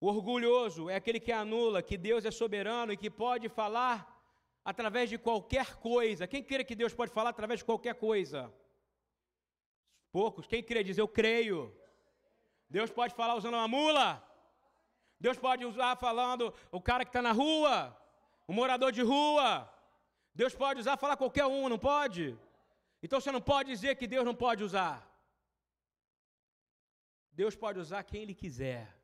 O 0.00 0.08
orgulhoso 0.08 0.90
é 0.90 0.96
aquele 0.96 1.18
que 1.18 1.32
anula 1.32 1.82
que 1.82 1.96
Deus 1.96 2.24
é 2.24 2.30
soberano 2.30 2.92
e 2.92 2.96
que 2.96 3.10
pode 3.10 3.48
falar 3.48 3.96
através 4.64 5.08
de 5.08 5.16
qualquer 5.16 5.76
coisa. 5.76 6.26
Quem 6.26 6.42
crê 6.42 6.62
que 6.64 6.74
Deus 6.74 6.92
pode 6.92 7.12
falar 7.12 7.30
através 7.30 7.60
de 7.60 7.64
qualquer 7.64 7.94
coisa? 7.94 8.52
Poucos. 10.12 10.46
Quem 10.46 10.62
crê 10.62 10.82
diz 10.84 10.98
eu 10.98 11.08
creio. 11.08 11.74
Deus 12.68 12.90
pode 12.90 13.14
falar 13.14 13.34
usando 13.36 13.54
uma 13.54 13.68
mula. 13.68 14.22
Deus 15.18 15.38
pode 15.38 15.64
usar 15.64 15.96
falando 15.96 16.52
o 16.70 16.80
cara 16.80 17.04
que 17.04 17.08
está 17.08 17.22
na 17.22 17.32
rua, 17.32 17.96
o 18.46 18.52
morador 18.52 18.92
de 18.92 19.02
rua. 19.02 19.48
Deus 20.34 20.54
pode 20.54 20.80
usar 20.80 20.98
falar 20.98 21.16
qualquer 21.16 21.46
um, 21.46 21.68
não 21.70 21.78
pode? 21.78 22.38
Então 23.02 23.18
você 23.18 23.32
não 23.32 23.40
pode 23.40 23.70
dizer 23.70 23.96
que 23.96 24.06
Deus 24.06 24.26
não 24.26 24.34
pode 24.34 24.62
usar. 24.62 24.96
Deus 27.32 27.54
pode 27.56 27.78
usar 27.78 28.02
quem 28.02 28.22
Ele 28.22 28.34
quiser. 28.34 28.94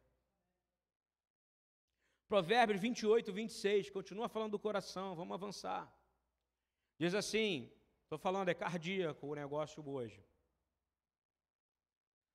Provérbios 2.33 2.81
28, 2.81 3.31
26, 3.31 3.91
continua 3.91 4.27
falando 4.27 4.53
do 4.53 4.59
coração, 4.59 5.15
vamos 5.15 5.35
avançar. 5.35 5.95
Diz 6.99 7.15
assim: 7.15 7.71
estou 8.05 8.19
falando, 8.19 8.49
é 8.49 8.55
cardíaco 8.55 9.27
o 9.27 9.35
negócio 9.35 9.87
hoje. 9.87 10.25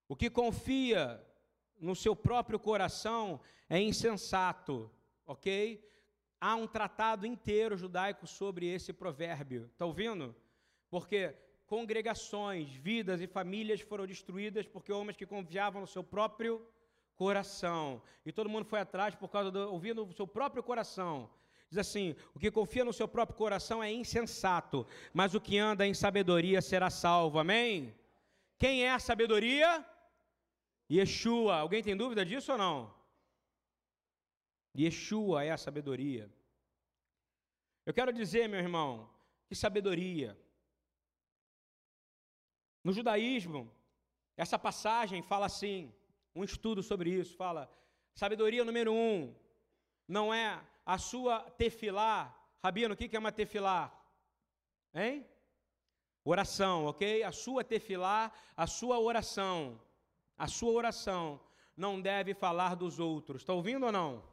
O 0.07 0.15
que 0.15 0.29
confia 0.29 1.19
no 1.79 1.95
seu 1.95 2.15
próprio 2.15 2.59
coração 2.59 3.41
é 3.67 3.81
insensato, 3.81 4.91
ok? 5.25 5.83
Há 6.39 6.53
um 6.53 6.67
tratado 6.67 7.25
inteiro 7.25 7.75
judaico 7.75 8.27
sobre 8.27 8.67
esse 8.67 8.93
provérbio, 8.93 9.65
está 9.65 9.87
ouvindo? 9.87 10.35
Porque 10.91 11.35
congregações, 11.65 12.71
vidas 12.71 13.19
e 13.19 13.25
famílias 13.25 13.81
foram 13.81 14.05
destruídas 14.05 14.67
porque 14.67 14.93
homens 14.93 15.17
que 15.17 15.25
confiavam 15.25 15.81
no 15.81 15.87
seu 15.87 16.03
próprio 16.03 16.63
coração. 17.17 18.01
E 18.25 18.31
todo 18.31 18.49
mundo 18.49 18.65
foi 18.65 18.79
atrás 18.79 19.15
por 19.15 19.29
causa 19.29 19.51
do 19.51 19.59
ouvindo 19.71 20.05
o 20.05 20.13
seu 20.13 20.27
próprio 20.27 20.63
coração. 20.63 21.29
Diz 21.69 21.79
assim: 21.79 22.15
o 22.33 22.39
que 22.39 22.49
confia 22.49 22.85
no 22.85 22.93
seu 22.93 23.07
próprio 23.07 23.37
coração 23.37 23.83
é 23.83 23.91
insensato, 23.91 24.87
mas 25.13 25.33
o 25.33 25.41
que 25.41 25.57
anda 25.57 25.85
em 25.85 25.93
sabedoria 25.93 26.61
será 26.61 26.89
salvo. 26.89 27.39
Amém? 27.39 27.93
Quem 28.57 28.83
é 28.83 28.91
a 28.91 28.99
sabedoria? 28.99 29.85
Yeshua. 30.89 31.57
Alguém 31.57 31.83
tem 31.83 31.97
dúvida 31.97 32.25
disso 32.25 32.53
ou 32.53 32.57
não? 32.57 32.93
Yeshua 34.77 35.43
é 35.43 35.51
a 35.51 35.57
sabedoria. 35.57 36.31
Eu 37.85 37.93
quero 37.93 38.13
dizer, 38.13 38.47
meu 38.47 38.59
irmão, 38.59 39.09
que 39.47 39.55
sabedoria. 39.55 40.37
No 42.83 42.93
judaísmo, 42.93 43.69
essa 44.37 44.57
passagem 44.57 45.21
fala 45.21 45.47
assim: 45.47 45.93
um 46.37 46.43
estudo 46.43 46.83
sobre 46.83 47.09
isso. 47.09 47.35
Fala, 47.35 47.69
sabedoria 48.13 48.63
número 48.63 48.93
um, 48.93 49.35
não 50.07 50.33
é 50.33 50.61
a 50.85 50.97
sua 50.97 51.39
tefilá. 51.51 52.33
Rabino, 52.63 52.93
o 52.93 52.97
que 52.97 53.15
é 53.15 53.19
uma 53.19 53.31
tefilá? 53.31 53.91
Hein? 54.93 55.25
Oração, 56.23 56.85
ok? 56.85 57.23
A 57.23 57.31
sua 57.31 57.63
tefilá, 57.63 58.31
a 58.55 58.67
sua 58.67 58.99
oração, 58.99 59.79
a 60.37 60.47
sua 60.47 60.71
oração 60.71 61.39
não 61.75 62.01
deve 62.01 62.33
falar 62.33 62.75
dos 62.75 62.99
outros. 62.99 63.41
Está 63.41 63.53
ouvindo 63.53 63.85
ou 63.85 63.91
não? 63.91 64.23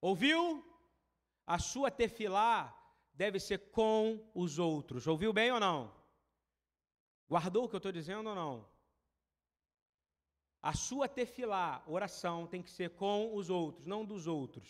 Ouviu? 0.00 0.64
A 1.46 1.58
sua 1.58 1.90
tefilá 1.90 2.74
deve 3.12 3.38
ser 3.40 3.70
com 3.70 4.30
os 4.34 4.58
outros. 4.58 5.06
Ouviu 5.06 5.32
bem 5.32 5.50
ou 5.50 5.60
não? 5.60 5.92
Guardou 7.28 7.64
o 7.64 7.68
que 7.68 7.74
eu 7.74 7.78
estou 7.78 7.92
dizendo 7.92 8.28
ou 8.28 8.34
não? 8.34 8.77
A 10.60 10.72
sua 10.72 11.08
tefilá, 11.08 11.82
oração, 11.86 12.46
tem 12.46 12.62
que 12.62 12.70
ser 12.70 12.90
com 12.90 13.34
os 13.34 13.48
outros, 13.48 13.86
não 13.86 14.04
dos 14.04 14.26
outros. 14.26 14.68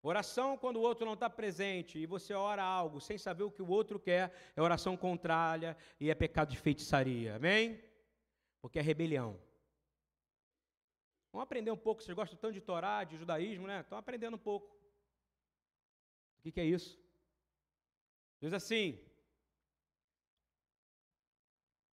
Oração 0.00 0.56
quando 0.56 0.76
o 0.76 0.82
outro 0.82 1.04
não 1.04 1.14
está 1.14 1.28
presente 1.28 1.98
e 1.98 2.06
você 2.06 2.32
ora 2.32 2.62
algo 2.62 3.00
sem 3.00 3.18
saber 3.18 3.42
o 3.42 3.50
que 3.50 3.60
o 3.60 3.68
outro 3.68 3.98
quer, 3.98 4.32
é 4.54 4.62
oração 4.62 4.96
contrária 4.96 5.76
e 5.98 6.08
é 6.08 6.14
pecado 6.14 6.50
de 6.50 6.58
feitiçaria. 6.58 7.34
Amém? 7.34 7.82
Porque 8.60 8.78
é 8.78 8.82
rebelião. 8.82 9.38
Vamos 11.32 11.42
aprender 11.42 11.72
um 11.72 11.76
pouco, 11.76 12.02
vocês 12.02 12.14
gostam 12.14 12.38
tanto 12.38 12.54
de 12.54 12.60
Torá, 12.60 13.02
de 13.04 13.16
judaísmo, 13.16 13.66
né? 13.66 13.80
Estão 13.80 13.98
aprendendo 13.98 14.34
um 14.36 14.38
pouco. 14.38 14.68
O 16.38 16.42
que, 16.42 16.52
que 16.52 16.60
é 16.60 16.64
isso? 16.64 16.98
Diz 18.40 18.52
assim: 18.52 18.98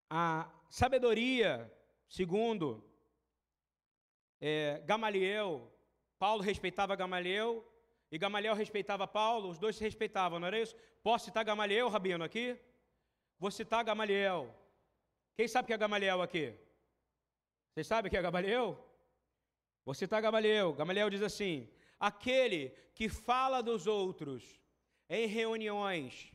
a 0.10 0.51
sabedoria 0.70 1.72
Segundo, 2.14 2.68
é, 4.39 4.84
Gamaliel, 4.86 5.68
Paulo 6.20 6.43
respeitava 6.43 6.95
Gamaliel 6.95 7.68
e 8.11 8.20
Gamaliel 8.20 8.53
respeitava 8.53 9.07
Paulo, 9.07 9.49
os 9.49 9.57
dois 9.57 9.76
se 9.78 9.84
respeitavam, 9.84 10.39
não 10.39 10.45
era 10.45 10.59
isso? 10.59 10.76
Posso 11.01 11.26
citar 11.26 11.43
Gamaliel, 11.43 11.89
Rabino, 11.89 12.24
aqui? 12.24 12.55
Vou 13.39 13.49
citar 13.49 13.84
Gamaliel. 13.84 14.53
Quem 15.36 15.47
sabe 15.47 15.66
que 15.66 15.74
é 15.74 15.78
Gamaliel 15.78 16.22
aqui? 16.22 16.53
Vocês 17.74 17.88
sabem 17.88 18.11
que 18.11 18.18
é 18.18 18.22
Gamaliel? 18.22 18.78
Vou 19.84 19.95
citar 19.95 20.22
Gamaliel. 20.22 20.72
Gamaliel 20.74 21.09
diz 21.09 21.24
assim: 21.24 21.68
aquele 21.99 22.70
que 22.93 23.09
fala 23.09 23.59
dos 23.64 23.88
outros 23.88 24.61
em 25.09 25.26
reuniões, 25.26 26.32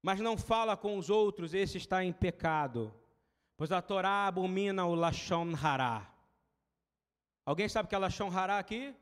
mas 0.00 0.18
não 0.18 0.38
fala 0.38 0.78
com 0.78 0.96
os 0.96 1.10
outros, 1.10 1.52
esse 1.52 1.76
está 1.76 2.02
em 2.02 2.10
pecado. 2.10 2.98
Pois 3.56 3.72
a 3.72 3.80
Torá 3.80 4.26
abomina 4.26 4.84
o 4.84 4.94
Lashon 4.94 5.54
Hará. 5.54 6.12
Alguém 7.44 7.68
sabe 7.68 7.86
o 7.86 7.88
que 7.88 7.94
é 7.94 7.98
Lashon 7.98 8.30
Hará 8.30 8.58
aqui? 8.58 8.94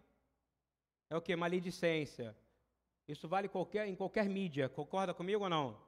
É 1.11 1.17
o 1.17 1.23
que? 1.23 1.35
Maledicência. 1.35 2.37
Isso 3.09 3.27
vale 3.27 3.49
qualquer, 3.49 3.89
em 3.89 3.97
qualquer 3.97 4.29
mídia. 4.29 4.69
Concorda 4.69 5.13
comigo 5.13 5.45
ou 5.45 5.51
não? 5.51 5.81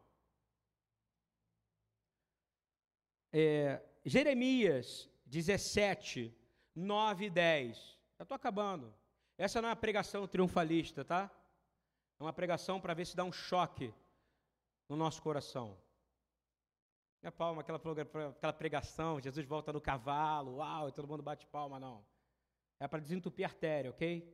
É, 3.33 3.83
Jeremias 4.05 5.09
17, 5.27 6.35
9 6.75 7.27
e 7.27 7.31
10. 7.31 7.77
Já 8.19 8.23
estou 8.23 8.35
acabando. 8.35 8.93
Essa 9.39 9.61
não 9.61 9.69
é 9.69 9.71
uma 9.71 9.77
pregação 9.77 10.27
triunfalista, 10.27 11.05
tá? 11.05 11.31
É 12.19 12.23
uma 12.23 12.33
pregação 12.33 12.81
para 12.81 12.95
ver 12.95 13.07
se 13.07 13.15
dá 13.15 13.25
um 13.25 13.33
choque 13.33 13.93
no 14.89 14.97
nosso 14.97 15.21
coração. 15.23 15.77
Não 17.27 17.31
é 17.31 17.33
palma, 17.33 17.61
aquela, 17.61 17.81
aquela 18.31 18.53
pregação, 18.53 19.21
Jesus 19.21 19.45
volta 19.45 19.73
no 19.73 19.81
cavalo, 19.81 20.59
uau, 20.59 20.89
e 20.89 20.93
todo 20.93 21.09
mundo 21.09 21.25
bate 21.25 21.45
palma, 21.45 21.81
não. 21.81 22.07
É 22.79 22.87
para 22.87 23.01
desentupir 23.01 23.45
a 23.45 23.49
artéria, 23.49 23.91
ok? 23.91 24.33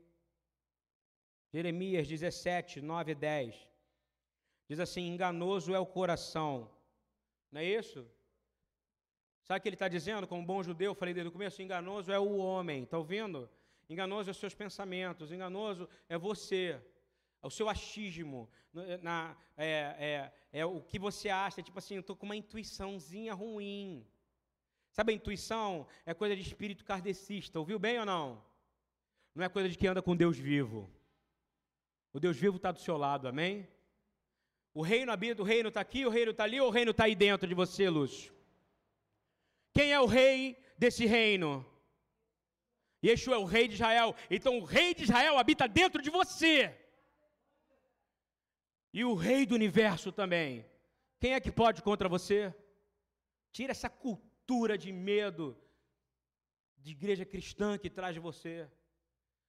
Jeremias 1.50 2.06
17, 2.06 2.82
9 2.82 3.12
e 3.12 3.14
10. 3.14 3.68
Diz 4.68 4.78
assim: 4.78 5.08
enganoso 5.08 5.74
é 5.74 5.78
o 5.78 5.86
coração. 5.86 6.70
Não 7.50 7.62
é 7.62 7.64
isso? 7.64 8.06
Sabe 9.42 9.60
o 9.60 9.62
que 9.62 9.70
ele 9.70 9.76
está 9.76 9.88
dizendo? 9.88 10.28
Como 10.28 10.44
bom 10.44 10.62
judeu, 10.62 10.94
falei 10.94 11.14
desde 11.14 11.30
o 11.30 11.32
começo: 11.32 11.62
enganoso 11.62 12.12
é 12.12 12.18
o 12.18 12.36
homem. 12.36 12.82
Está 12.82 12.98
ouvindo? 12.98 13.48
Enganoso 13.88 14.28
é 14.28 14.32
os 14.32 14.36
seus 14.36 14.54
pensamentos. 14.54 15.32
Enganoso 15.32 15.88
é 16.10 16.18
você. 16.18 16.78
O 17.42 17.50
seu 17.50 17.68
achismo. 17.68 18.48
Na, 19.02 19.36
é, 19.56 20.30
é, 20.52 20.60
é 20.60 20.66
o 20.66 20.80
que 20.80 20.98
você 20.98 21.28
acha. 21.28 21.62
Tipo 21.62 21.78
assim, 21.78 21.94
eu 21.94 22.00
estou 22.00 22.16
com 22.16 22.26
uma 22.26 22.36
intuiçãozinha 22.36 23.34
ruim. 23.34 24.06
Sabe 24.92 25.12
a 25.12 25.16
intuição? 25.16 25.86
É 26.06 26.14
coisa 26.14 26.36
de 26.36 26.42
espírito 26.42 26.84
kardecista. 26.84 27.58
Ouviu 27.58 27.78
bem 27.78 27.98
ou 27.98 28.06
não? 28.06 28.42
Não 29.34 29.44
é 29.44 29.48
coisa 29.48 29.68
de 29.68 29.76
quem 29.76 29.88
anda 29.88 30.02
com 30.02 30.14
Deus 30.14 30.38
vivo. 30.38 30.88
O 32.12 32.20
Deus 32.20 32.36
vivo 32.36 32.56
está 32.56 32.70
do 32.70 32.78
seu 32.78 32.96
lado, 32.96 33.26
amém? 33.26 33.66
O 34.74 34.82
reino 34.82 35.10
habita, 35.10 35.42
o 35.42 35.44
reino 35.44 35.68
está 35.68 35.80
aqui, 35.80 36.04
o 36.06 36.10
reino 36.10 36.30
está 36.30 36.44
ali, 36.44 36.60
ou 36.60 36.68
o 36.68 36.70
reino 36.70 36.90
está 36.90 37.04
aí 37.04 37.14
dentro 37.14 37.48
de 37.48 37.54
você, 37.54 37.88
Lúcio? 37.88 38.32
Quem 39.72 39.92
é 39.92 40.00
o 40.00 40.06
rei 40.06 40.58
desse 40.78 41.06
reino? 41.06 41.66
Yeshua 43.04 43.34
é 43.34 43.38
o 43.38 43.44
rei 43.44 43.66
de 43.66 43.74
Israel. 43.74 44.14
Então 44.30 44.58
o 44.58 44.64
rei 44.64 44.94
de 44.94 45.04
Israel 45.04 45.38
habita 45.38 45.66
dentro 45.66 46.00
de 46.00 46.10
você. 46.10 46.78
E 48.92 49.04
o 49.04 49.14
rei 49.14 49.46
do 49.46 49.54
universo 49.54 50.12
também. 50.12 50.66
Quem 51.18 51.34
é 51.34 51.40
que 51.40 51.50
pode 51.50 51.82
contra 51.82 52.08
você? 52.08 52.54
Tira 53.50 53.70
essa 53.72 53.88
cultura 53.88 54.76
de 54.76 54.92
medo 54.92 55.56
de 56.76 56.90
igreja 56.92 57.24
cristã 57.24 57.78
que 57.78 57.88
traz 57.88 58.14
de 58.14 58.20
você. 58.20 58.68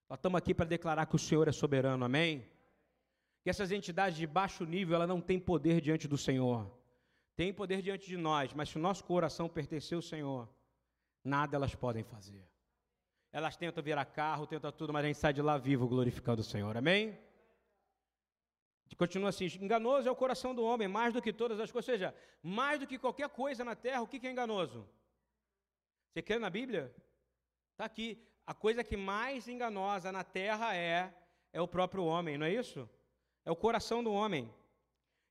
Nós 0.07 0.19
estamos 0.19 0.37
aqui 0.37 0.53
para 0.53 0.65
declarar 0.65 1.05
que 1.05 1.15
o 1.15 1.19
Senhor 1.19 1.47
é 1.47 1.51
soberano, 1.51 2.05
amém? 2.05 2.47
Que 3.41 3.49
essas 3.49 3.71
entidades 3.71 4.17
de 4.17 4.27
baixo 4.27 4.63
nível, 4.65 4.95
ela 4.95 5.07
não 5.07 5.19
tem 5.19 5.39
poder 5.39 5.81
diante 5.81 6.07
do 6.07 6.17
Senhor. 6.17 6.71
Tem 7.35 7.51
poder 7.51 7.81
diante 7.81 8.07
de 8.07 8.15
nós, 8.15 8.53
mas 8.53 8.69
se 8.69 8.77
o 8.77 8.81
nosso 8.81 9.03
coração 9.03 9.49
pertencer 9.49 9.95
ao 9.95 10.01
Senhor, 10.01 10.47
nada 11.23 11.55
elas 11.57 11.73
podem 11.73 12.03
fazer. 12.03 12.47
Elas 13.31 13.57
tentam 13.57 13.83
virar 13.83 14.05
carro, 14.05 14.45
tentam 14.45 14.71
tudo, 14.71 14.93
mas 14.93 15.03
a 15.03 15.07
gente 15.07 15.17
sai 15.17 15.33
de 15.33 15.41
lá 15.41 15.57
vivo 15.57 15.87
glorificando 15.87 16.41
o 16.41 16.45
Senhor, 16.45 16.77
amém? 16.77 17.17
Continua 18.95 19.29
assim: 19.29 19.45
enganoso 19.59 20.07
é 20.07 20.11
o 20.11 20.15
coração 20.15 20.53
do 20.53 20.63
homem, 20.63 20.87
mais 20.87 21.13
do 21.13 21.21
que 21.21 21.33
todas 21.33 21.59
as 21.59 21.71
coisas, 21.71 21.89
ou 21.89 21.93
seja, 21.93 22.15
mais 22.41 22.79
do 22.79 22.87
que 22.87 22.99
qualquer 22.99 23.29
coisa 23.29 23.63
na 23.63 23.75
terra, 23.75 24.01
o 24.01 24.07
que 24.07 24.25
é 24.25 24.31
enganoso? 24.31 24.87
Você 26.11 26.21
quer 26.21 26.39
na 26.39 26.49
Bíblia? 26.49 26.93
Está 27.71 27.85
aqui. 27.85 28.21
A 28.45 28.53
coisa 28.53 28.83
que 28.83 28.97
mais 28.97 29.47
enganosa 29.47 30.11
na 30.11 30.23
terra 30.23 30.75
é, 30.75 31.13
é 31.51 31.61
o 31.61 31.67
próprio 31.67 32.03
homem, 32.03 32.37
não 32.37 32.45
é 32.45 32.53
isso? 32.53 32.89
É 33.45 33.51
o 33.51 33.55
coração 33.55 34.03
do 34.03 34.11
homem. 34.11 34.53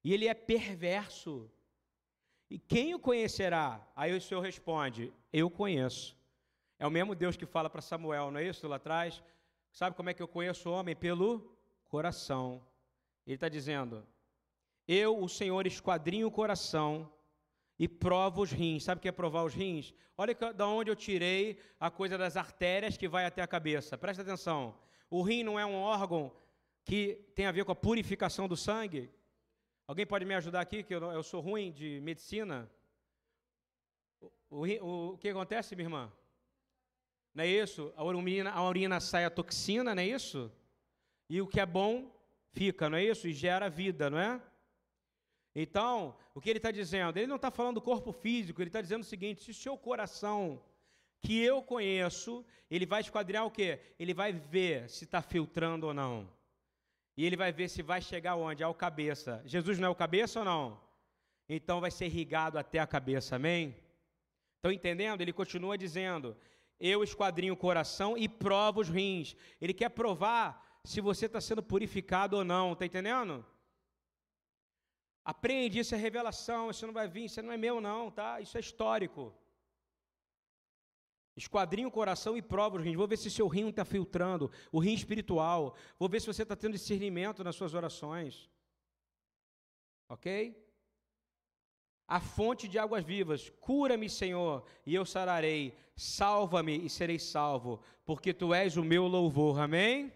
E 0.02 0.12
ele 0.12 0.26
é 0.26 0.34
perverso. 0.34 1.50
E 2.50 2.58
quem 2.58 2.94
o 2.94 2.98
conhecerá? 2.98 3.86
Aí 3.94 4.16
o 4.16 4.20
Senhor 4.20 4.40
responde: 4.40 5.12
Eu 5.32 5.50
conheço. 5.50 6.16
É 6.78 6.86
o 6.86 6.90
mesmo 6.90 7.14
Deus 7.14 7.36
que 7.36 7.46
fala 7.46 7.70
para 7.70 7.80
Samuel, 7.80 8.30
não 8.30 8.40
é 8.40 8.44
isso 8.44 8.66
lá 8.66 8.76
atrás? 8.76 9.22
Sabe 9.70 9.96
como 9.96 10.10
é 10.10 10.14
que 10.14 10.22
eu 10.22 10.26
conheço 10.26 10.68
o 10.68 10.72
homem? 10.72 10.96
Pelo 10.96 11.56
coração. 11.84 12.60
Ele 13.27 13.35
está 13.37 13.49
dizendo: 13.49 14.07
Eu, 14.87 15.18
o 15.18 15.29
Senhor, 15.29 15.66
esquadrinho 15.66 16.27
o 16.27 16.31
coração 16.31 17.11
e 17.79 17.89
provo 17.89 18.43
os 18.43 18.53
rins. 18.53 18.85
Sabe 18.85 18.99
o 18.99 19.03
que 19.03 19.09
é 19.09 19.12
provar 19.12 19.45
os 19.45 19.55
rins? 19.55 19.95
Olha 20.16 20.35
de 20.35 20.62
onde 20.62 20.91
eu 20.91 20.97
tirei 20.97 21.59
a 21.81 21.91
coisa 21.91 22.16
das 22.16 22.37
artérias 22.37 22.97
que 22.97 23.09
vai 23.09 23.25
até 23.25 23.43
a 23.43 23.47
cabeça. 23.47 23.97
Presta 23.99 24.23
atenção. 24.23 24.79
O 25.11 25.23
rim 25.23 25.43
não 25.43 25.59
é 25.59 25.66
um 25.66 25.75
órgão 25.75 26.33
que 26.85 27.14
tem 27.35 27.47
a 27.47 27.53
ver 27.53 27.64
com 27.64 27.73
a 27.73 27.77
purificação 27.77 28.47
do 28.47 28.57
sangue? 28.57 29.11
Alguém 29.87 30.07
pode 30.07 30.25
me 30.25 30.35
ajudar 30.35 30.61
aqui, 30.61 30.83
que 30.83 30.95
eu, 30.95 31.03
eu 31.11 31.23
sou 31.23 31.41
ruim 31.41 31.73
de 31.73 32.01
medicina? 32.01 32.70
O, 34.49 34.66
o, 34.66 35.12
o, 35.14 35.18
que 35.18 35.29
acontece, 35.29 35.75
minha 35.75 35.87
irmã? 35.87 36.12
Não 37.35 37.45
é 37.45 37.49
isso? 37.49 37.93
A 37.97 38.05
urina, 38.05 38.51
a 38.51 38.68
urina 38.68 39.01
sai 39.01 39.25
a 39.25 39.31
toxina, 39.31 39.95
não 39.95 40.03
é 40.03 40.07
isso? 40.07 40.53
E 41.29 41.41
o 41.41 41.47
que 41.47 41.61
é 41.61 41.66
bom 41.66 42.11
fica, 42.53 42.88
não 42.88 42.98
é 42.98 43.05
isso? 43.05 43.26
E 43.28 43.32
gera 43.32 43.68
vida, 43.68 44.09
não 44.09 44.18
é? 44.18 44.40
Então, 45.55 46.16
o 46.34 46.40
que 46.40 46.48
ele 46.48 46.59
está 46.59 46.70
dizendo? 46.70 47.16
Ele 47.18 47.26
não 47.26 47.36
está 47.36 47.50
falando 47.50 47.74
do 47.74 47.82
corpo 47.82 48.12
físico, 48.12 48.61
ele 48.62 48.68
está 48.68 48.80
dizendo 48.80 49.03
o 49.03 49.07
seguinte: 49.07 49.42
se 49.42 49.50
o 49.50 49.55
seu 49.55 49.76
coração, 49.76 50.62
que 51.20 51.40
eu 51.40 51.62
conheço, 51.62 52.44
ele 52.70 52.86
vai 52.86 53.00
esquadriar 53.00 53.44
o 53.46 53.50
quê? 53.50 53.80
Ele 53.98 54.14
vai 54.14 54.32
ver 54.32 54.88
se 54.88 55.05
está 55.05 55.22
filtrando 55.22 55.86
ou 55.86 55.94
não. 55.94 56.28
E 57.16 57.24
ele 57.24 57.36
vai 57.36 57.53
ver 57.53 57.68
se 57.68 57.82
vai 57.82 58.00
chegar 58.00 58.36
onde? 58.36 58.64
Ao 58.64 58.74
cabeça. 58.74 59.42
Jesus 59.44 59.78
não 59.78 59.88
é 59.88 59.90
o 59.90 59.94
cabeça 59.94 60.38
ou 60.38 60.44
não? 60.44 60.80
Então 61.48 61.80
vai 61.80 61.90
ser 61.90 62.07
irrigado 62.07 62.59
até 62.59 62.78
a 62.78 62.86
cabeça, 62.86 63.36
amém? 63.36 63.76
Estão 64.57 64.72
entendendo? 64.72 65.20
Ele 65.20 65.32
continua 65.32 65.76
dizendo: 65.76 66.36
Eu 66.80 67.05
esquadrinho 67.05 67.53
o 67.53 67.57
coração 67.57 68.16
e 68.16 68.28
provo 68.28 68.80
os 68.80 68.88
rins. 68.88 69.36
Ele 69.61 69.74
quer 69.74 69.90
provar 69.90 70.72
se 70.85 71.01
você 71.01 71.26
está 71.26 71.41
sendo 71.41 71.62
purificado 71.62 72.37
ou 72.37 72.45
não, 72.45 72.72
está 72.72 72.85
entendendo? 72.85 73.45
Aprende, 75.24 75.78
isso 75.78 75.95
é 75.95 75.99
revelação, 75.99 76.70
isso 76.70 76.87
não 76.87 76.93
vai 76.93 77.07
vir, 77.07 77.26
isso 77.26 77.41
não 77.43 77.53
é 77.53 77.57
meu, 77.57 77.80
não, 77.80 78.11
tá? 78.11 78.41
Isso 78.41 78.57
é 78.57 78.61
histórico. 78.61 79.33
Esquadrinha 81.37 81.89
o 81.89 81.93
coração 81.93 82.37
e 82.37 82.43
prova 82.43 82.76
os 82.76 82.85
rins. 82.85 82.97
Vou 82.97 83.07
ver 83.07 83.16
se 83.16 83.30
seu 83.30 83.47
rim 83.47 83.68
está 83.68 83.85
filtrando, 83.85 84.51
o 84.70 84.80
rim 84.80 84.93
espiritual. 84.93 85.76
Vou 85.99 86.09
ver 86.09 86.20
se 86.20 86.26
você 86.26 86.43
está 86.43 86.57
tendo 86.57 86.72
discernimento 86.72 87.45
nas 87.45 87.55
suas 87.55 87.72
orações. 87.72 88.51
Ok? 90.09 90.61
A 92.07 92.20
fonte 92.20 92.68
de 92.68 92.78
águas 92.78 93.05
vivas, 93.05 93.49
cura-me, 93.61 94.11
Senhor, 94.11 94.66
e 94.85 94.95
eu 94.95 95.07
sararei. 95.07 95.74
Salva-me 95.95 96.85
e 96.85 96.91
serei 96.91 97.18
salvo, 97.18 97.80
porque 98.05 98.35
tu 98.35 98.53
és 98.53 98.76
o 98.76 98.85
meu 98.85 99.07
louvor. 99.07 99.61
Amém? 99.61 100.12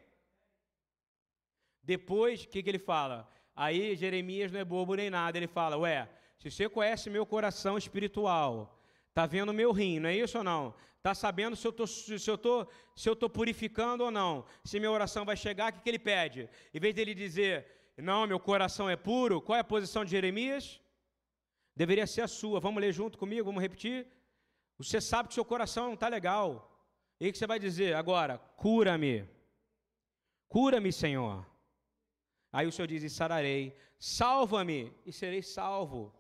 Depois, 1.87 2.43
o 2.43 2.49
que, 2.49 2.63
que 2.65 2.69
ele 2.69 2.81
fala? 2.81 3.31
Aí 3.55 3.95
Jeremias 3.95 4.51
não 4.51 4.59
é 4.59 4.65
bobo 4.65 4.97
nem 4.97 5.09
nada. 5.09 5.39
Ele 5.39 5.47
fala: 5.47 5.79
Ué, 5.79 6.09
se 6.37 6.51
você 6.51 6.69
conhece 6.69 7.09
meu 7.09 7.25
coração 7.25 7.79
espiritual, 7.79 8.77
está 9.09 9.25
vendo 9.25 9.55
meu 9.55 9.71
rim, 9.71 10.01
não 10.01 10.09
é 10.09 10.17
isso 10.17 10.37
ou 10.37 10.45
não? 10.45 10.75
Está 10.97 11.15
sabendo 11.15 11.55
se 11.55 11.65
eu 11.65 11.73
tô, 11.73 11.87
se 11.87 12.29
eu 12.29 12.37
tô, 12.37 12.67
se 12.97 13.09
eu 13.09 13.15
tô 13.15 13.31
purificando 13.31 14.03
ou 14.03 14.11
não? 14.11 14.45
Se 14.65 14.81
minha 14.81 14.91
oração 14.91 15.25
vai 15.25 15.37
chegar, 15.37 15.71
o 15.71 15.75
que, 15.75 15.81
que 15.81 15.89
ele 15.89 16.01
pede? 16.01 16.51
Em 16.75 16.81
vez 16.81 16.93
dele 16.93 17.15
dizer, 17.15 17.65
não, 17.97 18.27
meu 18.27 18.41
coração 18.41 18.91
é 18.91 18.97
puro, 18.97 19.41
qual 19.41 19.57
é 19.57 19.61
a 19.61 19.65
posição 19.65 20.05
de 20.05 20.11
Jeremias? 20.11 20.81
Deveria 21.77 22.07
ser 22.09 22.23
a 22.23 22.29
sua. 22.29 22.59
Vamos 22.59 22.81
ler 22.81 22.93
junto 22.93 23.17
comigo, 23.17 23.45
vamos 23.45 23.63
repetir? 23.63 24.09
Você 24.77 25.01
sabe 25.01 25.29
que 25.29 25.35
seu 25.35 25.45
coração 25.45 25.87
não 25.87 25.95
está 25.95 26.09
legal. 26.09 26.73
E 27.21 27.29
o 27.29 27.33
que 27.33 27.39
você 27.39 27.47
vai 27.47 27.61
dizer 27.61 27.95
agora? 27.95 28.39
Cura-me. 28.57 29.25
Cura-me, 30.49 30.93
Senhor. 30.93 31.47
Aí 32.57 32.67
o 32.67 32.73
Senhor 32.73 32.89
diz: 32.89 33.13
sararei. 33.13 33.77
Salva-me 33.99 34.91
e 35.05 35.13
serei 35.13 35.43
salvo. 35.43 36.11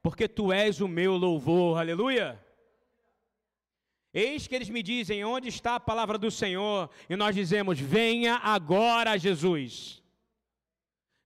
Porque 0.00 0.28
tu 0.28 0.52
és 0.52 0.80
o 0.80 0.86
meu 0.86 1.16
louvor. 1.16 1.76
Aleluia. 1.76 2.40
Eis 4.12 4.46
que 4.46 4.54
eles 4.54 4.68
me 4.68 4.80
dizem: 4.80 5.24
Onde 5.24 5.48
está 5.48 5.74
a 5.74 5.80
palavra 5.80 6.16
do 6.16 6.30
Senhor? 6.30 6.88
E 7.10 7.16
nós 7.16 7.34
dizemos: 7.34 7.80
Venha 7.80 8.36
agora, 8.36 9.18
Jesus. 9.18 10.00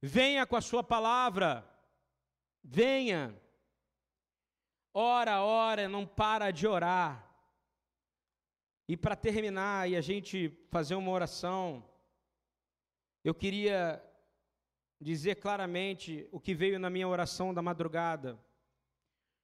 Venha 0.01 0.47
com 0.47 0.57
a 0.57 0.63
sua 0.63 0.83
palavra. 0.83 1.69
Venha. 2.65 3.39
Ora, 4.95 5.43
ora, 5.43 5.87
não 5.87 6.07
para 6.07 6.51
de 6.51 6.67
orar. 6.67 7.31
E 8.89 8.97
para 8.97 9.15
terminar 9.15 9.87
e 9.87 9.97
a 9.97 10.01
gente 10.01 10.51
fazer 10.71 10.95
uma 10.95 11.11
oração, 11.11 11.85
eu 13.25 13.35
queria 13.35 14.03
dizer 15.01 15.37
claramente 15.37 16.29
o 16.33 16.41
que 16.41 16.55
veio 16.55 16.79
na 16.79 16.91
minha 16.91 17.09
oração 17.09 17.55
da 17.55 17.63
madrugada. 17.63 18.39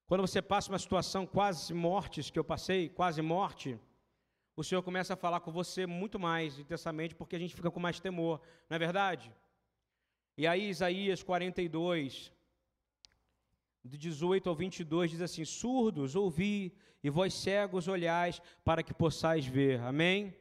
Quando 0.07 0.21
você 0.21 0.43
passa 0.43 0.71
uma 0.71 0.79
situação 0.79 1.27
quase 1.27 1.73
mortes 1.73 2.31
que 2.31 2.39
eu 2.39 2.45
passei, 2.45 2.89
quase 2.89 3.23
morte, 3.23 3.79
o 4.57 4.63
Senhor 4.63 4.83
começa 4.83 5.15
a 5.15 5.17
falar 5.17 5.41
com 5.41 5.51
você 5.51 5.87
muito 5.87 6.19
mais 6.19 6.59
intensamente, 6.59 7.15
porque 7.15 7.37
a 7.37 7.39
gente 7.39 7.55
fica 7.55 7.71
com 7.71 7.81
mais 7.81 8.01
temor, 8.01 8.41
não 8.69 8.77
é 8.77 8.79
verdade? 8.79 9.33
E 10.37 10.47
aí, 10.47 10.69
Isaías 10.69 11.23
42, 11.23 12.33
do 13.83 13.97
18 13.97 14.49
ao 14.49 14.55
22 14.55 15.11
diz 15.13 15.21
assim: 15.21 15.45
Surdos, 15.45 16.15
ouvi, 16.15 16.73
e 17.03 17.11
vós 17.11 17.35
cegos 17.35 17.87
olhais, 17.87 18.41
para 18.65 18.83
que 18.83 18.95
possais 18.95 19.47
ver. 19.47 19.81
Amém? 19.81 20.35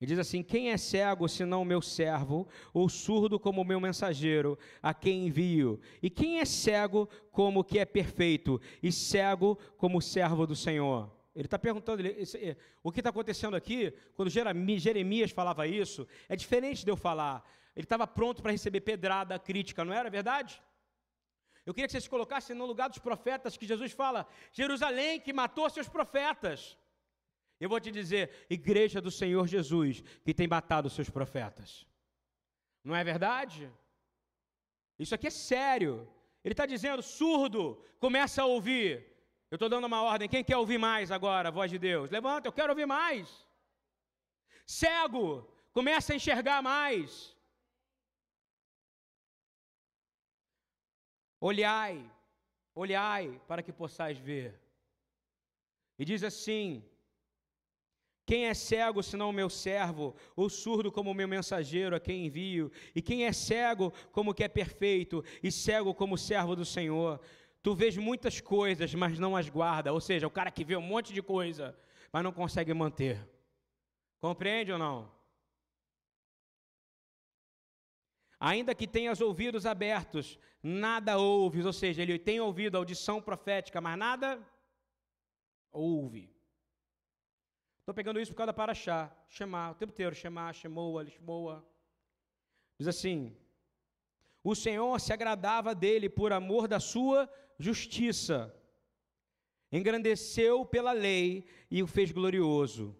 E 0.00 0.06
diz 0.06 0.18
assim: 0.18 0.42
Quem 0.42 0.70
é 0.70 0.76
cego 0.76 1.28
senão 1.28 1.62
o 1.62 1.64
meu 1.64 1.82
servo, 1.82 2.48
ou 2.72 2.88
surdo 2.88 3.38
como 3.38 3.60
o 3.60 3.64
meu 3.64 3.78
mensageiro, 3.78 4.58
a 4.82 4.94
quem 4.94 5.26
envio? 5.26 5.78
E 6.02 6.08
quem 6.08 6.40
é 6.40 6.44
cego 6.44 7.08
como 7.30 7.62
que 7.62 7.78
é 7.78 7.84
perfeito, 7.84 8.60
e 8.82 8.90
cego 8.90 9.56
como 9.76 9.98
o 9.98 10.02
servo 10.02 10.46
do 10.46 10.56
Senhor? 10.56 11.10
Ele 11.34 11.46
está 11.46 11.58
perguntando, 11.58 12.00
ele, 12.00 12.20
esse, 12.20 12.36
é, 12.38 12.56
o 12.82 12.90
que 12.90 13.00
está 13.00 13.10
acontecendo 13.10 13.54
aqui, 13.54 13.92
quando 14.14 14.30
Jeremias 14.30 15.30
falava 15.30 15.66
isso, 15.66 16.08
é 16.28 16.34
diferente 16.34 16.84
de 16.84 16.90
eu 16.90 16.96
falar. 16.96 17.44
Ele 17.76 17.84
estava 17.84 18.06
pronto 18.06 18.42
para 18.42 18.50
receber 18.50 18.80
pedrada, 18.80 19.38
crítica, 19.38 19.84
não 19.84 19.92
era 19.92 20.10
verdade? 20.10 20.60
Eu 21.64 21.72
queria 21.72 21.86
que 21.86 21.92
você 21.92 22.00
se 22.00 22.10
colocasse 22.10 22.52
no 22.52 22.66
lugar 22.66 22.88
dos 22.88 22.98
profetas 22.98 23.56
que 23.56 23.66
Jesus 23.66 23.92
fala, 23.92 24.26
Jerusalém 24.50 25.20
que 25.20 25.32
matou 25.32 25.68
seus 25.70 25.88
profetas. 25.88 26.76
Eu 27.60 27.68
vou 27.68 27.78
te 27.78 27.90
dizer, 27.98 28.24
igreja 28.48 29.00
do 29.06 29.10
Senhor 29.10 29.46
Jesus, 29.46 30.02
que 30.24 30.32
tem 30.32 30.48
matado 30.48 30.88
seus 30.88 31.10
profetas. 31.10 31.86
Não 32.82 32.96
é 32.96 33.04
verdade? 33.04 33.70
Isso 34.98 35.14
aqui 35.14 35.26
é 35.26 35.30
sério. 35.30 36.08
Ele 36.42 36.54
está 36.54 36.64
dizendo, 36.64 37.02
surdo, 37.02 37.62
começa 37.98 38.40
a 38.42 38.46
ouvir. 38.46 39.06
Eu 39.50 39.56
estou 39.56 39.68
dando 39.68 39.86
uma 39.86 40.02
ordem. 40.02 40.28
Quem 40.28 40.42
quer 40.42 40.56
ouvir 40.56 40.78
mais 40.78 41.10
agora, 41.10 41.48
a 41.48 41.56
voz 41.58 41.70
de 41.70 41.78
Deus? 41.78 42.10
Levanta, 42.10 42.48
eu 42.48 42.52
quero 42.52 42.72
ouvir 42.72 42.86
mais. 42.86 43.28
Cego, 44.64 45.26
começa 45.72 46.12
a 46.12 46.16
enxergar 46.16 46.62
mais. 46.62 47.36
Olhai, 51.40 51.94
olhai 52.74 53.40
para 53.48 53.62
que 53.62 53.72
possais 53.72 54.18
ver. 54.18 54.58
E 55.98 56.04
diz 56.04 56.22
assim: 56.22 56.66
Quem 58.30 58.46
é 58.46 58.54
cego 58.54 59.02
senão 59.02 59.30
o 59.30 59.32
meu 59.32 59.50
servo, 59.50 60.14
ou 60.36 60.48
surdo 60.48 60.92
como 60.92 61.10
o 61.10 61.14
meu 61.14 61.26
mensageiro 61.26 61.96
a 61.96 61.98
quem 61.98 62.26
envio? 62.26 62.70
E 62.94 63.02
quem 63.02 63.24
é 63.24 63.32
cego 63.32 63.92
como 64.12 64.32
que 64.32 64.44
é 64.44 64.48
perfeito, 64.48 65.24
e 65.42 65.50
cego 65.50 65.92
como 65.92 66.16
servo 66.16 66.54
do 66.54 66.64
Senhor? 66.64 67.20
Tu 67.60 67.74
vês 67.74 67.96
muitas 67.96 68.40
coisas, 68.40 68.94
mas 68.94 69.18
não 69.18 69.34
as 69.34 69.48
guarda. 69.48 69.92
Ou 69.92 70.00
seja, 70.00 70.28
o 70.28 70.30
cara 70.30 70.52
que 70.52 70.62
vê 70.62 70.76
um 70.76 70.80
monte 70.80 71.12
de 71.12 71.20
coisa, 71.20 71.76
mas 72.12 72.22
não 72.22 72.30
consegue 72.30 72.72
manter. 72.72 73.28
Compreende 74.20 74.70
ou 74.70 74.78
não? 74.78 75.10
Ainda 78.38 78.76
que 78.76 78.86
tenhas 78.86 79.20
ouvidos 79.20 79.66
abertos, 79.66 80.38
nada 80.62 81.18
ouves, 81.18 81.66
ou 81.66 81.72
seja, 81.72 82.00
ele 82.00 82.16
tem 82.16 82.38
ouvido 82.38 82.76
a 82.76 82.78
audição 82.78 83.20
profética, 83.20 83.80
mas 83.80 83.98
nada 83.98 84.40
ouve. 85.72 86.32
Estou 87.90 87.96
pegando 87.96 88.20
isso 88.20 88.30
por 88.30 88.36
causa 88.36 88.52
da 88.52 88.54
Paraxá, 88.54 89.10
chamar, 89.28 89.72
o 89.72 89.74
tempo 89.74 89.92
inteiro, 89.92 90.14
chamar, 90.14 90.54
chamou, 90.54 91.00
lishmoa. 91.02 91.66
Diz 92.78 92.86
assim: 92.86 93.36
O 94.44 94.54
Senhor 94.54 95.00
se 95.00 95.12
agradava 95.12 95.74
dele 95.74 96.08
por 96.08 96.32
amor 96.32 96.68
da 96.68 96.78
sua 96.78 97.28
justiça, 97.58 98.54
engrandeceu 99.72 100.64
pela 100.64 100.92
lei 100.92 101.44
e 101.68 101.82
o 101.82 101.86
fez 101.88 102.12
glorioso. 102.12 102.96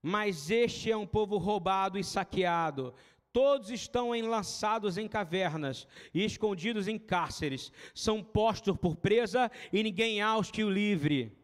Mas 0.00 0.48
este 0.48 0.92
é 0.92 0.96
um 0.96 1.08
povo 1.08 1.36
roubado 1.36 1.98
e 1.98 2.04
saqueado, 2.04 2.94
Todos 3.32 3.70
estão 3.70 4.14
enlaçados 4.14 4.96
em 4.96 5.08
cavernas 5.08 5.88
e 6.14 6.24
escondidos 6.24 6.86
em 6.86 6.98
cárceres. 6.98 7.72
São 7.92 8.22
postos 8.22 8.76
por 8.76 8.94
presa 8.94 9.50
e 9.72 9.82
ninguém 9.82 10.20
há 10.20 10.36
os 10.36 10.52
que 10.52 10.62
o 10.62 10.70
livre. 10.70 11.36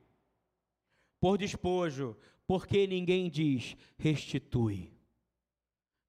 Por 1.21 1.39
despojo, 1.39 2.17
porque 2.47 2.87
ninguém 2.87 3.29
diz 3.29 3.77
restitui. 3.99 4.93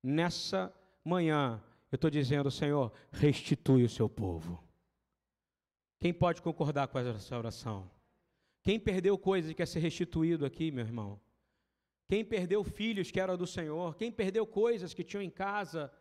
Nessa 0.03 0.73
manhã, 1.03 1.61
eu 1.91 1.95
estou 1.95 2.09
dizendo, 2.09 2.51
Senhor, 2.51 2.91
restitui 3.11 3.83
o 3.83 3.89
seu 3.89 4.07
povo. 4.07 4.63
Quem 5.99 6.13
pode 6.13 6.41
concordar 6.41 6.87
com 6.87 6.99
essa 6.99 7.37
oração? 7.37 7.89
Quem 8.61 8.79
perdeu 8.79 9.17
coisas 9.17 9.49
e 9.49 9.55
quer 9.55 9.65
ser 9.65 9.79
restituído 9.79 10.45
aqui, 10.45 10.71
meu 10.71 10.85
irmão? 10.85 11.19
Quem 12.07 12.23
perdeu 12.23 12.63
filhos 12.63 13.09
que 13.09 13.19
eram 13.19 13.35
do 13.35 13.47
Senhor, 13.47 13.95
quem 13.95 14.11
perdeu 14.11 14.45
coisas 14.45 14.93
que 14.93 15.03
tinham 15.03 15.21
em 15.21 15.29
casa. 15.29 15.91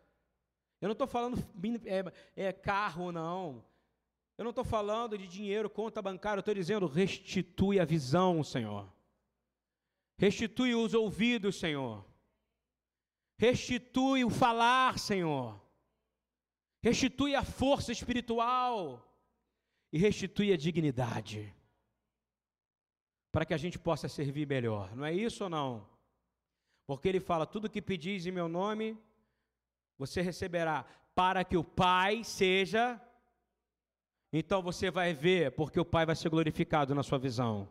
Eu 0.80 0.88
não 0.88 0.92
estou 0.92 1.06
falando 1.06 1.42
é, 1.86 2.04
é, 2.48 2.52
carro, 2.52 3.10
não. 3.10 3.64
Eu 4.36 4.44
não 4.44 4.50
estou 4.50 4.64
falando 4.64 5.16
de 5.16 5.26
dinheiro, 5.26 5.70
conta 5.70 6.02
bancária. 6.02 6.38
Eu 6.38 6.40
estou 6.40 6.54
dizendo 6.54 6.86
restitui 6.86 7.80
a 7.80 7.84
visão, 7.84 8.44
Senhor. 8.44 8.92
Restitui 10.18 10.74
os 10.74 10.94
ouvidos, 10.94 11.56
Senhor. 11.56 12.04
Restitui 13.38 14.24
o 14.24 14.30
falar, 14.30 14.98
Senhor. 14.98 15.60
Restitui 16.82 17.34
a 17.34 17.44
força 17.44 17.92
espiritual. 17.92 19.02
E 19.92 19.98
restitui 19.98 20.52
a 20.52 20.56
dignidade. 20.56 21.54
Para 23.30 23.44
que 23.44 23.52
a 23.52 23.58
gente 23.58 23.78
possa 23.78 24.08
servir 24.08 24.46
melhor. 24.46 24.96
Não 24.96 25.04
é 25.04 25.12
isso 25.12 25.44
ou 25.44 25.50
não? 25.50 25.86
Porque 26.86 27.08
ele 27.08 27.20
fala: 27.20 27.46
tudo 27.46 27.68
que 27.68 27.82
pedis 27.82 28.26
em 28.26 28.30
meu 28.30 28.48
nome, 28.48 28.98
você 29.98 30.22
receberá, 30.22 30.86
para 31.14 31.44
que 31.44 31.56
o 31.56 31.64
Pai 31.64 32.24
seja. 32.24 33.00
Então 34.32 34.62
você 34.62 34.90
vai 34.90 35.12
ver, 35.12 35.52
porque 35.52 35.78
o 35.78 35.84
Pai 35.84 36.06
vai 36.06 36.16
ser 36.16 36.28
glorificado 36.28 36.94
na 36.94 37.02
sua 37.02 37.18
visão. 37.18 37.68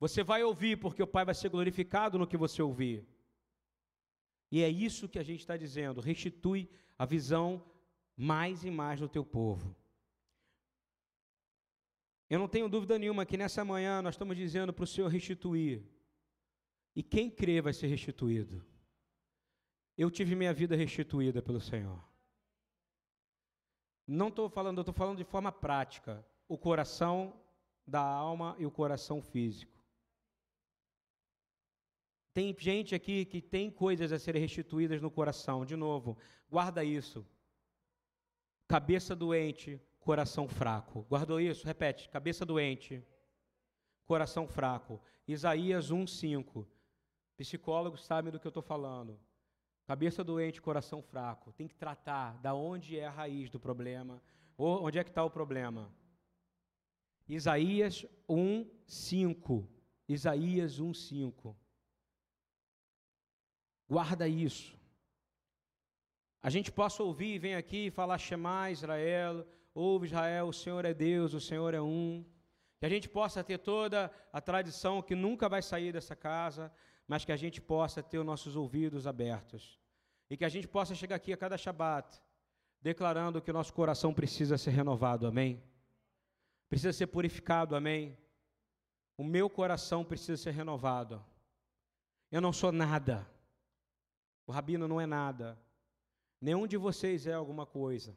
Você 0.00 0.22
vai 0.22 0.42
ouvir, 0.42 0.78
porque 0.78 1.02
o 1.02 1.06
Pai 1.06 1.24
vai 1.24 1.34
ser 1.34 1.48
glorificado 1.48 2.18
no 2.18 2.26
que 2.26 2.36
você 2.36 2.62
ouvir. 2.62 3.06
E 4.50 4.62
é 4.62 4.68
isso 4.68 5.08
que 5.08 5.18
a 5.18 5.22
gente 5.22 5.40
está 5.40 5.56
dizendo: 5.56 6.00
restitui 6.00 6.70
a 6.96 7.04
visão 7.04 7.64
mais 8.16 8.64
e 8.64 8.70
mais 8.70 9.00
do 9.00 9.08
teu 9.08 9.24
povo. 9.24 9.74
Eu 12.30 12.38
não 12.38 12.48
tenho 12.48 12.68
dúvida 12.68 12.98
nenhuma 12.98 13.24
que 13.24 13.36
nessa 13.36 13.64
manhã 13.64 14.02
nós 14.02 14.14
estamos 14.14 14.36
dizendo 14.36 14.72
para 14.72 14.84
o 14.84 14.86
Senhor 14.86 15.08
restituir. 15.08 15.82
E 16.94 17.02
quem 17.02 17.30
crê 17.30 17.60
vai 17.60 17.72
ser 17.72 17.86
restituído. 17.86 18.64
Eu 19.96 20.10
tive 20.10 20.34
minha 20.34 20.52
vida 20.52 20.76
restituída 20.76 21.40
pelo 21.40 21.60
Senhor. 21.60 22.02
Não 24.06 24.28
estou 24.28 24.48
falando, 24.48 24.78
eu 24.78 24.82
estou 24.82 24.94
falando 24.94 25.18
de 25.18 25.24
forma 25.24 25.50
prática. 25.50 26.24
O 26.46 26.58
coração 26.58 27.38
da 27.86 28.00
alma 28.00 28.54
e 28.58 28.66
o 28.66 28.70
coração 28.70 29.22
físico. 29.22 29.77
Tem 32.38 32.54
gente 32.56 32.94
aqui 32.94 33.24
que 33.24 33.42
tem 33.42 33.68
coisas 33.68 34.12
a 34.12 34.18
serem 34.20 34.40
restituídas 34.40 35.02
no 35.02 35.10
coração. 35.10 35.64
De 35.64 35.74
novo, 35.74 36.16
guarda 36.48 36.84
isso. 36.84 37.26
Cabeça 38.68 39.16
doente, 39.16 39.82
coração 39.98 40.46
fraco. 40.46 41.04
Guardou 41.10 41.40
isso? 41.40 41.66
Repete. 41.66 42.08
Cabeça 42.08 42.46
doente, 42.46 43.04
coração 44.04 44.46
fraco. 44.46 45.00
Isaías 45.26 45.90
1:5. 45.90 46.64
Psicólogos 47.36 48.04
sabem 48.04 48.30
do 48.30 48.38
que 48.38 48.46
eu 48.46 48.50
estou 48.50 48.62
falando. 48.62 49.18
Cabeça 49.84 50.22
doente, 50.22 50.62
coração 50.62 51.02
fraco. 51.02 51.52
Tem 51.54 51.66
que 51.66 51.74
tratar 51.74 52.38
da 52.40 52.54
onde 52.54 52.96
é 52.96 53.06
a 53.06 53.10
raiz 53.10 53.50
do 53.50 53.58
problema. 53.58 54.22
Ou 54.56 54.84
onde 54.86 54.96
é 54.96 55.02
que 55.02 55.10
está 55.10 55.24
o 55.24 55.30
problema. 55.38 55.92
Isaías 57.28 58.06
1, 58.28 58.64
5. 58.86 59.68
Isaías 60.08 60.78
1, 60.78 60.94
5. 60.94 61.56
Guarda 63.88 64.28
isso. 64.28 64.76
A 66.42 66.50
gente 66.50 66.70
possa 66.70 67.02
ouvir, 67.02 67.38
vem 67.38 67.54
aqui 67.54 67.86
e 67.86 67.90
falar 67.90 68.18
Shema 68.18 68.70
Israel, 68.70 69.46
ouve 69.74 70.06
Israel, 70.06 70.48
o 70.48 70.52
Senhor 70.52 70.84
é 70.84 70.94
Deus, 70.94 71.34
o 71.34 71.40
Senhor 71.40 71.74
é 71.74 71.80
um. 71.80 72.24
Que 72.78 72.86
a 72.86 72.88
gente 72.88 73.08
possa 73.08 73.42
ter 73.42 73.58
toda 73.58 74.12
a 74.32 74.40
tradição 74.40 75.02
que 75.02 75.14
nunca 75.14 75.48
vai 75.48 75.62
sair 75.62 75.92
dessa 75.92 76.14
casa, 76.14 76.72
mas 77.08 77.24
que 77.24 77.32
a 77.32 77.36
gente 77.36 77.60
possa 77.60 78.02
ter 78.02 78.18
os 78.18 78.26
nossos 78.26 78.54
ouvidos 78.54 79.06
abertos. 79.06 79.80
E 80.30 80.36
que 80.36 80.44
a 80.44 80.48
gente 80.48 80.68
possa 80.68 80.94
chegar 80.94 81.16
aqui 81.16 81.32
a 81.32 81.36
cada 81.36 81.56
Shabat, 81.56 82.22
declarando 82.80 83.40
que 83.40 83.50
o 83.50 83.54
nosso 83.54 83.72
coração 83.72 84.14
precisa 84.14 84.56
ser 84.56 84.70
renovado, 84.70 85.26
amém? 85.26 85.62
Precisa 86.68 86.92
ser 86.92 87.06
purificado, 87.08 87.74
amém? 87.74 88.16
O 89.16 89.24
meu 89.24 89.50
coração 89.50 90.04
precisa 90.04 90.36
ser 90.36 90.52
renovado. 90.52 91.24
Eu 92.30 92.40
não 92.40 92.52
sou 92.52 92.70
nada. 92.70 93.26
O 94.48 94.52
rabino 94.52 94.88
não 94.88 94.98
é 94.98 95.04
nada. 95.04 95.60
Nenhum 96.40 96.66
de 96.66 96.78
vocês 96.78 97.26
é 97.26 97.34
alguma 97.34 97.66
coisa. 97.66 98.16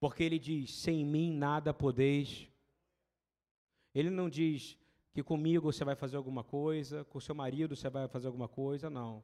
Porque 0.00 0.22
ele 0.22 0.38
diz: 0.38 0.72
sem 0.72 1.04
mim 1.04 1.30
nada 1.36 1.74
podeis. 1.74 2.48
Ele 3.94 4.08
não 4.08 4.30
diz: 4.30 4.78
que 5.12 5.22
comigo 5.22 5.70
você 5.70 5.84
vai 5.84 5.94
fazer 5.94 6.16
alguma 6.16 6.42
coisa, 6.42 7.04
com 7.04 7.20
seu 7.20 7.34
marido 7.34 7.76
você 7.76 7.90
vai 7.90 8.08
fazer 8.08 8.28
alguma 8.28 8.48
coisa, 8.48 8.88
não. 8.88 9.22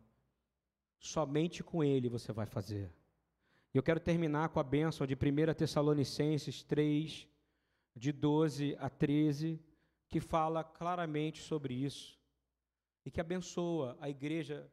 Somente 0.99 1.65
com 1.65 1.83
ele 1.83 2.11
você 2.11 2.35
vai 2.35 2.45
fazer. 2.45 2.93
E 3.73 3.79
eu 3.79 3.83
quero 3.83 3.99
terminar 3.99 4.51
com 4.51 4.61
a 4.61 4.65
bênção 4.65 5.07
de 5.07 5.15
1 5.15 5.55
Tessalonicenses 5.55 6.63
3, 6.63 7.27
de 7.97 8.13
12 8.13 8.77
a 8.79 8.91
13, 8.91 9.59
que 10.07 10.21
fala 10.21 10.63
claramente 10.63 11.41
sobre 11.41 11.73
isso 11.73 12.21
e 13.07 13.11
que 13.11 13.23
abençoa 13.23 13.97
a 14.03 14.11
igreja 14.11 14.71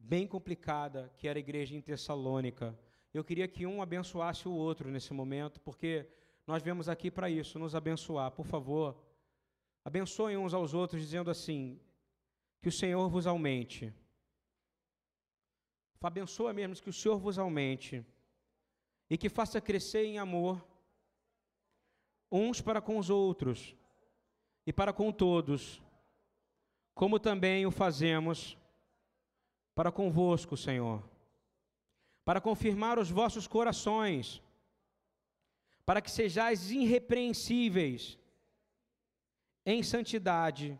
bem 0.00 0.26
complicada 0.26 1.12
que 1.16 1.28
era 1.28 1.38
a 1.38 1.40
igreja 1.40 1.74
em 1.74 1.80
Tessalônica. 1.80 2.76
Eu 3.12 3.22
queria 3.22 3.46
que 3.46 3.66
um 3.66 3.82
abençoasse 3.82 4.48
o 4.48 4.52
outro 4.52 4.90
nesse 4.90 5.12
momento, 5.12 5.60
porque 5.60 6.08
nós 6.46 6.62
viemos 6.62 6.88
aqui 6.88 7.10
para 7.10 7.28
isso, 7.28 7.58
nos 7.58 7.74
abençoar. 7.74 8.30
Por 8.30 8.46
favor, 8.46 8.96
abençoem 9.84 10.36
uns 10.36 10.54
aos 10.54 10.74
outros, 10.74 11.00
dizendo 11.00 11.30
assim: 11.30 11.78
que 12.60 12.68
o 12.68 12.72
Senhor 12.72 13.08
vos 13.08 13.26
aumente. 13.26 13.92
Abençoa 16.02 16.52
mesmo 16.52 16.82
que 16.82 16.88
o 16.88 16.92
Senhor 16.92 17.18
vos 17.18 17.38
aumente 17.38 18.04
e 19.08 19.18
que 19.18 19.28
faça 19.28 19.60
crescer 19.60 20.04
em 20.04 20.18
amor 20.18 20.64
uns 22.32 22.60
para 22.60 22.80
com 22.80 22.96
os 22.96 23.10
outros 23.10 23.76
e 24.66 24.72
para 24.72 24.92
com 24.92 25.12
todos, 25.12 25.82
como 26.94 27.18
também 27.18 27.66
o 27.66 27.70
fazemos 27.70 28.56
para 29.74 29.92
convosco, 29.92 30.56
Senhor, 30.56 31.02
para 32.24 32.40
confirmar 32.40 32.98
os 32.98 33.10
vossos 33.10 33.46
corações, 33.46 34.42
para 35.84 36.00
que 36.00 36.10
sejais 36.10 36.70
irrepreensíveis 36.70 38.18
em 39.64 39.82
santidade 39.82 40.78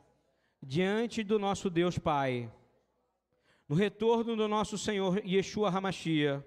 diante 0.63 1.23
do 1.23 1.39
nosso 1.39 1.71
Deus 1.71 1.99
Pai, 1.99 2.53
no 3.69 3.75
retorno 3.75 4.37
do 4.37 4.49
nosso 4.49 4.77
Senhor 4.77 5.25
Yeshua 5.25 5.71
Hamashia, 5.71 6.45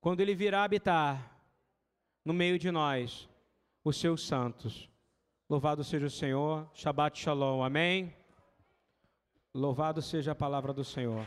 quando 0.00 0.20
ele 0.20 0.34
virá 0.34 0.64
habitar 0.64 1.30
no 2.24 2.32
meio 2.32 2.58
de 2.58 2.70
nós, 2.70 3.28
os 3.84 3.98
seus 3.98 4.26
santos. 4.26 4.88
Louvado 5.48 5.82
seja 5.82 6.06
o 6.06 6.10
Senhor. 6.10 6.68
Shabbat 6.74 7.18
Shalom. 7.18 7.62
Amém. 7.62 8.19
Louvado 9.52 10.00
seja 10.00 10.30
a 10.30 10.34
palavra 10.34 10.72
do 10.72 10.84
Senhor. 10.84 11.26